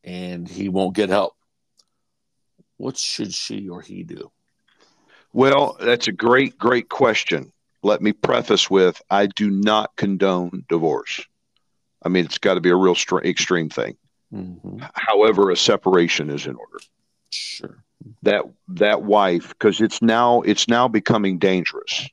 and 0.05 0.47
he 0.47 0.69
won't 0.69 0.95
get 0.95 1.09
help. 1.09 1.35
What 2.77 2.99
should 2.99 3.33
she 3.33 3.71
or 3.71 3.81
he 3.81 4.03
do? 4.03 4.31
Well, 5.33 5.79
that's 5.81 6.07
a 6.07 6.13
great, 6.13 6.59
great 6.59 6.91
question. 6.91 7.53
Let 7.83 8.03
me 8.03 8.13
preface 8.13 8.69
with 8.69 9.01
I 9.09 9.27
do 9.29 9.49
not 9.49 9.97
condone 9.97 10.67
divorce. 10.69 11.25
I 12.03 12.11
mean, 12.11 12.27
it's 12.27 12.37
got 12.37 12.55
to 12.55 12.61
be 12.61 12.69
a 12.69 12.77
real 12.77 12.97
extreme 13.25 13.71
thing. 13.71 13.97
Mm-hmm. 14.31 14.81
However, 14.93 15.51
a 15.51 15.57
separation 15.57 16.29
is 16.29 16.47
in 16.47 16.57
order. 16.57 16.81
Sure. 17.31 17.83
That 18.23 18.45
that 18.69 19.03
wife, 19.03 19.49
because 19.51 19.81
it's 19.81 20.03
now 20.03 20.43
it's 20.43 20.69
now 20.69 20.87
becoming 20.87 21.39
dangerous. 21.39 22.09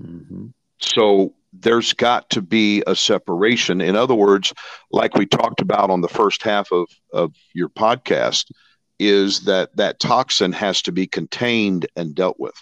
Mm-hmm. 0.00 0.46
So 0.78 1.34
there's 1.60 1.92
got 1.92 2.30
to 2.30 2.42
be 2.42 2.82
a 2.86 2.94
separation. 2.94 3.80
In 3.80 3.96
other 3.96 4.14
words, 4.14 4.52
like 4.90 5.14
we 5.14 5.26
talked 5.26 5.60
about 5.60 5.90
on 5.90 6.00
the 6.00 6.08
first 6.08 6.42
half 6.42 6.70
of, 6.72 6.86
of 7.12 7.34
your 7.54 7.68
podcast, 7.68 8.50
is 8.98 9.40
that 9.44 9.76
that 9.76 10.00
toxin 10.00 10.52
has 10.52 10.82
to 10.82 10.92
be 10.92 11.06
contained 11.06 11.86
and 11.96 12.14
dealt 12.14 12.38
with. 12.38 12.54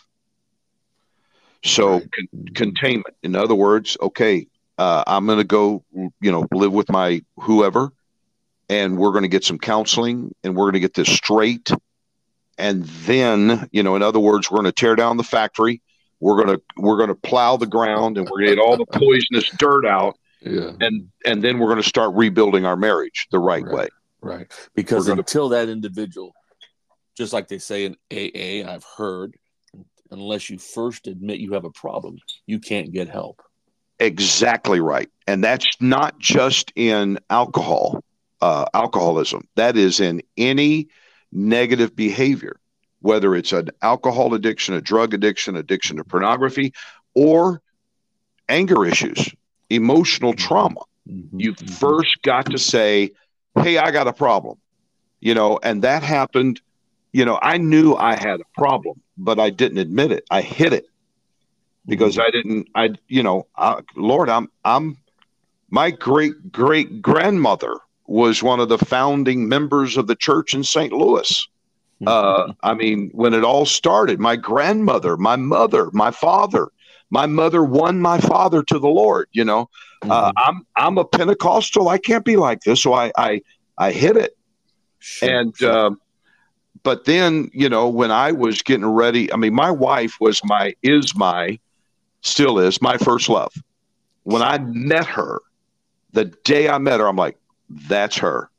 So 1.64 1.99
Right. 1.99 2.09
con- 2.14 2.47
containment. 2.55 3.14
In 3.22 3.34
other 3.36 3.55
words, 3.55 3.97
okay, 4.01 4.47
uh, 4.78 5.05
I'm 5.07 5.26
going 5.26 5.38
to 5.38 5.45
go, 5.45 5.84
you 6.20 6.32
know, 6.32 6.47
live 6.53 6.72
with 6.72 6.90
my 6.90 7.22
whoever, 7.36 7.90
and 8.68 8.99
we're 8.99 9.12
going 9.12 9.22
to 9.22 9.28
get 9.28 9.45
some 9.45 9.59
counseling, 9.59 10.34
and 10.42 10.55
we're 10.57 10.64
going 10.64 10.74
to 10.74 10.80
get 10.80 10.95
this 10.95 11.09
straight, 11.09 11.70
and 12.59 12.84
then 12.84 13.68
you 13.72 13.82
know 13.82 13.97
in 13.97 14.03
other 14.03 14.18
words 14.20 14.51
we're 14.51 14.57
going 14.59 14.64
to 14.66 14.72
tear 14.72 14.97
down 14.97 15.16
the 15.16 15.24
factory 15.24 15.80
we're 16.24 16.42
going 16.42 16.56
to 16.56 16.62
we're 16.78 16.96
going 16.96 17.08
to 17.10 17.14
plow 17.14 17.56
the 17.58 17.66
ground 17.66 18.16
and 18.18 18.26
we're 18.28 18.38
going 18.38 18.48
to 18.50 18.56
get 18.56 18.62
all 18.62 18.76
the 18.78 18.86
poisonous 18.86 19.48
dirt 19.58 19.84
out 19.86 20.16
Yeah. 20.40 20.72
and 20.80 21.08
and 21.26 21.44
then 21.44 21.58
we're 21.58 21.68
going 21.68 21.82
to 21.82 21.88
start 21.88 22.14
rebuilding 22.14 22.64
our 22.64 22.76
marriage 22.76 23.26
the 23.30 23.38
right, 23.38 23.62
Right. 23.64 23.74
way 23.74 23.88
Right. 24.22 24.46
Because 24.74 25.06
gonna- 25.06 25.20
until 25.20 25.50
that 25.50 25.68
individual, 25.68 26.32
just 27.14 27.32
like 27.34 27.46
they 27.48 27.58
say 27.58 27.84
in 27.84 27.94
AA, 28.10 28.66
I've 28.66 28.86
heard, 28.96 29.34
unless 30.10 30.48
you 30.48 30.56
first 30.58 31.06
admit 31.06 31.40
you 31.40 31.52
have 31.52 31.66
a 31.66 31.70
problem, 31.70 32.16
you 32.46 32.58
can't 32.58 32.90
get 32.90 33.08
help. 33.08 33.42
exactly 34.00 34.80
right 34.80 35.08
and 35.28 35.44
that's 35.44 35.68
not 35.80 36.18
just 36.18 36.72
in 36.74 37.18
alcohol 37.30 38.02
uh, 38.40 38.64
alcoholism 38.74 39.42
that 39.54 39.76
is 39.76 40.00
in 40.00 40.20
any 40.36 40.88
negative 41.32 41.94
behavior 41.94 42.56
whether 43.05 43.34
it's 43.34 43.52
an 43.52 43.68
alcohol 43.82 44.34
addiction 44.34 44.74
a 44.74 44.80
drug 44.80 45.12
addiction 45.14 45.57
addiction 45.57 45.96
to 45.98 46.05
pornography 46.05 46.72
or 47.14 47.61
anger 48.48 48.84
issues 48.84 49.30
emotional 49.70 50.32
trauma 50.34 50.80
Mhm. 51.09 51.28
you 51.38 51.52
Mhm. 51.52 51.70
first 51.70 52.16
got 52.22 52.46
to 52.46 52.59
say, 52.59 53.11
Hey, 53.57 53.78
I 53.78 53.90
got 53.92 54.09
a 54.09 54.12
problem, 54.12 54.59
you 55.20 55.34
know, 55.34 55.61
and 55.62 55.82
that 55.82 56.02
happened. 56.02 56.61
You 57.12 57.24
know, 57.24 57.38
I 57.40 57.59
knew 57.59 57.94
I 57.94 58.16
had 58.16 58.40
a 58.40 58.61
problem, 58.61 59.00
but 59.16 59.38
I 59.38 59.50
didn't 59.50 59.78
admit 59.78 60.11
it. 60.11 60.24
I 60.30 60.40
hid 60.40 60.72
it 60.72 60.86
because 61.86 62.18
I 62.18 62.30
didn't, 62.30 62.68
I, 62.74 62.90
you 63.09 63.22
know, 63.22 63.46
I, 63.57 63.80
Lord, 63.96 64.28
I'm, 64.28 64.48
I'm, 64.64 64.96
my 65.70 65.90
great 65.90 66.52
great 66.52 67.00
grandmother 67.02 67.78
was 68.07 68.42
one 68.42 68.61
of 68.61 68.68
the 68.68 68.78
founding 68.78 69.48
members 69.48 69.96
of 69.96 70.07
the 70.09 70.16
church 70.16 70.55
in 70.55 70.64
St. 70.64 70.92
Louis. 70.92 71.46
Uh, 72.07 72.52
I 72.62 72.74
mean, 72.74 73.11
when 73.12 73.34
it 73.34 73.44
all 73.44 73.66
started, 73.66 74.20
my 74.20 74.36
grandmother, 74.36 75.16
my 75.16 75.36
mother, 75.36 75.90
my 75.92 76.11
father, 76.11 76.68
my 77.11 77.26
mother 77.26 77.64
won 77.64 78.00
my 78.00 78.18
father 78.18 78.62
to 78.64 78.78
the 78.78 78.88
Lord, 78.88 79.28
you 79.32 79.44
know. 79.44 79.68
Uh, 80.02 80.30
Mhm. 80.30 80.32
I'm 80.36 80.66
I'm 80.76 80.98
a 80.98 81.05
Pentecostal. 81.05 81.88
I 81.88 81.98
can't 81.98 82.24
be 82.24 82.36
like 82.36 82.61
this, 82.62 82.82
so 82.82 82.92
I 82.92 83.12
I 83.16 83.40
I 83.78 83.92
hit 83.92 84.16
it. 84.16 84.36
Sure, 84.98 85.30
And 85.30 85.55
sure. 85.57 85.72
um, 85.72 86.00
but 86.82 87.05
then 87.05 87.50
you 87.52 87.68
know 87.68 87.88
when 87.88 88.11
I 88.11 88.32
was 88.32 88.62
getting 88.62 88.86
ready, 88.86 89.32
I 89.32 89.36
mean, 89.36 89.55
my 89.55 89.70
wife 89.70 90.16
was 90.20 90.40
my 90.44 90.74
is 90.82 91.14
my 91.16 91.59
still 92.22 92.59
is 92.59 92.80
my 92.82 92.96
first 92.98 93.28
love. 93.28 93.52
When 94.24 94.42
I 94.42 94.59
met 94.59 95.07
her, 95.07 95.40
the 96.12 96.26
day 96.44 96.68
I 96.68 96.78
met 96.78 97.00
her, 97.00 97.07
I'm 97.07 97.16
like, 97.16 97.38
that's 97.88 98.16
her. 98.18 98.50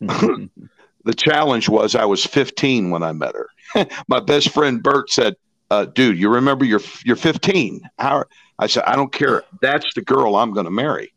The 1.04 1.14
challenge 1.14 1.68
was 1.68 1.94
I 1.94 2.04
was 2.04 2.24
15 2.24 2.90
when 2.90 3.02
I 3.02 3.12
met 3.12 3.34
her. 3.34 3.86
my 4.08 4.20
best 4.20 4.50
friend 4.50 4.82
Bert 4.82 5.10
said, 5.10 5.34
uh, 5.70 5.84
"Dude, 5.86 6.18
you 6.18 6.28
remember 6.28 6.64
you're 6.64 6.80
you're 7.04 7.16
15." 7.16 7.82
How? 7.98 8.24
I 8.58 8.66
said, 8.66 8.84
"I 8.86 8.96
don't 8.96 9.12
care. 9.12 9.44
That's 9.60 9.92
the 9.94 10.02
girl 10.02 10.36
I'm 10.36 10.52
going 10.52 10.64
to 10.64 10.70
marry." 10.70 11.12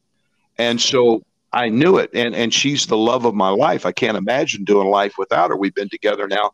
And 0.58 0.82
so 0.82 1.24
I 1.54 1.70
knew 1.70 1.98
it, 1.98 2.10
and 2.14 2.36
and 2.36 2.54
she's 2.54 2.88
the 2.88 2.98
love 2.98 3.26
of 3.26 3.34
my 3.34 3.50
life. 3.50 3.86
I 3.86 3.92
can't 3.92 4.18
imagine 4.18 4.64
doing 4.64 4.90
life 4.90 5.14
without 5.18 5.50
her. 5.50 5.58
We've 5.58 5.76
been 5.76 5.90
together 5.90 6.28
now 6.28 6.52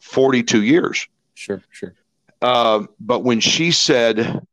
42 0.00 0.62
years. 0.62 1.06
sure, 1.34 1.62
sure. 1.70 1.94
Uh, 2.42 2.86
but 3.00 3.20
when 3.24 3.40
she 3.40 3.70
said, 3.70 4.46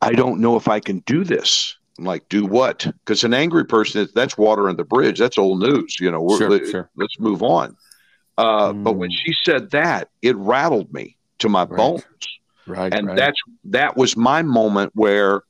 "I 0.00 0.12
don't 0.12 0.40
know 0.40 0.56
if 0.56 0.68
I 0.68 0.80
can 0.80 1.00
do 1.00 1.24
this," 1.24 1.76
I'm 1.98 2.04
like, 2.04 2.28
"Do 2.28 2.46
what?" 2.46 2.86
Because 3.04 3.22
an 3.24 3.34
angry 3.34 3.64
person, 3.64 4.08
that's 4.14 4.38
water 4.38 4.68
in 4.68 4.76
the 4.76 4.84
bridge. 4.84 5.18
That's 5.18 5.38
old 5.38 5.60
news. 5.60 5.98
You 6.00 6.10
know, 6.10 6.22
we're, 6.22 6.38
Sure, 6.38 6.50
let- 6.50 6.66
sure. 6.66 6.90
let's 6.96 7.18
move 7.20 7.42
on. 7.42 7.76
Uh, 8.38 8.72
But 8.72 8.94
when 8.94 9.10
Mm. 9.10 9.14
she 9.24 9.34
said 9.44 9.70
that, 9.72 10.08
it 10.22 10.34
rattled 10.36 10.92
me 10.92 11.16
to 11.40 11.48
my 11.48 11.64
Right. 11.64 11.76
bones, 11.76 12.02
Right. 12.66 12.92
and 12.94 13.08
right. 13.08 13.16
that's 13.16 13.38
that 13.64 13.96
was 13.96 14.16
my 14.16 14.42
moment 14.42 14.92
where, 14.94 15.42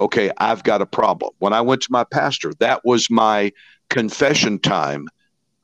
okay, 0.00 0.30
I've 0.38 0.64
got 0.64 0.80
a 0.80 0.86
problem. 0.86 1.32
When 1.38 1.52
I 1.52 1.60
went 1.60 1.82
to 1.82 1.92
my 1.92 2.04
pastor, 2.04 2.52
that 2.60 2.84
was 2.84 3.10
my 3.10 3.52
confession 3.90 4.58
time. 4.58 5.06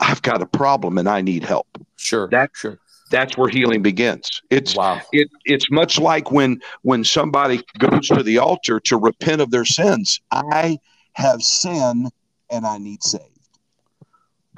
I've 0.01 0.21
got 0.21 0.43
a 0.43 0.47
problem 0.47 0.99
and 0.99 1.09
I 1.09 1.23
need 1.23 1.45
help. 1.45 1.67
sure. 1.97 2.29
that- 2.29 2.51
sure. 2.55 2.79
That's 3.11 3.37
where 3.37 3.49
healing 3.49 3.83
begins. 3.83 4.43
It's 4.51 4.75
wow. 4.75 5.01
it 5.13 5.29
it's 5.45 5.71
much 5.71 5.99
like 5.99 6.31
when 6.31 6.61
when 6.83 7.05
somebody 7.05 7.63
goes 7.79 8.09
to 8.09 8.23
the 8.23 8.39
altar 8.39 8.81
to 8.81 8.97
repent 8.97 9.41
of 9.41 9.51
their 9.51 9.65
sins. 9.65 10.21
I 10.33 10.79
have 11.13 11.43
sin 11.43 12.09
and 12.51 12.67
I 12.67 12.79
need 12.79 13.03
saved. 13.03 13.25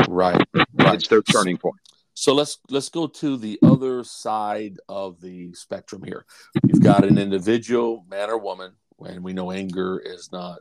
Right. 0.09 0.43
Right. 0.55 0.95
It's 0.95 1.09
their 1.09 1.23
turning 1.23 1.59
point. 1.59 1.77
So 2.15 2.35
let's 2.35 2.59
let's 2.69 2.89
go 2.89 3.07
to 3.07 3.37
the 3.37 3.59
other 3.63 4.03
side 4.03 4.79
of 4.89 5.21
the 5.21 5.53
spectrum 5.55 6.03
here. 6.03 6.25
You've 6.67 6.83
got 6.83 7.05
an 7.05 7.19
individual, 7.19 8.05
man 8.09 8.31
or 8.31 8.39
woman, 8.39 8.73
and 9.07 9.23
we 9.23 9.33
know 9.33 9.53
anger 9.53 10.01
is 10.01 10.31
not 10.33 10.61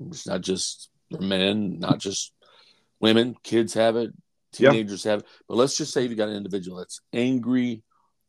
it's 0.00 0.26
not 0.26 0.40
just 0.40 0.90
men, 1.10 1.78
not 1.78 1.98
just 1.98 2.32
women, 3.00 3.36
kids 3.42 3.74
have 3.74 3.96
it, 3.96 4.12
Yeah. 4.58 4.70
teenagers 4.70 5.04
have 5.04 5.20
it. 5.20 5.26
But 5.48 5.56
let's 5.56 5.76
just 5.76 5.92
say 5.92 6.04
you 6.04 6.14
got 6.14 6.28
an 6.28 6.36
individual 6.36 6.78
that's 6.78 7.00
angry 7.12 7.82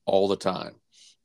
all 0.06 0.28
the 0.28 0.36
time. 0.36 0.76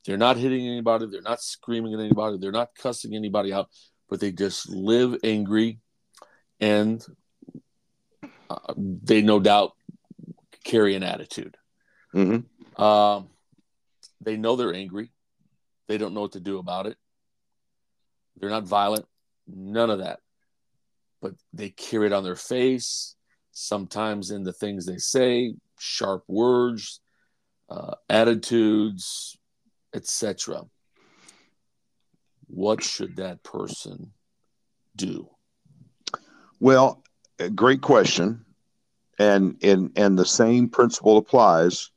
They're 0.05 0.17
not 0.17 0.37
hitting 0.37 0.67
anybody, 0.67 1.07
they're 1.07 1.21
not 1.21 1.41
screaming 1.41 1.93
at 1.93 1.99
anybody, 1.99 2.37
they're 2.37 2.51
not 2.51 2.69
cussing 2.77 3.15
anybody 3.15 3.51
out, 3.51 3.69
but 4.09 4.19
they 4.19 4.31
just 4.31 4.69
live 4.69 5.17
angry 5.23 5.79
and 6.59 7.03
uh, 8.49 8.73
they 8.77 9.21
no 9.21 9.39
doubt 9.39 9.73
carry 10.63 10.95
an 10.95 11.03
attitude. 11.03 11.57
hmm 12.11 12.39
Um, 12.77 13.29
they 14.21 14.37
know 14.37 14.55
they're 14.55 14.73
angry. 14.73 15.11
They 15.87 15.97
don't 15.97 16.13
know 16.13 16.21
what 16.21 16.33
to 16.33 16.39
do 16.39 16.57
about 16.59 16.87
it. 16.87 16.97
They're 18.37 18.49
not 18.49 18.63
violent, 18.63 19.05
none 19.47 19.89
of 19.89 19.99
that. 19.99 20.19
But 21.21 21.33
they 21.53 21.69
carry 21.69 22.07
it 22.07 22.13
on 22.13 22.23
their 22.23 22.35
face, 22.35 23.14
sometimes 23.55 24.31
in 24.31 24.43
the 24.43 24.53
things 24.53 24.85
they 24.85 24.97
say, 24.97 25.55
sharp 25.79 26.23
words, 26.27 26.99
uh, 27.69 27.95
attitudes, 28.09 29.37
etc. 29.93 30.63
What 32.47 32.83
should 32.83 33.15
that 33.15 33.43
person 33.43 34.11
do? 34.95 35.29
Well, 36.59 37.01
great 37.55 37.81
question, 37.81 38.45
and 39.17 39.57
and 39.63 39.91
and 39.95 40.19
the 40.19 40.25
same 40.25 40.69
principle 40.69 41.17
applies. 41.17 41.91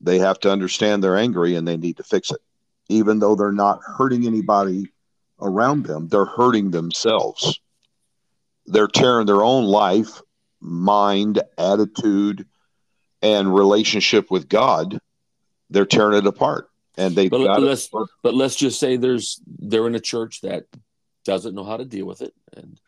They 0.00 0.18
have 0.18 0.40
to 0.40 0.50
understand 0.50 1.04
they're 1.04 1.16
angry 1.16 1.54
and 1.56 1.68
they 1.68 1.76
need 1.76 1.98
to 1.98 2.02
fix 2.02 2.30
it, 2.30 2.40
even 2.88 3.18
though 3.18 3.34
they're 3.34 3.52
not 3.52 3.80
hurting 3.82 4.26
anybody 4.26 4.86
around 5.40 5.84
them. 5.84 6.08
They're 6.08 6.24
hurting 6.24 6.70
themselves. 6.70 7.60
They're 8.66 8.88
tearing 8.88 9.26
their 9.26 9.42
own 9.42 9.64
life, 9.64 10.20
mind, 10.60 11.42
attitude, 11.56 12.46
and 13.22 13.54
relationship 13.54 14.30
with 14.30 14.48
God. 14.48 15.00
They're 15.70 15.86
tearing 15.86 16.18
it 16.18 16.26
apart, 16.26 16.70
and 16.96 17.14
they've 17.14 17.30
But 17.30 17.44
got 17.44 17.62
let's 17.62 17.88
but 18.22 18.34
let's 18.34 18.56
just 18.56 18.80
say 18.80 18.96
there's 18.96 19.40
they're 19.46 19.86
in 19.86 19.94
a 19.94 20.00
church 20.00 20.40
that 20.42 20.64
doesn't 21.24 21.54
know 21.54 21.64
how 21.64 21.76
to 21.76 21.84
deal 21.84 22.06
with 22.06 22.22
it. 22.22 22.32
And 22.56 22.80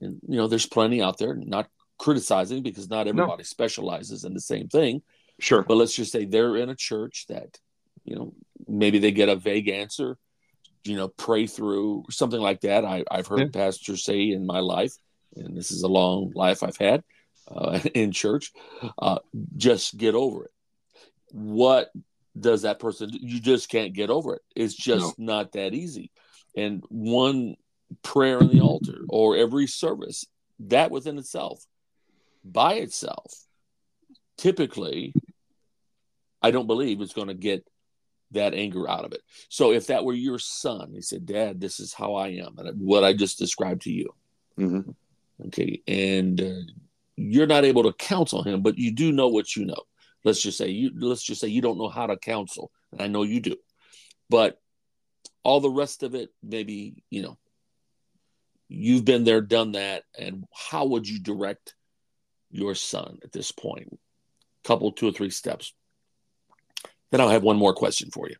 and 0.00 0.20
you 0.28 0.36
know 0.36 0.46
there's 0.46 0.66
plenty 0.66 1.02
out 1.02 1.18
there 1.18 1.34
not 1.34 1.68
criticizing 1.98 2.62
because 2.62 2.88
not 2.88 3.08
everybody 3.08 3.42
specializes 3.44 4.24
in 4.24 4.34
the 4.34 4.40
same 4.40 4.68
thing. 4.68 5.02
Sure. 5.40 5.62
but 5.62 5.76
let's 5.76 5.94
just 5.94 6.10
say 6.10 6.24
they're 6.24 6.56
in 6.56 6.68
a 6.68 6.74
church 6.74 7.26
that 7.28 7.58
you 8.04 8.16
know 8.16 8.34
maybe 8.66 8.98
they 8.98 9.12
get 9.12 9.28
a 9.28 9.36
vague 9.36 9.68
answer 9.68 10.18
you 10.84 10.96
know 10.96 11.08
pray 11.08 11.46
through 11.46 12.04
something 12.10 12.40
like 12.40 12.62
that. 12.62 12.84
I, 12.84 13.04
i've 13.10 13.26
heard 13.26 13.52
pastors 13.52 14.04
say 14.04 14.30
in 14.30 14.46
my 14.46 14.60
life 14.60 14.94
and 15.36 15.56
this 15.56 15.70
is 15.70 15.82
a 15.82 15.88
long 15.88 16.32
life 16.34 16.62
i've 16.62 16.76
had 16.76 17.04
uh, 17.50 17.78
in 17.94 18.12
church 18.12 18.52
uh, 18.98 19.18
just 19.56 19.96
get 19.96 20.14
over 20.14 20.44
it. 20.44 20.50
What 21.32 21.90
does 22.38 22.62
that 22.62 22.78
person 22.78 23.10
do? 23.10 23.18
you 23.20 23.40
just 23.40 23.68
can't 23.68 23.92
get 23.92 24.10
over 24.10 24.34
it. 24.34 24.42
It's 24.54 24.74
just 24.74 25.18
not 25.18 25.52
that 25.52 25.74
easy. 25.74 26.10
And 26.56 26.82
one 26.88 27.56
prayer 28.02 28.40
on 28.40 28.50
the 28.50 28.60
altar 28.60 29.04
or 29.08 29.36
every 29.36 29.66
service 29.66 30.24
that 30.60 30.90
within 30.90 31.18
itself 31.18 31.64
by 32.44 32.74
itself 32.74 33.32
typically 34.36 35.14
i 36.42 36.50
don't 36.50 36.66
believe 36.66 37.00
it's 37.00 37.14
going 37.14 37.28
to 37.28 37.34
get 37.34 37.66
that 38.32 38.52
anger 38.52 38.86
out 38.90 39.06
of 39.06 39.12
it. 39.12 39.22
So 39.48 39.72
if 39.72 39.86
that 39.86 40.04
were 40.04 40.12
your 40.12 40.38
son 40.38 40.92
he 40.92 41.00
said 41.00 41.24
dad 41.24 41.60
this 41.60 41.80
is 41.80 41.94
how 41.94 42.14
i 42.14 42.28
am 42.28 42.58
and 42.58 42.78
what 42.78 43.04
i 43.04 43.12
just 43.14 43.38
described 43.38 43.82
to 43.82 43.92
you. 43.92 44.14
Hmm 44.56 44.80
okay 45.46 45.80
and 45.86 46.40
uh, 46.40 46.72
you're 47.18 47.46
not 47.46 47.64
able 47.64 47.82
to 47.82 47.92
counsel 47.92 48.42
him 48.42 48.62
but 48.62 48.78
you 48.78 48.92
do 48.92 49.12
know 49.12 49.28
what 49.28 49.56
you 49.56 49.64
know. 49.64 49.82
Let's 50.24 50.42
just 50.42 50.58
say 50.58 50.68
you 50.68 50.90
let's 50.98 51.22
just 51.22 51.40
say 51.40 51.48
you 51.48 51.62
don't 51.62 51.78
know 51.78 51.88
how 51.88 52.06
to 52.06 52.16
counsel 52.16 52.70
and 52.92 53.02
i 53.02 53.06
know 53.06 53.22
you 53.22 53.40
do. 53.40 53.56
But 54.30 54.60
all 55.42 55.60
the 55.60 55.70
rest 55.70 56.02
of 56.02 56.14
it 56.14 56.30
maybe 56.42 57.02
you 57.10 57.22
know 57.22 57.38
you've 58.68 59.04
been 59.04 59.24
there 59.24 59.40
done 59.40 59.72
that 59.72 60.04
and 60.18 60.44
how 60.54 60.86
would 60.86 61.08
you 61.08 61.20
direct 61.20 61.74
your 62.50 62.74
son 62.74 63.18
at 63.24 63.32
this 63.32 63.52
point? 63.52 63.98
Couple 64.64 64.92
two 64.92 65.08
or 65.08 65.12
three 65.12 65.30
steps. 65.30 65.72
Then 67.10 67.20
I'll 67.20 67.30
have 67.30 67.42
one 67.42 67.56
more 67.56 67.74
question 67.74 68.10
for 68.10 68.28
you. 68.28 68.36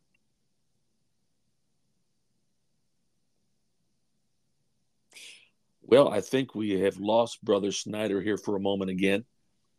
Well, 5.88 6.10
I 6.10 6.20
think 6.20 6.54
we 6.54 6.78
have 6.80 6.98
lost 6.98 7.42
Brother 7.42 7.72
Snyder 7.72 8.20
here 8.20 8.36
for 8.36 8.54
a 8.56 8.60
moment 8.60 8.90
again. 8.90 9.24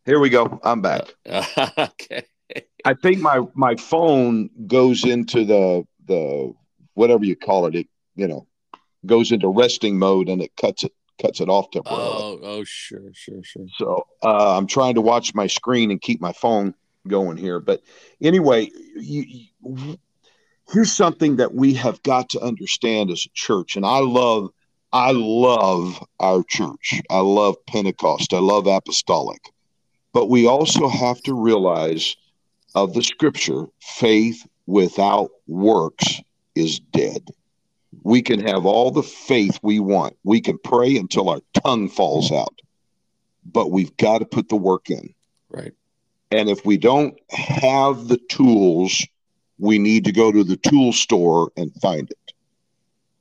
Here 0.05 0.19
we 0.19 0.31
go. 0.31 0.59
I'm 0.63 0.81
back. 0.81 1.13
Uh, 1.23 1.69
okay. 1.77 2.25
I 2.83 2.95
think 2.95 3.19
my 3.19 3.41
my 3.53 3.75
phone 3.75 4.49
goes 4.65 5.05
into 5.05 5.45
the 5.45 5.85
the 6.07 6.51
whatever 6.95 7.25
you 7.25 7.35
call 7.35 7.67
it. 7.67 7.75
It 7.75 7.87
you 8.15 8.27
know 8.27 8.47
goes 9.05 9.31
into 9.31 9.49
resting 9.49 9.99
mode 9.99 10.29
and 10.29 10.41
it 10.41 10.51
cuts 10.57 10.83
it 10.83 10.93
cuts 11.21 11.41
it 11.41 11.47
off 11.49 11.69
temporarily. 11.69 12.09
Oh, 12.09 12.39
oh, 12.41 12.63
sure, 12.63 13.11
sure, 13.13 13.43
sure. 13.43 13.67
So 13.77 14.07
uh, 14.23 14.57
I'm 14.57 14.65
trying 14.65 14.95
to 14.95 15.01
watch 15.01 15.35
my 15.35 15.45
screen 15.45 15.91
and 15.91 16.01
keep 16.01 16.19
my 16.19 16.33
phone 16.33 16.73
going 17.07 17.37
here. 17.37 17.59
But 17.59 17.83
anyway, 18.19 18.71
you, 18.95 19.45
you, 19.61 19.97
here's 20.71 20.91
something 20.91 21.35
that 21.35 21.53
we 21.53 21.75
have 21.75 22.01
got 22.01 22.29
to 22.29 22.41
understand 22.41 23.11
as 23.11 23.27
a 23.27 23.33
church, 23.35 23.75
and 23.75 23.85
I 23.85 23.99
love 23.99 24.49
I 24.91 25.11
love 25.11 26.03
our 26.19 26.43
church. 26.47 27.01
I 27.09 27.19
love 27.19 27.55
Pentecost. 27.67 28.33
I 28.33 28.39
love 28.39 28.67
apostolic. 28.67 29.41
But 30.13 30.29
we 30.29 30.47
also 30.47 30.87
have 30.87 31.21
to 31.23 31.33
realize 31.33 32.15
of 32.75 32.93
the 32.93 33.03
scripture, 33.03 33.65
faith 33.81 34.45
without 34.65 35.29
works 35.47 36.21
is 36.55 36.79
dead. 36.79 37.27
We 38.03 38.21
can 38.21 38.39
have 38.45 38.65
all 38.65 38.91
the 38.91 39.03
faith 39.03 39.59
we 39.61 39.79
want. 39.79 40.15
We 40.23 40.41
can 40.41 40.57
pray 40.63 40.95
until 40.95 41.29
our 41.29 41.41
tongue 41.63 41.89
falls 41.89 42.31
out. 42.31 42.59
But 43.45 43.71
we've 43.71 43.95
got 43.97 44.19
to 44.19 44.25
put 44.25 44.49
the 44.49 44.55
work 44.55 44.89
in. 44.89 45.13
Right. 45.49 45.73
And 46.31 46.49
if 46.49 46.65
we 46.65 46.77
don't 46.77 47.19
have 47.31 48.07
the 48.07 48.19
tools, 48.29 49.05
we 49.57 49.79
need 49.79 50.05
to 50.05 50.11
go 50.11 50.31
to 50.31 50.43
the 50.43 50.57
tool 50.57 50.93
store 50.93 51.51
and 51.57 51.73
find 51.81 52.09
it. 52.09 52.33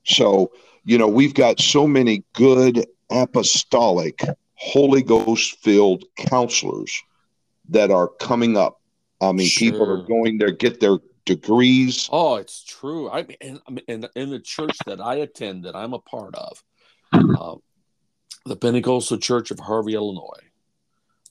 So, 0.05 0.53
you 0.89 0.97
know, 0.97 1.07
we've 1.07 1.35
got 1.35 1.61
so 1.61 1.87
many 1.87 2.25
good 2.33 2.87
apostolic, 3.11 4.23
Holy 4.55 5.03
Ghost 5.03 5.59
filled 5.63 6.05
counselors 6.17 7.03
that 7.69 7.91
are 7.91 8.09
coming 8.09 8.57
up. 8.57 8.81
I 9.21 9.33
mean, 9.33 9.49
Sure. 9.49 9.71
people 9.71 9.91
are 9.91 10.03
going 10.03 10.39
there, 10.39 10.51
get 10.51 10.81
their 10.81 10.97
degrees. 11.27 12.09
Oh, 12.11 12.37
it's 12.37 12.65
true. 12.65 13.11
I 13.11 13.25
mean, 13.25 13.37
in, 13.43 13.61
in, 13.87 14.07
in 14.17 14.31
the 14.31 14.41
church 14.41 14.79
that 14.87 14.99
I 14.99 15.17
attend, 15.17 15.67
that 15.67 15.77
I'm 15.77 15.93
a 15.93 15.99
part 15.99 16.35
of, 16.35 16.65
uh, 17.13 17.57
the 18.47 18.57
Pentecostal 18.57 19.19
Church 19.19 19.51
of 19.51 19.59
Harvey, 19.59 19.93
Illinois. 19.93 20.41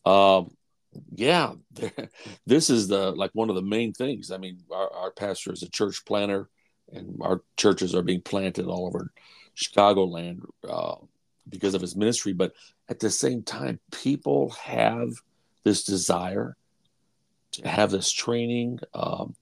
Um, 0.05 0.55
yeah, 1.15 1.53
this 2.45 2.69
is 2.69 2.89
the 2.89 3.09
like 3.09 3.31
one 3.33 3.49
of 3.49 3.55
the 3.55 3.63
main 3.63 3.91
things. 3.91 4.29
I 4.29 4.37
mean, 4.37 4.59
our, 4.71 4.93
our 4.93 5.11
pastor 5.11 5.51
is 5.51 5.63
a 5.63 5.69
church 5.71 6.05
planner, 6.05 6.47
and 6.93 7.17
our 7.21 7.41
churches 7.57 7.95
are 7.95 8.03
being 8.03 8.21
planted 8.21 8.67
all 8.67 8.85
over 8.85 9.11
Chicagoland 9.57 10.41
uh, 10.67 10.95
because 11.49 11.73
of 11.73 11.81
his 11.81 11.95
ministry. 11.95 12.33
But 12.33 12.53
at 12.89 12.99
the 12.99 13.09
same 13.09 13.43
time, 13.43 13.79
people 13.91 14.51
have 14.51 15.09
this 15.63 15.83
desire 15.83 16.55
to 17.53 17.67
have 17.67 17.91
this 17.91 18.11
training. 18.11 18.79
Um, 18.93 19.35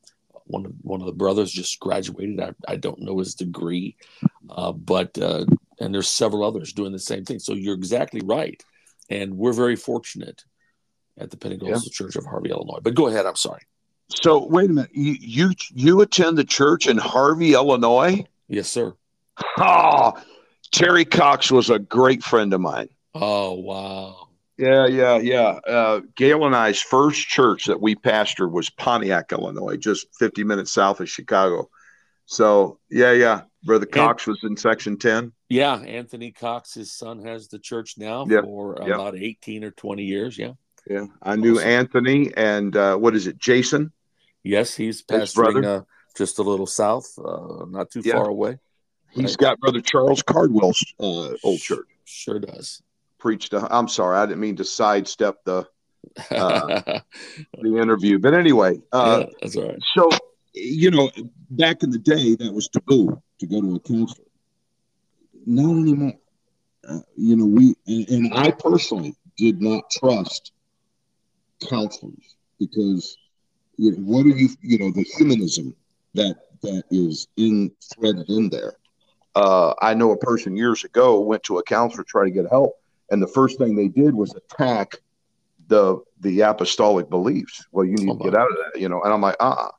one 0.47 0.66
of 0.66 0.74
one 0.82 1.01
of 1.01 1.07
the 1.07 1.13
brothers 1.13 1.51
just 1.51 1.80
graduated. 1.80 2.39
I, 2.39 2.51
I 2.68 2.76
don't 2.76 3.01
know 3.01 3.18
his 3.20 3.36
degree, 3.36 3.95
uh, 4.49 4.72
but 4.72 5.18
uh, 5.18 5.45
and 5.80 5.93
there's 5.93 6.07
several 6.07 6.43
others 6.43 6.74
doing 6.74 6.91
the 6.91 6.99
same 6.99 7.26
thing. 7.26 7.39
So 7.39 7.53
you're 7.53 7.76
exactly 7.76 8.22
right, 8.24 8.63
and 9.09 9.38
we're 9.38 9.53
very 9.53 9.76
fortunate 9.76 10.45
at 11.18 11.32
the 11.32 11.38
Pentecostal 11.38 11.91
Church 11.91 12.16
of 12.16 12.26
Harvey, 12.26 12.51
Illinois. 12.51 12.80
But 12.82 12.93
go 12.93 13.07
ahead. 13.07 13.26
I'm 13.26 13.36
sorry. 13.36 13.61
So 14.09 14.45
wait 14.45 14.70
a 14.70 14.74
minute. 14.74 14.91
You 14.93 15.16
you 15.20 15.51
you 15.74 16.01
attend 16.01 16.38
the 16.38 16.43
church 16.43 16.88
in 16.88 16.97
Harvey, 16.97 17.53
Illinois? 17.53 18.24
Yes, 18.47 18.70
sir. 18.70 18.95
Oh, 19.58 20.14
Terry 20.72 21.06
Cox 21.06 21.52
was 21.52 21.70
a 21.70 21.80
great 21.80 22.24
friend 22.24 22.54
of 22.54 22.62
mine. 22.62 22.90
Oh 23.14 23.54
wow. 23.54 24.28
Yeah, 24.58 24.88
yeah, 24.88 25.18
yeah. 25.18 25.60
Uh, 25.68 26.02
Gail 26.16 26.46
and 26.46 26.56
I's 26.56 26.82
first 26.82 27.28
church 27.28 27.66
that 27.66 27.82
we 27.82 27.94
pastored 27.96 28.52
was 28.52 28.70
Pontiac, 28.70 29.34
Illinois, 29.34 29.76
just 29.76 30.08
50 30.18 30.46
minutes 30.46 30.72
south 30.72 31.02
of 31.02 31.10
Chicago. 31.10 31.70
So, 32.26 32.80
yeah, 32.90 33.12
yeah. 33.12 33.42
Brother 33.66 33.86
Cox 33.86 34.26
was 34.28 34.40
in 34.44 34.56
section 34.56 34.98
10. 34.98 35.34
Yeah, 35.50 35.76
Anthony 35.76 36.32
Cox, 36.32 36.74
his 36.74 36.94
son, 36.94 37.26
has 37.26 37.50
the 37.50 37.60
church 37.60 37.96
now 37.98 38.26
Yep, 38.30 38.46
for 38.46 38.78
yep. 38.80 38.96
about 38.96 39.18
18 39.18 39.66
or 39.66 39.72
20 39.72 40.04
years. 40.04 40.38
Yeah. 40.38 40.54
Yeah. 40.90 41.08
I 41.22 41.36
knew 41.36 41.58
Awesome. 41.58 41.68
Anthony 41.68 42.32
and 42.38 42.76
uh, 42.78 42.96
what 42.96 43.14
is 43.16 43.28
it, 43.28 43.38
Jason? 43.38 43.92
Yes, 44.42 44.74
he's 44.74 45.02
pastoring 45.04 45.54
brother? 45.62 45.66
uh, 45.66 45.82
just 46.16 46.40
a 46.40 46.44
little 46.44 46.68
south, 46.68 47.12
uh, 47.18 47.66
not 47.68 47.92
too 47.92 48.02
Yeah. 48.06 48.14
far 48.14 48.30
away. 48.30 48.58
He's 49.16 49.38
got 49.38 49.59
Brother 49.59 49.82
Charles 49.82 50.22
Cardwell's 50.22 50.84
uh, 50.99 51.34
old 51.43 51.59
church. 51.59 51.88
Sure 52.05 52.39
does. 52.39 52.82
Preached. 53.18 53.53
i 53.53 53.68
I'm 53.72 53.88
sorry, 53.88 54.18
I 54.18 54.26
didn't 54.26 54.41
mean 54.41 54.57
to 54.57 54.66
sidestep 54.66 55.43
the 55.45 55.68
Uh, 56.32 56.99
the 57.61 57.78
interview, 57.78 58.20
but 58.20 58.34
anyway, 58.34 58.80
uh, 58.91 59.22
yeah, 59.22 59.34
that's 59.41 59.55
all 59.55 59.68
right. 59.68 59.80
So, 59.95 60.09
you 60.53 60.91
know, 60.91 61.09
back 61.49 61.84
in 61.84 61.89
the 61.89 61.97
day, 61.97 62.36
that 62.36 62.53
was 62.53 62.68
taboo 62.70 63.22
to 63.39 63.47
go 63.47 63.61
to 63.61 63.76
a 63.76 63.80
counselor. 63.80 64.28
Not 65.45 65.72
anymore. 65.72 66.13
Uh, 66.88 66.99
you 67.18 67.36
know, 67.36 67.45
we 67.45 67.76
and, 67.88 68.09
and 68.09 68.34
I 68.34 68.51
personally 68.51 69.16
did 69.38 69.61
not 69.61 69.89
trust 69.91 70.51
counselors 71.70 72.36
because 72.59 73.18
you 73.78 73.91
know, 73.91 73.97
what 73.97 74.26
are 74.26 74.38
you? 74.38 74.49
You 74.61 74.80
know, 74.80 74.91
the 74.91 75.03
humanism 75.18 75.76
that 76.13 76.36
that 76.61 76.84
is 76.91 77.28
in 77.38 77.72
threaded 77.93 78.30
in 78.30 78.49
there. 78.49 78.74
Uh, 79.36 79.74
I 79.82 79.94
know 79.94 80.12
a 80.12 80.18
person 80.18 80.56
years 80.56 80.84
ago 80.84 81.20
went 81.20 81.44
to 81.44 81.58
a 81.58 81.64
counselor 81.64 82.04
to 82.04 82.08
try 82.08 82.24
to 82.24 82.32
get 82.32 82.46
help, 82.50 82.76
and 83.12 83.22
the 83.22 83.28
first 83.28 83.58
thing 83.58 83.76
they 83.76 83.90
did 83.90 84.14
was 84.14 84.34
attack 84.34 84.96
the 85.68 85.98
the 86.22 86.42
apostolic 86.42 87.10
beliefs. 87.10 87.66
Well, 87.72 87.86
you 87.86 87.96
need 87.98 88.10
Oh, 88.10 88.18
to 88.18 88.24
get 88.24 88.36
out 88.36 88.50
of 88.50 88.58
that, 88.58 88.80
you 88.80 88.90
know. 88.90 89.02
And 89.04 89.14
I'm 89.14 89.22
like, 89.22 89.36
uh. 89.40 89.50
uh 89.50 89.72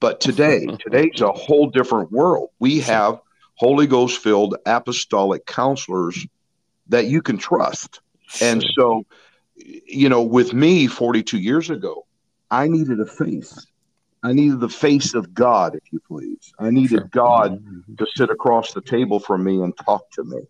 But 0.00 0.20
today, 0.20 0.66
today's 0.80 1.20
a 1.20 1.32
whole 1.32 1.68
different 1.68 2.12
world. 2.12 2.50
We 2.58 2.80
have 2.80 3.20
Holy 3.56 3.86
Ghost 3.86 4.18
filled 4.18 4.56
apostolic 4.66 5.46
counselors 5.46 6.26
that 6.88 7.06
you 7.06 7.22
can 7.22 7.38
trust. 7.38 8.00
And 8.40 8.64
so, 8.76 9.04
you 9.56 10.08
know, 10.08 10.22
with 10.22 10.52
me 10.52 10.86
42 10.86 11.38
years 11.38 11.70
ago, 11.70 12.06
I 12.50 12.68
needed 12.68 13.00
a 13.00 13.06
face. 13.06 13.66
I 14.24 14.32
needed 14.32 14.58
the 14.58 14.70
face 14.70 15.12
of 15.14 15.34
God, 15.34 15.74
if 15.74 15.82
you 15.92 16.00
please. 16.00 16.52
I 16.58 16.70
needed 16.70 16.98
Sure. 17.00 17.10
God 17.12 17.62
Mhm. 17.62 17.98
to 17.98 18.06
sit 18.16 18.30
across 18.30 18.72
the 18.72 18.80
table 18.80 19.20
from 19.20 19.44
me 19.44 19.60
and 19.60 19.76
talk 19.76 20.10
to 20.12 20.24
me. 20.24 20.40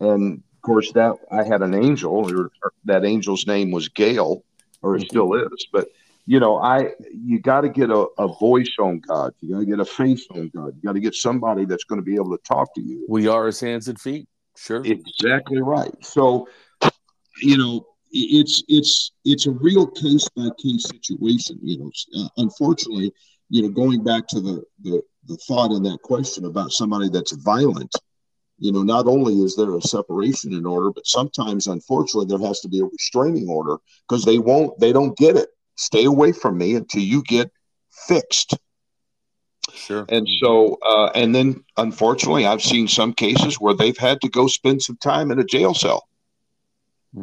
And 0.00 0.38
of 0.38 0.62
course, 0.62 0.90
that 0.92 1.14
I 1.30 1.44
had 1.44 1.62
an 1.62 1.72
angel, 1.72 2.12
or, 2.12 2.50
or 2.64 2.72
that 2.86 3.04
angel's 3.04 3.46
name 3.46 3.70
was 3.70 3.88
Gail, 3.88 4.42
or 4.82 4.96
it 4.96 5.02
Mhm. 5.02 5.08
still 5.08 5.34
is. 5.34 5.66
But 5.72 5.88
you 6.26 6.38
know, 6.40 6.56
I 6.58 6.92
you 7.12 7.38
got 7.40 7.62
to 7.62 7.68
get 7.68 7.90
a, 7.90 8.06
a 8.18 8.28
voice 8.28 8.74
on 8.78 9.00
God. 9.00 9.34
You 9.40 9.54
got 9.54 9.60
to 9.60 9.66
get 9.66 9.80
a 9.80 9.84
face 9.84 10.26
on 10.30 10.50
God. 10.54 10.74
You 10.76 10.82
got 10.82 10.92
to 10.92 11.00
get 11.00 11.14
somebody 11.14 11.64
that's 11.64 11.84
going 11.84 12.00
to 12.00 12.04
be 12.04 12.16
able 12.16 12.36
to 12.36 12.42
talk 12.44 12.74
to 12.74 12.80
you. 12.80 13.06
We 13.08 13.26
are 13.28 13.46
his 13.46 13.60
hands 13.60 13.88
and 13.88 14.00
feet. 14.00 14.28
Sure. 14.56 14.84
Exactly 14.84 15.62
right. 15.62 15.94
So, 16.04 16.48
you 17.40 17.56
know, 17.56 17.86
it's 18.12 18.62
it's 18.68 19.12
it's 19.24 19.46
a 19.46 19.52
real 19.52 19.86
case 19.86 20.28
by 20.36 20.48
case 20.62 20.88
situation. 20.88 21.58
You 21.62 21.78
know, 21.78 21.90
uh, 22.18 22.28
unfortunately, 22.38 23.12
you 23.48 23.62
know, 23.62 23.68
going 23.68 24.02
back 24.02 24.26
to 24.28 24.40
the, 24.40 24.62
the 24.82 25.02
the 25.26 25.36
thought 25.48 25.72
in 25.72 25.82
that 25.84 26.02
question 26.02 26.44
about 26.44 26.72
somebody 26.72 27.08
that's 27.08 27.32
violent. 27.32 27.94
You 28.58 28.72
know, 28.72 28.82
not 28.82 29.06
only 29.06 29.34
is 29.40 29.56
there 29.56 29.74
a 29.74 29.80
separation 29.80 30.52
in 30.52 30.66
order, 30.66 30.90
but 30.90 31.06
sometimes, 31.06 31.66
unfortunately, 31.66 32.26
there 32.26 32.46
has 32.46 32.60
to 32.60 32.68
be 32.68 32.80
a 32.80 32.84
restraining 32.84 33.48
order 33.48 33.76
because 34.06 34.24
they 34.24 34.38
won't, 34.38 34.78
they 34.78 34.92
don't 34.92 35.16
get 35.16 35.36
it. 35.36 35.48
Stay 35.76 36.04
away 36.04 36.32
from 36.32 36.58
me 36.58 36.74
until 36.74 37.00
you 37.00 37.22
get 37.22 37.50
fixed. 37.90 38.58
Sure. 39.72 40.04
And 40.10 40.28
so, 40.42 40.76
uh, 40.84 41.06
and 41.14 41.34
then 41.34 41.64
unfortunately, 41.78 42.46
I've 42.46 42.60
seen 42.60 42.86
some 42.86 43.14
cases 43.14 43.58
where 43.58 43.72
they've 43.72 43.96
had 43.96 44.20
to 44.20 44.28
go 44.28 44.46
spend 44.46 44.82
some 44.82 44.98
time 44.98 45.30
in 45.30 45.38
a 45.38 45.44
jail 45.44 45.72
cell 45.72 46.06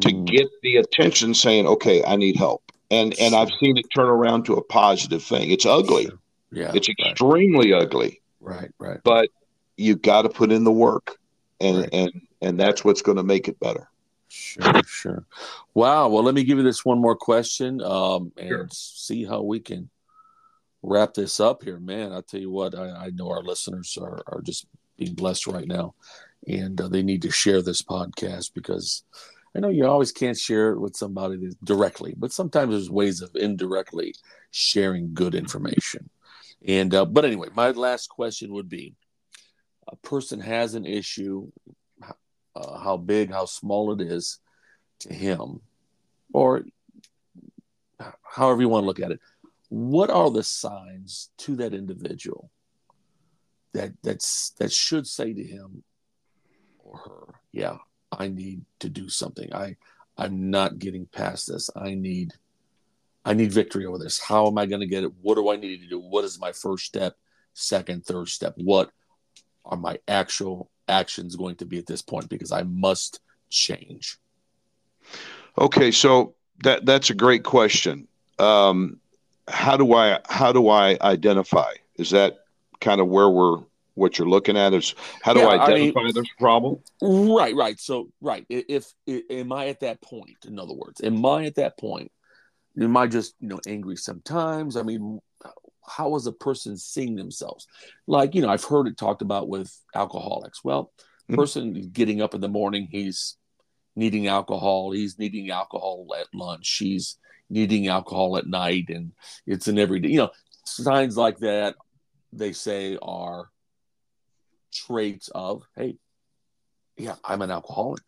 to 0.01 0.09
Mm. 0.09 0.25
get 0.25 0.47
the 0.63 0.77
attention 0.77 1.33
saying, 1.33 1.65
okay, 1.67 2.03
I 2.03 2.15
need 2.15 2.35
help. 2.35 2.61
And, 2.91 3.17
and 3.19 3.35
I've 3.35 3.51
seen 3.59 3.77
it 3.77 3.85
turn 3.95 4.07
around 4.07 4.43
to 4.45 4.53
a 4.55 4.63
positive 4.63 5.23
thing. 5.23 5.51
It's 5.51 5.65
ugly. 5.65 6.09
Yeah. 6.51 6.71
It's 6.73 6.88
right, 6.89 7.11
extremely 7.11 7.73
ugly, 7.73 8.21
right. 8.39 8.71
Right. 8.79 8.99
but 9.03 9.29
you 9.75 9.95
got 9.95 10.21
to 10.23 10.29
put 10.29 10.51
in 10.51 10.63
the 10.63 10.71
work 10.71 11.17
and, 11.59 11.77
Right. 11.79 11.89
and, 11.93 12.11
and 12.41 12.59
that's 12.59 12.83
what's 12.85 13.01
going 13.01 13.17
to 13.17 13.23
make 13.23 13.47
it 13.47 13.59
better. 13.59 13.89
Sure. 14.29 14.81
Sure. 14.85 15.25
Wow. 15.73 16.09
Well, 16.09 16.23
let 16.23 16.35
me 16.35 16.43
give 16.43 16.57
you 16.57 16.63
this 16.63 16.83
one 16.85 16.99
more 16.99 17.15
question, 17.15 17.81
um, 17.81 18.31
and 18.38 18.47
Sure. 18.49 18.67
see 18.71 19.23
how 19.25 19.41
we 19.41 19.59
can 19.59 19.89
wrap 20.83 21.13
this 21.13 21.39
up 21.39 21.63
here. 21.63 21.79
Man, 21.79 22.11
I 22.11 22.21
tell 22.21 22.39
you 22.39 22.51
what, 22.51 22.75
I, 22.75 23.05
I 23.05 23.09
know 23.11 23.29
our 23.29 23.41
listeners 23.43 23.97
are 23.99 24.21
are 24.27 24.41
just 24.41 24.65
being 24.97 25.13
blessed 25.15 25.47
right 25.47 25.67
now, 25.67 25.95
and 26.47 26.79
uh, 26.79 26.88
they 26.88 27.03
need 27.03 27.21
to 27.23 27.31
share 27.31 27.61
this 27.61 27.81
podcast 27.81 28.53
because 28.53 29.03
I 29.58 29.60
know 29.60 29.70
you 29.70 29.88
always 29.88 30.12
can't 30.12 30.38
share 30.38 30.70
it 30.70 30.80
with 30.80 30.95
somebody 30.95 31.49
directly, 31.64 32.14
but 32.16 32.32
sometimes 32.32 32.72
there's 32.72 32.91
ways 32.91 33.22
of 33.22 33.36
indirectly 33.36 34.14
sharing 34.51 35.16
good 35.16 35.34
information. 35.34 36.12
And 36.68 36.93
uh, 36.93 37.05
but 37.05 37.26
anyway, 37.26 37.47
my 37.55 37.72
last 37.72 38.08
question 38.08 38.53
would 38.53 38.70
be: 38.70 38.93
a 39.88 39.95
person 39.95 40.39
has 40.41 40.76
an 40.76 40.86
issue, 40.86 41.51
uh, 42.55 42.78
how 42.78 42.97
big, 42.97 43.32
how 43.32 43.45
small 43.45 43.91
it 43.93 44.01
is 44.01 44.38
to 44.99 45.14
him, 45.14 45.62
or 46.32 46.64
however 48.22 48.62
you 48.62 48.70
want 48.70 48.84
to 48.84 48.88
look 48.88 48.99
at 48.99 49.12
it. 49.12 49.20
What 49.70 50.12
are 50.12 50.30
the 50.30 50.43
signs 50.43 51.32
to 51.39 51.55
that 51.55 51.74
individual 51.74 52.51
that 53.74 53.93
that's 54.03 54.51
that 54.60 54.72
should 54.72 55.08
say 55.08 55.34
to 55.34 55.43
him 55.43 55.84
or 56.78 56.97
her, 56.99 57.36
"Yeah, 57.51 57.78
I 58.12 58.28
need 58.28 58.64
to 58.80 58.89
do 58.89 59.10
something. 59.10 59.53
I 59.53 59.76
I'm 60.18 60.49
not 60.49 60.80
getting 60.80 61.05
past 61.05 61.47
this. 61.47 61.70
I 61.76 61.93
need 61.93 62.34
I 63.26 63.34
need 63.34 63.51
victory 63.51 63.86
over 63.86 63.97
this. 63.97 64.20
How 64.20 64.47
am 64.47 64.58
I 64.58 64.66
going 64.66 64.80
to 64.80 64.88
get 64.88 65.03
it? 65.03 65.12
What 65.22 65.36
do 65.36 65.49
I 65.49 65.58
need 65.58 65.82
to 65.82 65.88
do? 65.88 65.99
What 65.99 66.24
is 66.24 66.39
my 66.39 66.53
first 66.53 66.86
step, 66.86 67.18
second, 67.53 68.05
third 68.05 68.30
step? 68.30 68.53
What 68.55 68.89
are 69.66 69.78
my 69.78 69.99
actual 70.08 70.72
actions 70.88 71.36
going 71.36 71.58
to 71.58 71.66
be 71.66 71.78
at 71.78 71.86
this 71.86 72.01
point? 72.01 72.30
Because 72.30 72.53
I 72.53 72.64
must 72.64 73.20
change. 73.49 74.18
Okay, 75.60 75.91
so 75.91 76.36
that 76.64 76.86
that's 76.86 77.10
a 77.10 77.16
great 77.16 77.43
question. 77.43 78.08
Um, 78.39 78.99
how 79.47 79.78
do 79.78 79.93
I 79.93 80.20
how 80.30 80.51
do 80.51 80.70
I 80.70 80.97
identify? 81.01 81.74
Is 81.95 82.12
that 82.12 82.38
kind 82.80 83.01
of 83.01 83.08
where 83.08 83.30
we're 83.30 83.60
what 83.98 84.18
you're 84.18 84.30
looking 84.30 84.58
at 84.58 84.74
is 84.74 84.93
how 85.24 85.34
do 85.34 85.39
yeah, 85.39 85.48
I 85.48 85.66
identify 85.66 86.00
I 86.00 86.04
mean, 86.04 86.14
this 86.14 86.30
problem? 86.39 86.80
Right, 87.02 87.56
right. 87.56 87.80
So, 87.80 88.10
right. 88.22 88.45
If, 88.48 88.93
if, 89.08 89.24
am 89.30 89.52
I 89.52 89.68
at 89.68 89.80
that 89.82 90.02
point? 90.02 90.38
In 90.45 90.60
other 90.60 90.74
words, 90.74 91.02
am 91.02 91.26
I 91.26 91.45
at 91.45 91.56
that 91.56 91.78
point? 91.78 92.12
Am 92.80 92.95
I 92.95 93.08
just 93.08 93.34
you 93.39 93.48
know 93.48 93.60
angry 93.68 93.95
sometimes? 93.95 94.78
I 94.78 94.84
mean, 94.84 95.20
how 95.88 96.16
is 96.16 96.28
a 96.28 96.32
person 96.32 96.78
seeing 96.78 97.16
themselves? 97.16 97.68
Like 98.06 98.36
you 98.36 98.41
know, 98.43 98.50
I've 98.50 98.64
heard 98.64 98.88
it 98.88 98.98
talked 98.98 99.24
about 99.24 99.50
with 99.50 99.76
alcoholics. 99.95 100.64
Well, 100.64 100.91
mm-hmm. 101.24 101.36
person 101.36 101.89
getting 101.91 102.22
up 102.22 102.36
in 102.36 102.41
the 102.41 102.48
morning, 102.48 102.88
he's 102.91 103.36
needing 103.95 104.28
alcohol. 104.28 104.91
He's 104.91 105.18
needing 105.18 105.50
alcohol 105.50 106.08
at 106.20 106.28
lunch. 106.36 106.78
He's 106.78 107.18
needing 107.50 107.88
alcohol 107.88 108.38
at 108.38 108.45
night, 108.45 108.89
and 108.89 109.12
it's 109.48 109.68
an 109.68 109.80
everyday. 109.80 110.10
You 110.10 110.18
know, 110.18 110.32
signs 110.66 111.18
like 111.18 111.39
that. 111.39 111.76
They 112.32 112.54
say 112.54 112.98
are 113.02 113.50
traits 114.86 115.30
of, 115.34 115.63
hey, 115.75 115.97
yeah, 116.97 117.15
I'm 117.23 117.41
an 117.41 117.51
alcoholic. 117.51 118.03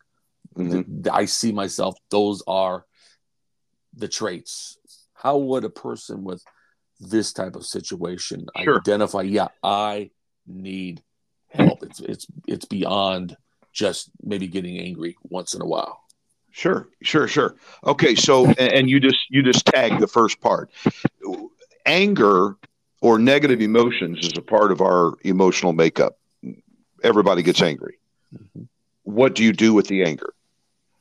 Mm-hmm. 0.56 1.08
I 1.12 1.24
see 1.26 1.52
myself, 1.52 1.96
those 2.10 2.42
are 2.46 2.84
the 3.94 4.08
traits. 4.08 4.78
How 5.14 5.36
would 5.38 5.64
a 5.64 5.70
person 5.70 6.24
with 6.24 6.42
this 6.98 7.32
type 7.32 7.56
of 7.56 7.66
situation 7.66 8.46
sure. 8.62 8.78
identify, 8.78 9.22
yeah, 9.22 9.48
I 9.62 10.10
need 10.46 11.02
help? 11.48 11.82
It's 11.82 12.00
it's 12.00 12.26
it's 12.46 12.64
beyond 12.64 13.36
just 13.72 14.10
maybe 14.22 14.46
getting 14.48 14.78
angry 14.78 15.16
once 15.22 15.54
in 15.54 15.62
a 15.62 15.66
while. 15.66 16.02
Sure, 16.50 16.88
sure, 17.02 17.28
sure. 17.28 17.54
Okay, 17.84 18.14
so 18.14 18.46
and 18.52 18.90
you 18.90 18.98
just 18.98 19.18
you 19.28 19.42
just 19.42 19.66
tag 19.66 20.00
the 20.00 20.08
first 20.08 20.40
part. 20.40 20.70
Anger 21.86 22.56
or 23.00 23.18
negative 23.18 23.60
emotions 23.60 24.26
is 24.26 24.36
a 24.36 24.42
part 24.42 24.72
of 24.72 24.80
our 24.80 25.14
emotional 25.22 25.72
makeup 25.72 26.19
everybody 27.02 27.42
gets 27.42 27.62
angry. 27.62 27.98
Mm-hmm. 28.34 28.64
What 29.04 29.34
do 29.34 29.44
you 29.44 29.52
do 29.52 29.74
with 29.74 29.88
the 29.88 30.04
anger? 30.04 30.32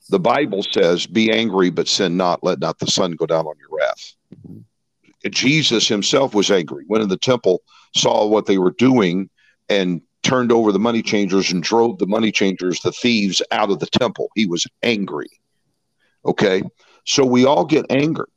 The 0.09 0.19
Bible 0.19 0.63
says, 0.63 1.05
Be 1.05 1.31
angry, 1.31 1.69
but 1.69 1.87
sin 1.87 2.17
not. 2.17 2.43
Let 2.43 2.59
not 2.59 2.79
the 2.79 2.87
sun 2.87 3.11
go 3.11 3.25
down 3.25 3.45
on 3.45 3.55
your 3.59 3.77
wrath. 3.77 4.13
Mm-hmm. 4.35 5.29
Jesus 5.29 5.87
himself 5.87 6.33
was 6.33 6.49
angry. 6.49 6.85
Went 6.87 7.03
in 7.03 7.09
the 7.09 7.17
temple, 7.17 7.61
saw 7.95 8.25
what 8.25 8.45
they 8.45 8.57
were 8.57 8.71
doing, 8.71 9.29
and 9.67 10.01
turned 10.23 10.51
over 10.51 10.71
the 10.71 10.79
money 10.79 11.01
changers 11.01 11.51
and 11.51 11.61
drove 11.61 11.97
the 11.97 12.07
money 12.07 12.31
changers, 12.31 12.79
the 12.79 12.91
thieves, 12.91 13.41
out 13.51 13.71
of 13.71 13.79
the 13.79 13.87
temple. 13.87 14.29
He 14.35 14.45
was 14.45 14.65
angry. 14.83 15.29
Okay. 16.25 16.63
So 17.05 17.25
we 17.25 17.45
all 17.45 17.65
get 17.65 17.85
anger. 17.89 18.27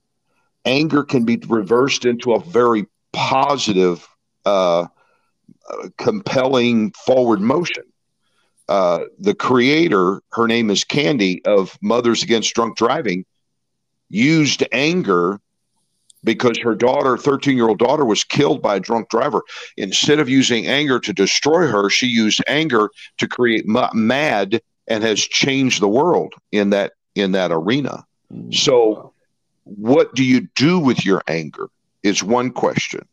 Anger 0.65 1.03
can 1.03 1.25
be 1.25 1.41
reversed 1.49 2.05
into 2.05 2.33
a 2.33 2.41
very 2.41 2.87
positive 3.13 4.07
uh, 4.45 4.87
compelling 5.99 6.93
forward 6.93 7.41
motion. 7.41 7.85
Uh, 8.69 9.01
the 9.19 9.35
creator, 9.35 10.23
her 10.33 10.47
name 10.47 10.71
is 10.71 10.85
Candy 10.85 11.45
of 11.45 11.79
Mothers 11.83 12.23
Against 12.23 12.55
Drunk 12.55 12.77
Driving, 12.77 13.25
used 14.09 14.65
anger 14.73 15.41
because 16.25 16.59
her 16.59 16.75
daughter, 16.75 17.17
13 17.17 17.57
year 17.57 17.69
old 17.69 17.79
daughter, 17.79 18.05
was 18.05 18.25
killed 18.25 18.63
by 18.63 18.77
a 18.77 18.81
drunk 18.81 19.09
driver. 19.09 19.43
Instead 19.77 20.21
of 20.21 20.29
using 20.29 20.67
anger 20.67 21.01
to 21.01 21.13
destroy 21.13 21.67
her, 21.67 21.91
she 21.91 22.07
used 22.07 22.43
anger 22.47 22.91
to 23.19 23.27
create 23.27 23.67
MADD 23.67 24.61
and 24.89 25.03
has 25.03 25.21
changed 25.21 25.81
the 25.81 25.89
world 25.89 26.35
in 26.53 26.71
that 26.71 26.93
in 27.15 27.33
that 27.33 27.51
arena. 27.53 28.05
Mm. 28.33 28.55
So, 28.55 29.13
what 29.65 30.15
do 30.15 30.25
you 30.25 30.49
do 30.55 30.79
with 30.79 31.05
your 31.05 31.23
anger? 31.27 31.69
Is 32.03 32.23
one 32.23 32.51
question 32.51 33.07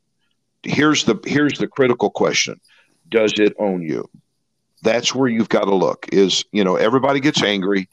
here's 0.64 1.06
the 1.06 1.20
here's 1.26 1.58
the 1.58 1.68
critical 1.68 2.10
question. 2.10 2.60
Does 3.10 3.34
it 3.38 3.54
own 3.60 3.82
you? 3.82 4.10
That's 4.84 5.14
where 5.14 5.28
you've 5.28 5.50
got 5.50 5.66
to 5.66 5.76
look 5.76 6.08
is 6.12 6.46
you 6.52 6.64
know 6.64 6.76
everybody 6.76 7.20
gets 7.20 7.44
angry 7.44 7.90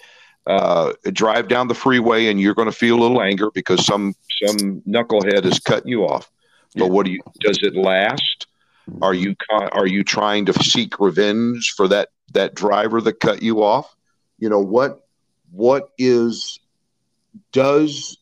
uh, 0.47 0.93
drive 1.13 1.49
down 1.49 1.69
the 1.69 1.75
freeway 1.75 2.29
and 2.29 2.41
you're 2.41 2.55
going 2.55 2.71
to 2.71 2.77
feel 2.77 2.99
a 2.99 3.03
little 3.03 3.21
anger 3.21 3.51
because 3.53 3.85
some 3.85 4.15
some 4.45 4.81
knucklehead 4.87 5.45
is 5.45 5.59
cutting 5.59 5.89
you 5.89 6.05
off. 6.05 6.31
But 6.77 6.91
what 6.91 7.07
do 7.07 7.13
you 7.13 7.21
does 7.41 7.59
it 7.63 7.75
last? 7.75 8.47
Are 9.03 9.15
you 9.15 9.35
are 9.51 9.87
you 9.87 10.05
trying 10.05 10.47
to 10.47 10.53
seek 10.53 11.01
revenge 11.01 11.75
for 11.77 11.89
that 11.89 12.11
that 12.33 12.55
driver 12.55 13.01
that 13.01 13.19
cut 13.19 13.43
you 13.43 13.65
off? 13.65 13.97
You 14.39 14.49
know 14.49 14.61
what 14.61 15.07
what 15.51 15.91
is 15.99 16.61
does 17.53 18.19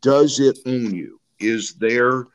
does 0.00 0.40
it 0.40 0.58
own 0.66 0.94
you? 0.94 1.20
Is 1.38 1.74
there 1.74 2.26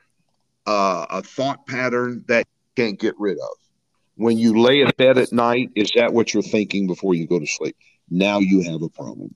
uh, 0.66 1.06
a 1.10 1.22
thought 1.22 1.66
pattern 1.68 2.24
that 2.28 2.48
you 2.48 2.84
can't 2.84 3.00
get 3.00 3.16
rid 3.18 3.38
of. 3.38 3.58
When 4.16 4.38
you 4.38 4.60
lay 4.62 4.82
in 4.82 4.92
bed 4.98 5.18
at 5.18 5.34
night, 5.34 5.72
is 5.76 5.92
that 5.96 6.14
what 6.14 6.34
you're 6.34 6.44
thinking 6.44 6.88
before 6.88 7.16
you 7.16 7.28
go 7.28 7.40
to 7.40 7.48
sleep? 7.48 7.76
Now 8.10 8.40
you 8.40 8.62
have 8.62 8.82
a 8.82 8.90
problem. 8.90 9.36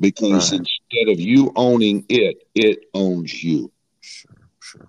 Because 0.00 0.50
right. 0.50 0.60
instead 0.60 1.12
of 1.12 1.20
you 1.20 1.52
owning 1.54 2.04
it, 2.08 2.42
it 2.54 2.86
owns 2.94 3.42
you. 3.44 3.70
Sure, 4.00 4.30
sure. 4.60 4.88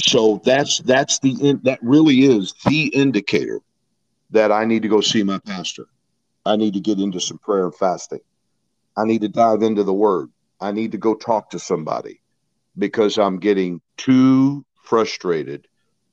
So 0.00 0.40
that's 0.44 0.78
that's 0.80 1.18
the 1.18 1.32
in, 1.40 1.60
that 1.64 1.80
really 1.82 2.20
is 2.20 2.54
the 2.64 2.86
indicator 2.88 3.60
that 4.30 4.52
I 4.52 4.64
need 4.64 4.82
to 4.82 4.88
go 4.88 5.00
see 5.00 5.22
my 5.22 5.38
pastor. 5.40 5.86
I 6.44 6.56
need 6.56 6.74
to 6.74 6.80
get 6.80 7.00
into 7.00 7.20
some 7.20 7.38
prayer 7.38 7.64
and 7.64 7.74
fasting. 7.74 8.20
I 8.96 9.04
need 9.04 9.22
to 9.22 9.28
dive 9.28 9.62
into 9.62 9.82
the 9.82 9.92
word. 9.92 10.30
I 10.60 10.72
need 10.72 10.92
to 10.92 10.98
go 10.98 11.14
talk 11.14 11.50
to 11.50 11.58
somebody 11.58 12.20
because 12.78 13.18
I'm 13.18 13.38
getting 13.38 13.80
too 13.96 14.64
frustrated 14.82 15.66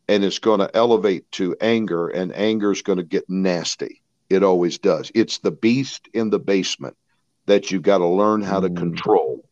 and 0.07 0.23
it's 0.23 0.39
going 0.39 0.59
to 0.59 0.75
elevate 0.75 1.31
to 1.33 1.55
anger 1.61 2.09
and 2.09 2.35
anger 2.35 2.71
is 2.71 2.81
going 2.81 2.97
to 2.97 3.03
get 3.03 3.29
nasty. 3.29 4.01
It 4.29 4.43
always 4.43 4.77
does. 4.77 5.11
It's 5.15 5.39
the 5.39 5.51
beast 5.51 6.09
in 6.13 6.29
the 6.29 6.39
basement 6.39 6.97
that 7.45 7.71
you've 7.71 7.83
got 7.83 7.99
to 7.99 8.07
learn 8.07 8.41
how 8.41 8.59
to 8.59 8.69
mm. 8.69 8.77
control. 8.77 9.43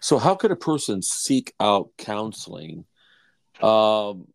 So, 0.00 0.18
how 0.18 0.34
could 0.34 0.50
a 0.50 0.56
person 0.56 1.00
seek 1.00 1.54
out 1.60 1.90
counseling? 1.96 2.84
Um, 3.62 4.26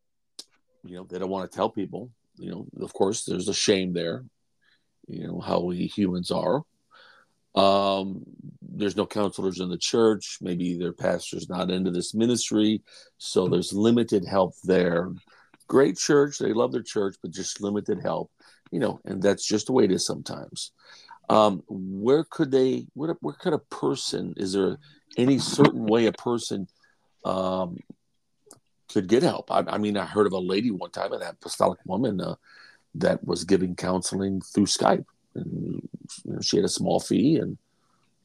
you 0.83 0.95
know, 0.95 1.03
they 1.03 1.19
don't 1.19 1.29
want 1.29 1.51
to 1.51 1.55
tell 1.55 1.69
people. 1.69 2.09
You 2.37 2.51
know, 2.51 2.67
of 2.81 2.93
course, 2.93 3.25
there's 3.25 3.49
a 3.49 3.53
shame 3.53 3.93
there. 3.93 4.23
You 5.07 5.27
know 5.27 5.39
how 5.39 5.61
we 5.61 5.87
humans 5.87 6.31
are. 6.31 6.61
Um, 7.55 8.23
there's 8.61 8.97
no 8.97 9.05
counselors 9.05 9.59
in 9.59 9.69
the 9.69 9.77
church. 9.77 10.37
Maybe 10.41 10.77
their 10.77 10.93
pastor's 10.93 11.49
not 11.49 11.71
into 11.71 11.91
this 11.91 12.13
ministry. 12.13 12.81
So 13.17 13.47
there's 13.47 13.73
limited 13.73 14.25
help 14.25 14.53
there. 14.63 15.11
Great 15.67 15.97
church. 15.97 16.37
They 16.37 16.53
love 16.53 16.71
their 16.71 16.83
church, 16.83 17.15
but 17.21 17.31
just 17.31 17.61
limited 17.61 18.01
help, 18.01 18.31
you 18.71 18.79
know, 18.79 18.99
and 19.05 19.21
that's 19.21 19.47
just 19.47 19.67
the 19.67 19.73
way 19.73 19.85
it 19.85 19.91
is 19.91 20.05
sometimes. 20.05 20.71
Um, 21.29 21.63
where 21.67 22.23
could 22.23 22.51
they, 22.51 22.85
where, 22.93 23.15
where 23.21 23.33
could 23.33 23.53
a 23.53 23.59
person, 23.59 24.33
is 24.37 24.53
there 24.53 24.77
any 25.17 25.39
certain 25.39 25.85
way 25.85 26.05
a 26.05 26.11
person 26.11 26.67
um, 27.23 27.77
could 28.89 29.07
get 29.07 29.23
help? 29.23 29.49
I, 29.49 29.63
I, 29.67 29.77
mean, 29.79 29.97
I 29.97 30.05
heard 30.05 30.27
of 30.27 30.33
a 30.33 30.39
lady 30.39 30.69
one 30.69 30.91
time, 30.91 31.13
an 31.13 31.23
apostolic 31.23 31.79
woman 31.85 32.21
uh, 32.21 32.35
that 32.95 33.25
was 33.25 33.43
giving 33.43 33.75
counseling 33.75 34.41
through 34.41 34.67
Skype 34.67 35.05
and 35.35 35.87
you 36.23 36.33
know, 36.33 36.41
she 36.41 36.57
had 36.57 36.65
a 36.65 36.69
small 36.69 36.99
fee 36.99 37.37
and 37.37 37.57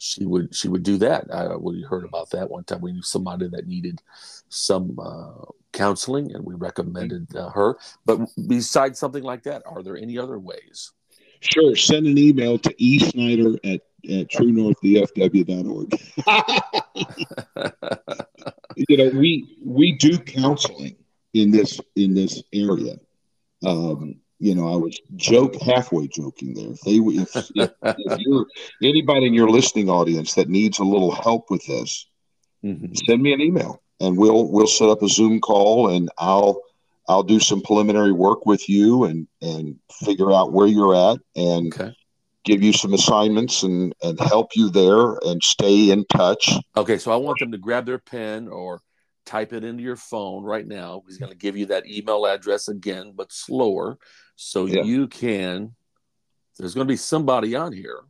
she 0.00 0.24
would 0.24 0.54
she 0.54 0.68
would 0.68 0.82
do 0.82 0.96
that. 0.98 1.32
I, 1.32 1.54
we 1.56 1.82
heard 1.82 2.04
about 2.04 2.30
that 2.30 2.50
one 2.50 2.64
time. 2.64 2.80
We 2.80 2.92
knew 2.92 3.02
somebody 3.02 3.48
that 3.48 3.66
needed 3.66 4.00
some 4.48 4.98
uh, 4.98 5.44
counseling, 5.72 6.34
and 6.34 6.44
we 6.44 6.54
recommended 6.54 7.36
uh, 7.36 7.50
her. 7.50 7.76
But 8.06 8.20
besides 8.48 8.98
something 8.98 9.22
like 9.22 9.42
that, 9.42 9.62
are 9.66 9.82
there 9.82 9.98
any 9.98 10.16
other 10.18 10.38
ways? 10.38 10.92
Sure. 11.40 11.76
Send 11.76 12.06
an 12.06 12.16
email 12.16 12.58
to 12.58 12.74
esnyder 12.74 13.56
at, 13.64 13.82
at 14.11 14.28
truenorthdfw.org. 14.28 16.00
you 18.76 18.96
know, 18.96 19.11
we 19.18 19.58
we 19.62 19.92
do 19.92 20.18
counseling 20.18 20.96
in 21.34 21.50
this 21.50 21.78
in 21.94 22.14
this 22.14 22.42
area. 22.54 22.98
Um, 23.64 24.16
you 24.41 24.55
know, 24.55 24.72
I 24.72 24.76
was 24.76 24.99
joke 25.16 25.55
halfway 25.61 26.09
joking 26.09 26.55
there. 26.55 26.70
If 26.70 26.80
they 26.80 26.97
if, 26.97 27.36
if, 27.55 27.70
if 27.82 28.18
you're 28.20 28.47
anybody 28.82 29.26
in 29.26 29.34
your 29.34 29.51
listening 29.51 29.91
audience 29.91 30.34
that 30.34 30.49
needs 30.49 30.78
a 30.78 30.84
little 30.84 31.14
help 31.14 31.51
with 31.51 31.64
this, 31.66 32.07
mm-hmm. 32.64 32.93
send 33.07 33.22
me 33.22 33.34
an 33.34 33.43
email 33.43 33.82
and 34.01 34.16
we'll 34.16 34.51
we'll 34.51 34.66
set 34.66 34.88
up 34.88 35.03
a 35.03 35.09
Zoom 35.09 35.41
call 35.41 35.91
and 35.91 36.11
I'll 36.18 36.62
I'll 37.07 37.22
do 37.22 37.38
some 37.38 37.61
preliminary 37.61 38.12
work 38.12 38.47
with 38.47 38.66
you 38.68 39.05
and 39.05 39.28
and 39.43 39.76
figure 40.05 40.32
out 40.32 40.53
where 40.53 40.66
you're 40.66 40.95
at 40.95 41.18
and 41.36 41.74
okay. 41.74 41.95
give 42.45 42.62
you 42.62 42.72
some 42.72 42.95
assignments 42.95 43.62
and 43.62 43.95
and 44.03 44.18
help 44.18 44.57
you 44.57 44.70
there 44.70 45.16
and 45.22 45.43
stay 45.43 45.91
in 45.91 46.07
touch. 46.07 46.51
Okay, 46.78 46.97
so 46.97 47.12
I 47.12 47.16
want 47.16 47.38
them 47.41 47.53
to 47.53 47.59
grab 47.59 47.84
their 47.84 47.99
pen 47.99 48.49
or 48.49 48.80
type 49.26 49.53
it 49.53 49.64
into 49.64 49.82
your 49.82 49.97
phone 49.97 50.45
right 50.45 50.66
now. 50.66 51.03
He's 51.07 51.18
going 51.18 51.30
to 51.30 51.38
give 51.38 51.57
you 51.57 51.66
that 51.66 51.86
email 51.86 52.26
address 52.26 52.68
again, 52.68 53.12
but 53.14 53.32
slower, 53.32 53.99
so 54.43 54.64
yeah. 54.64 54.82
you 54.84 55.07
can. 55.07 55.74
There's 56.59 56.72
going 56.72 56.86
to 56.86 56.91
be 56.91 56.97
somebody 56.97 57.55
on 57.55 57.74
here. 57.74 58.01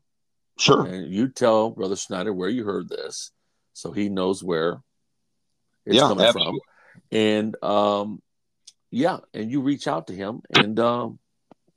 Sure. 0.59 0.87
And 0.87 1.13
you 1.13 1.29
tell 1.29 1.71
Brother 1.71 1.97
Snyder 1.97 2.33
where 2.33 2.49
you 2.49 2.65
heard 2.65 2.89
this, 2.89 3.33
so 3.73 3.91
he 3.91 4.09
knows 4.09 4.43
where 4.43 4.81
it's 5.85 5.97
yeah, 5.97 6.03
coming 6.03 6.25
absolutely. 6.25 6.61
from. 7.11 7.19
And 7.19 7.65
um, 7.65 8.23
yeah, 8.93 9.19
and 9.35 9.51
you 9.51 9.61
reach 9.61 9.89
out 9.89 10.07
to 10.07 10.13
him, 10.15 10.43
and 10.55 10.79
um, 10.79 11.19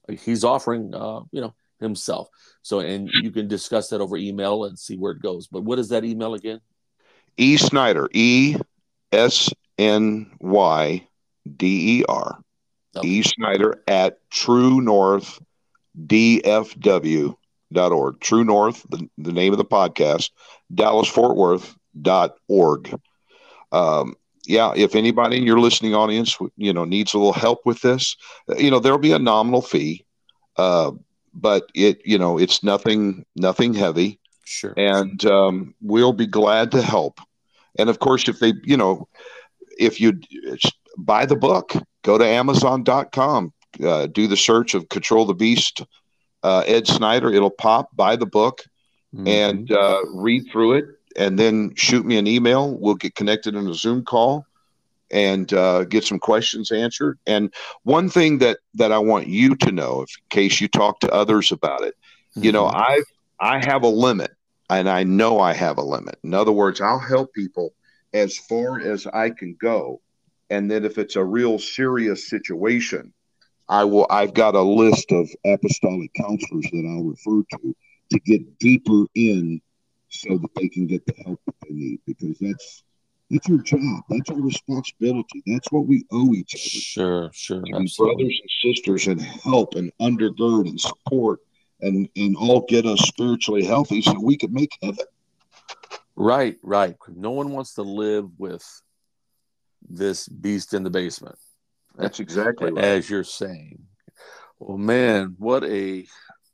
he's 0.07 0.43
offering, 0.43 0.93
uh, 0.93 1.21
you 1.31 1.41
know, 1.41 1.55
himself. 1.79 2.29
So, 2.61 2.79
and 2.79 3.09
you 3.11 3.31
can 3.31 3.47
discuss 3.47 3.89
that 3.89 4.01
over 4.01 4.17
email 4.17 4.65
and 4.65 4.77
see 4.77 4.97
where 4.97 5.13
it 5.13 5.21
goes. 5.21 5.47
But 5.47 5.63
what 5.63 5.79
is 5.79 5.89
that 5.89 6.05
email 6.05 6.35
again? 6.35 6.61
E 7.37 7.57
Snyder, 7.57 8.07
E 8.13 8.57
S 9.11 9.49
N 9.79 10.31
Y 10.39 11.07
D 11.57 11.99
E 11.99 12.05
R, 12.07 12.39
E 13.01 13.23
Snyder 13.23 13.81
at 13.87 14.19
True 14.29 14.81
North 14.81 15.39
DFW.org. 15.99 17.35
True 18.19 18.43
North, 18.43 18.85
the, 18.89 19.09
the 19.17 19.31
name 19.31 19.53
of 19.53 19.57
the 19.57 19.65
podcast, 19.65 20.31
Dallas 20.73 21.07
Fort 21.07 21.35
Worth 21.35 21.75
dot 22.01 22.35
org. 22.47 22.95
Um, 23.71 24.15
yeah, 24.45 24.73
if 24.75 24.95
anybody 24.95 25.37
in 25.37 25.43
your 25.43 25.59
listening 25.59 25.95
audience, 25.95 26.37
you 26.57 26.73
know, 26.73 26.83
needs 26.83 27.13
a 27.13 27.17
little 27.17 27.33
help 27.33 27.65
with 27.65 27.81
this, 27.81 28.17
you 28.57 28.69
know, 28.69 28.79
there'll 28.79 28.97
be 28.97 29.13
a 29.13 29.19
nominal 29.19 29.61
fee, 29.61 30.05
uh, 30.57 30.91
but 31.33 31.69
it, 31.73 32.01
you 32.05 32.17
know, 32.17 32.37
it's 32.37 32.61
nothing, 32.63 33.25
nothing 33.35 33.73
heavy. 33.73 34.19
Sure. 34.43 34.73
And 34.75 35.25
um, 35.25 35.73
we'll 35.81 36.13
be 36.13 36.27
glad 36.27 36.71
to 36.71 36.81
help. 36.81 37.21
And 37.79 37.89
of 37.89 37.99
course, 37.99 38.27
if 38.27 38.39
they, 38.39 38.53
you 38.63 38.75
know, 38.75 39.07
if 39.79 40.01
you 40.01 40.19
buy 40.97 41.25
the 41.25 41.37
book, 41.37 41.73
go 42.03 42.17
to 42.17 42.25
Amazon.com, 42.25 43.53
uh, 43.83 44.07
do 44.07 44.27
the 44.27 44.37
search 44.37 44.73
of 44.75 44.89
Control 44.89 45.25
the 45.25 45.33
Beast, 45.33 45.81
uh, 46.43 46.63
Ed 46.67 46.87
Snyder. 46.87 47.31
It'll 47.31 47.49
pop. 47.49 47.95
Buy 47.95 48.15
the 48.15 48.25
book 48.25 48.63
mm-hmm. 49.15 49.27
and 49.27 49.71
uh, 49.71 50.01
read 50.13 50.43
through 50.51 50.73
it 50.73 50.85
and 51.15 51.37
then 51.37 51.73
shoot 51.75 52.05
me 52.05 52.17
an 52.17 52.27
email. 52.27 52.75
We'll 52.77 52.95
get 52.95 53.15
connected 53.15 53.55
in 53.55 53.67
a 53.67 53.73
Zoom 53.73 54.03
call 54.03 54.45
and 55.11 55.53
uh, 55.53 55.83
get 55.85 56.03
some 56.03 56.19
questions 56.19 56.71
answered. 56.71 57.19
And 57.27 57.53
one 57.83 58.09
thing 58.09 58.39
that 58.39 58.57
that 58.75 58.91
I 58.91 58.97
want 58.97 59.27
you 59.27 59.55
to 59.57 59.71
know, 59.71 60.01
if, 60.01 60.09
in 60.17 60.23
case 60.29 60.59
you 60.59 60.67
talk 60.67 60.99
to 61.01 61.13
others 61.13 61.51
about 61.51 61.83
it, 61.83 61.95
mm-hmm. 62.31 62.45
you 62.45 62.51
know, 62.51 62.65
mm-hmm. 62.65 62.77
I 62.77 63.01
I 63.39 63.65
have 63.65 63.83
a 63.83 63.87
limit, 63.87 64.31
and 64.69 64.89
I 64.89 65.03
know 65.03 65.39
I 65.39 65.53
have 65.53 65.77
a 65.77 65.83
limit. 65.83 66.17
In 66.23 66.33
other 66.33 66.51
words, 66.51 66.81
I'll 66.81 66.99
help 66.99 67.33
people 67.33 67.73
as 68.13 68.37
far 68.37 68.79
as 68.79 69.07
I 69.07 69.31
can 69.31 69.55
go, 69.59 70.01
and 70.49 70.69
then 70.69 70.85
if 70.85 70.97
it's 70.97 71.15
a 71.15 71.23
real 71.23 71.59
serious 71.59 72.29
situation, 72.29 73.13
I 73.69 73.83
will. 73.85 74.07
I've 74.09 74.33
got 74.33 74.55
a 74.55 74.61
list 74.61 75.11
of 75.11 75.29
apostolic 75.45 76.13
counselors 76.13 76.65
that 76.71 76.85
I'll 76.89 77.03
refer 77.03 77.43
to 77.53 77.75
to 78.11 78.19
get 78.19 78.59
deeper 78.59 79.05
in 79.15 79.61
so 80.09 80.37
that 80.37 80.53
they 80.55 80.69
can 80.69 80.85
get 80.85 81.05
the 81.05 81.13
help 81.23 81.39
that 81.45 81.55
they 81.63 81.73
need 81.73 81.99
because 82.05 82.37
that's 82.39 82.83
that's 83.31 83.49
our 83.49 83.57
job. 83.57 84.03
That's 84.09 84.29
our 84.29 84.41
responsibility. 84.41 85.41
That's 85.47 85.71
what 85.71 85.87
we 85.87 86.05
owe 86.11 86.33
each 86.33 86.53
other. 86.53 86.61
Sure, 86.61 87.31
sure. 87.33 87.63
And 87.65 87.89
brothers 87.97 88.41
and 88.41 88.75
sisters 88.75 89.07
and 89.07 89.21
help 89.21 89.75
and 89.75 89.91
undergird 89.99 90.67
and 90.69 90.79
support 90.79 91.39
and 91.81 92.07
and 92.15 92.35
all 92.35 92.65
get 92.67 92.85
us 92.85 92.99
spiritually 93.01 93.65
healthy 93.65 94.01
so 94.01 94.19
we 94.19 94.37
can 94.37 94.53
make 94.53 94.77
heaven. 94.81 95.05
Right, 96.15 96.57
right. 96.61 96.95
No 97.07 97.31
one 97.31 97.51
wants 97.51 97.73
to 97.75 97.81
live 97.81 98.29
with 98.37 98.63
this 99.89 100.27
beast 100.27 100.73
in 100.73 100.83
the 100.83 100.89
basement. 100.89 101.37
That's 101.95 102.19
exactly 102.19 102.71
right. 102.71 102.83
As 102.83 103.09
you're 103.09 103.23
saying. 103.23 103.79
Well, 104.59 104.77
man, 104.77 105.35
what 105.37 105.63
a 105.63 106.05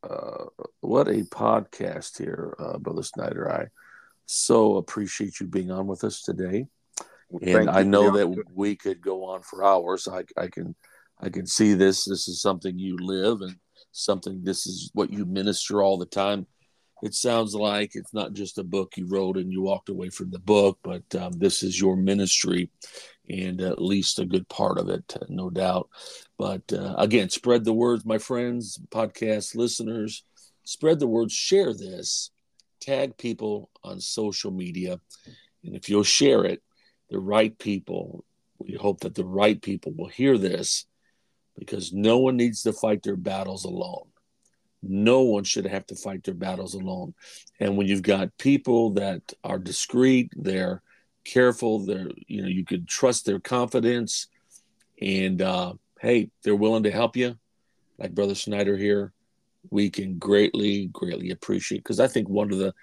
uh, 0.03 0.45
what 0.81 1.07
a 1.07 1.23
podcast 1.23 2.17
here, 2.17 2.55
uh, 2.59 2.77
Brother 2.77 3.03
Snyder. 3.03 3.51
I 3.51 3.67
so 4.25 4.77
appreciate 4.77 5.39
you 5.39 5.47
being 5.47 5.71
on 5.71 5.87
with 5.87 6.03
us 6.03 6.21
today. 6.21 6.67
Well, 7.29 7.59
and 7.59 7.69
I 7.69 7.83
know 7.83 8.11
that 8.11 8.43
we 8.53 8.75
could 8.75 9.01
go 9.01 9.25
on 9.25 9.43
for 9.43 9.63
hours. 9.63 10.07
I, 10.07 10.23
I 10.37 10.47
can 10.47 10.75
I 11.21 11.29
can 11.29 11.45
see 11.45 11.73
this. 11.73 12.05
This 12.05 12.27
is 12.27 12.41
something 12.41 12.77
you 12.77 12.97
live 12.97 13.41
and 13.41 13.55
something 13.91 14.43
this 14.43 14.65
is 14.65 14.89
what 14.93 15.11
you 15.11 15.25
minister 15.25 15.81
all 15.81 15.97
the 15.97 16.05
time. 16.05 16.47
It 17.01 17.13
sounds 17.13 17.55
like 17.55 17.95
it's 17.95 18.13
not 18.13 18.33
just 18.33 18.57
a 18.57 18.63
book 18.63 18.97
you 18.97 19.07
wrote 19.07 19.37
and 19.37 19.51
you 19.51 19.61
walked 19.61 19.89
away 19.89 20.09
from 20.09 20.31
the 20.31 20.39
book, 20.39 20.79
but 20.83 21.03
um, 21.15 21.31
this 21.33 21.63
is 21.63 21.79
your 21.79 21.95
ministry 21.95 22.69
and 23.29 23.61
at 23.61 23.81
least 23.81 24.19
a 24.19 24.25
good 24.25 24.47
part 24.49 24.77
of 24.77 24.89
it, 24.89 25.15
no 25.29 25.49
doubt. 25.49 25.89
But 26.37 26.63
uh, 26.73 26.95
again, 26.97 27.29
spread 27.29 27.63
the 27.63 27.73
words, 27.73 28.05
my 28.05 28.17
friends, 28.17 28.79
podcast 28.89 29.55
listeners. 29.55 30.23
Spread 30.63 30.99
the 30.99 31.07
word, 31.07 31.31
share 31.31 31.73
this, 31.73 32.31
tag 32.79 33.17
people 33.17 33.69
on 33.83 33.99
social 33.99 34.51
media. 34.51 34.99
And 35.63 35.75
if 35.75 35.89
you'll 35.89 36.03
share 36.03 36.45
it, 36.45 36.61
the 37.09 37.19
right 37.19 37.57
people, 37.57 38.23
we 38.59 38.73
hope 38.73 39.01
that 39.01 39.15
the 39.15 39.25
right 39.25 39.59
people 39.59 39.93
will 39.95 40.09
hear 40.09 40.37
this 40.37 40.85
because 41.57 41.91
no 41.91 42.19
one 42.19 42.37
needs 42.37 42.63
to 42.63 42.73
fight 42.73 43.03
their 43.03 43.15
battles 43.15 43.65
alone. 43.65 44.08
No 44.81 45.21
one 45.21 45.43
should 45.43 45.65
have 45.65 45.85
to 45.87 45.95
fight 45.95 46.23
their 46.23 46.33
battles 46.33 46.73
alone. 46.73 47.13
And 47.59 47.77
when 47.77 47.87
you've 47.87 48.01
got 48.01 48.37
people 48.37 48.91
that 48.91 49.33
are 49.43 49.59
discreet, 49.59 50.31
they're 50.35 50.81
careful, 51.25 51.79
they're, 51.79 52.09
you 52.27 52.41
know, 52.41 52.47
you 52.47 52.65
could 52.65 52.87
trust 52.87 53.25
their 53.25 53.39
confidence 53.39 54.27
and, 55.01 55.41
uh, 55.41 55.73
hey, 55.99 56.29
they're 56.43 56.55
willing 56.55 56.83
to 56.83 56.91
help 56.91 57.17
you, 57.17 57.37
like 57.97 58.15
Brother 58.15 58.35
Snyder 58.35 58.77
here, 58.77 59.11
we 59.69 59.89
can 59.89 60.17
greatly, 60.17 60.87
greatly 60.87 61.31
appreciate. 61.31 61.79
Because 61.79 61.99
I 61.99 62.07
think 62.07 62.29
one 62.29 62.51
of 62.51 62.57
the 62.57 62.73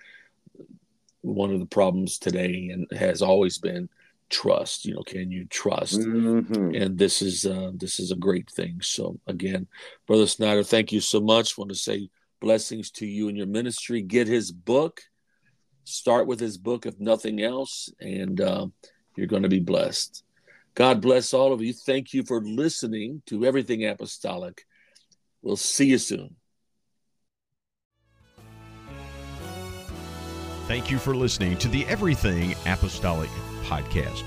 one 1.23 1.53
of 1.53 1.59
the 1.59 1.67
problems 1.67 2.19
today 2.19 2.71
and 2.73 2.87
has 2.97 3.21
always 3.21 3.59
been 3.59 3.89
trust. 4.31 4.85
You 4.85 4.95
know, 4.95 5.03
can 5.03 5.31
you 5.31 5.47
trust? 5.47 6.01
Mm-hmm. 6.01 6.75
And 6.75 6.99
this 6.99 7.23
is 7.23 7.47
uh, 7.47 7.73
this 7.75 8.01
is 8.01 8.11
a 8.11 8.17
great 8.17 8.51
thing. 8.51 8.79
So 8.83 9.19
again, 9.27 9.67
Brother 10.07 10.27
Snyder, 10.27 10.63
thank 10.63 10.93
you 10.93 11.01
so 11.01 11.21
much. 11.21 11.57
Want 11.57 11.71
to 11.71 11.77
say 11.77 12.09
blessings 12.41 12.91
to 12.93 13.07
you 13.07 13.29
and 13.29 13.37
your 13.37 13.47
ministry. 13.47 14.03
Get 14.03 14.29
his 14.29 14.53
book. 14.53 15.01
Start 15.85 16.27
with 16.27 16.41
his 16.41 16.59
book, 16.59 16.85
if 16.85 16.99
nothing 16.99 17.41
else, 17.41 17.89
and 18.01 18.41
uh, 18.41 18.67
you're 19.17 19.29
going 19.29 19.45
to 19.45 19.49
be 19.49 19.61
blessed. 19.61 20.25
God 20.75 21.01
bless 21.01 21.33
all 21.33 21.53
of 21.53 21.63
you. 21.63 21.73
Thank 21.73 22.13
you 22.13 22.25
for 22.25 22.41
listening 22.43 23.23
to 23.27 23.45
Everything 23.45 23.87
Apostolic. 23.87 24.67
We'll 25.43 25.57
see 25.57 25.87
you 25.87 25.99
soon. 25.99 26.35
Thank 30.67 30.91
you 30.91 30.99
for 30.99 31.15
listening 31.15 31.57
to 31.59 31.69
the 31.69 31.87
Everything 31.87 32.57
Apostolic 32.67 33.31
podcast. 33.67 34.23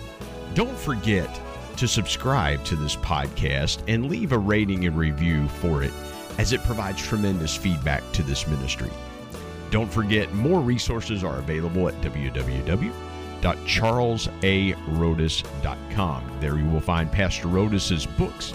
Don't 0.54 0.78
forget 0.78 1.40
to 1.78 1.88
subscribe 1.88 2.64
to 2.66 2.76
this 2.76 2.96
podcast 2.96 3.82
and 3.88 4.10
leave 4.10 4.32
a 4.32 4.38
rating 4.38 4.86
and 4.86 4.98
review 4.98 5.48
for 5.48 5.84
it 5.84 5.94
as 6.38 6.54
it 6.54 6.64
provides 6.64 7.02
tremendous 7.02 7.56
feedback 7.56 8.04
to 8.12 8.24
this 8.24 8.48
ministry. 8.48 8.92
Don't 9.72 9.92
forget, 9.92 10.34
more 10.34 10.60
resources 10.60 11.24
are 11.24 11.40
available 11.40 11.88
at 11.88 12.00
www 12.02 12.94
www.charlesarhodus.com. 13.42 16.24
There 16.40 16.58
you 16.58 16.66
will 16.66 16.82
find 16.82 17.12
Pastor 17.12 17.48
Rhodus's 17.48 18.06
books 18.06 18.54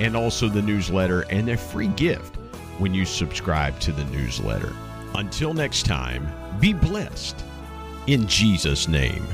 and 0.00 0.16
also 0.16 0.48
the 0.48 0.62
newsletter 0.62 1.22
and 1.30 1.48
a 1.48 1.56
free 1.56 1.88
gift 1.88 2.36
when 2.78 2.94
you 2.94 3.04
subscribe 3.04 3.76
to 3.80 3.90
the 3.92 4.04
newsletter. 4.06 4.72
Until 5.14 5.54
next 5.54 5.86
time, 5.86 6.28
be 6.60 6.74
blessed 6.74 7.42
in 8.06 8.26
Jesus' 8.26 8.88
name. 8.88 9.26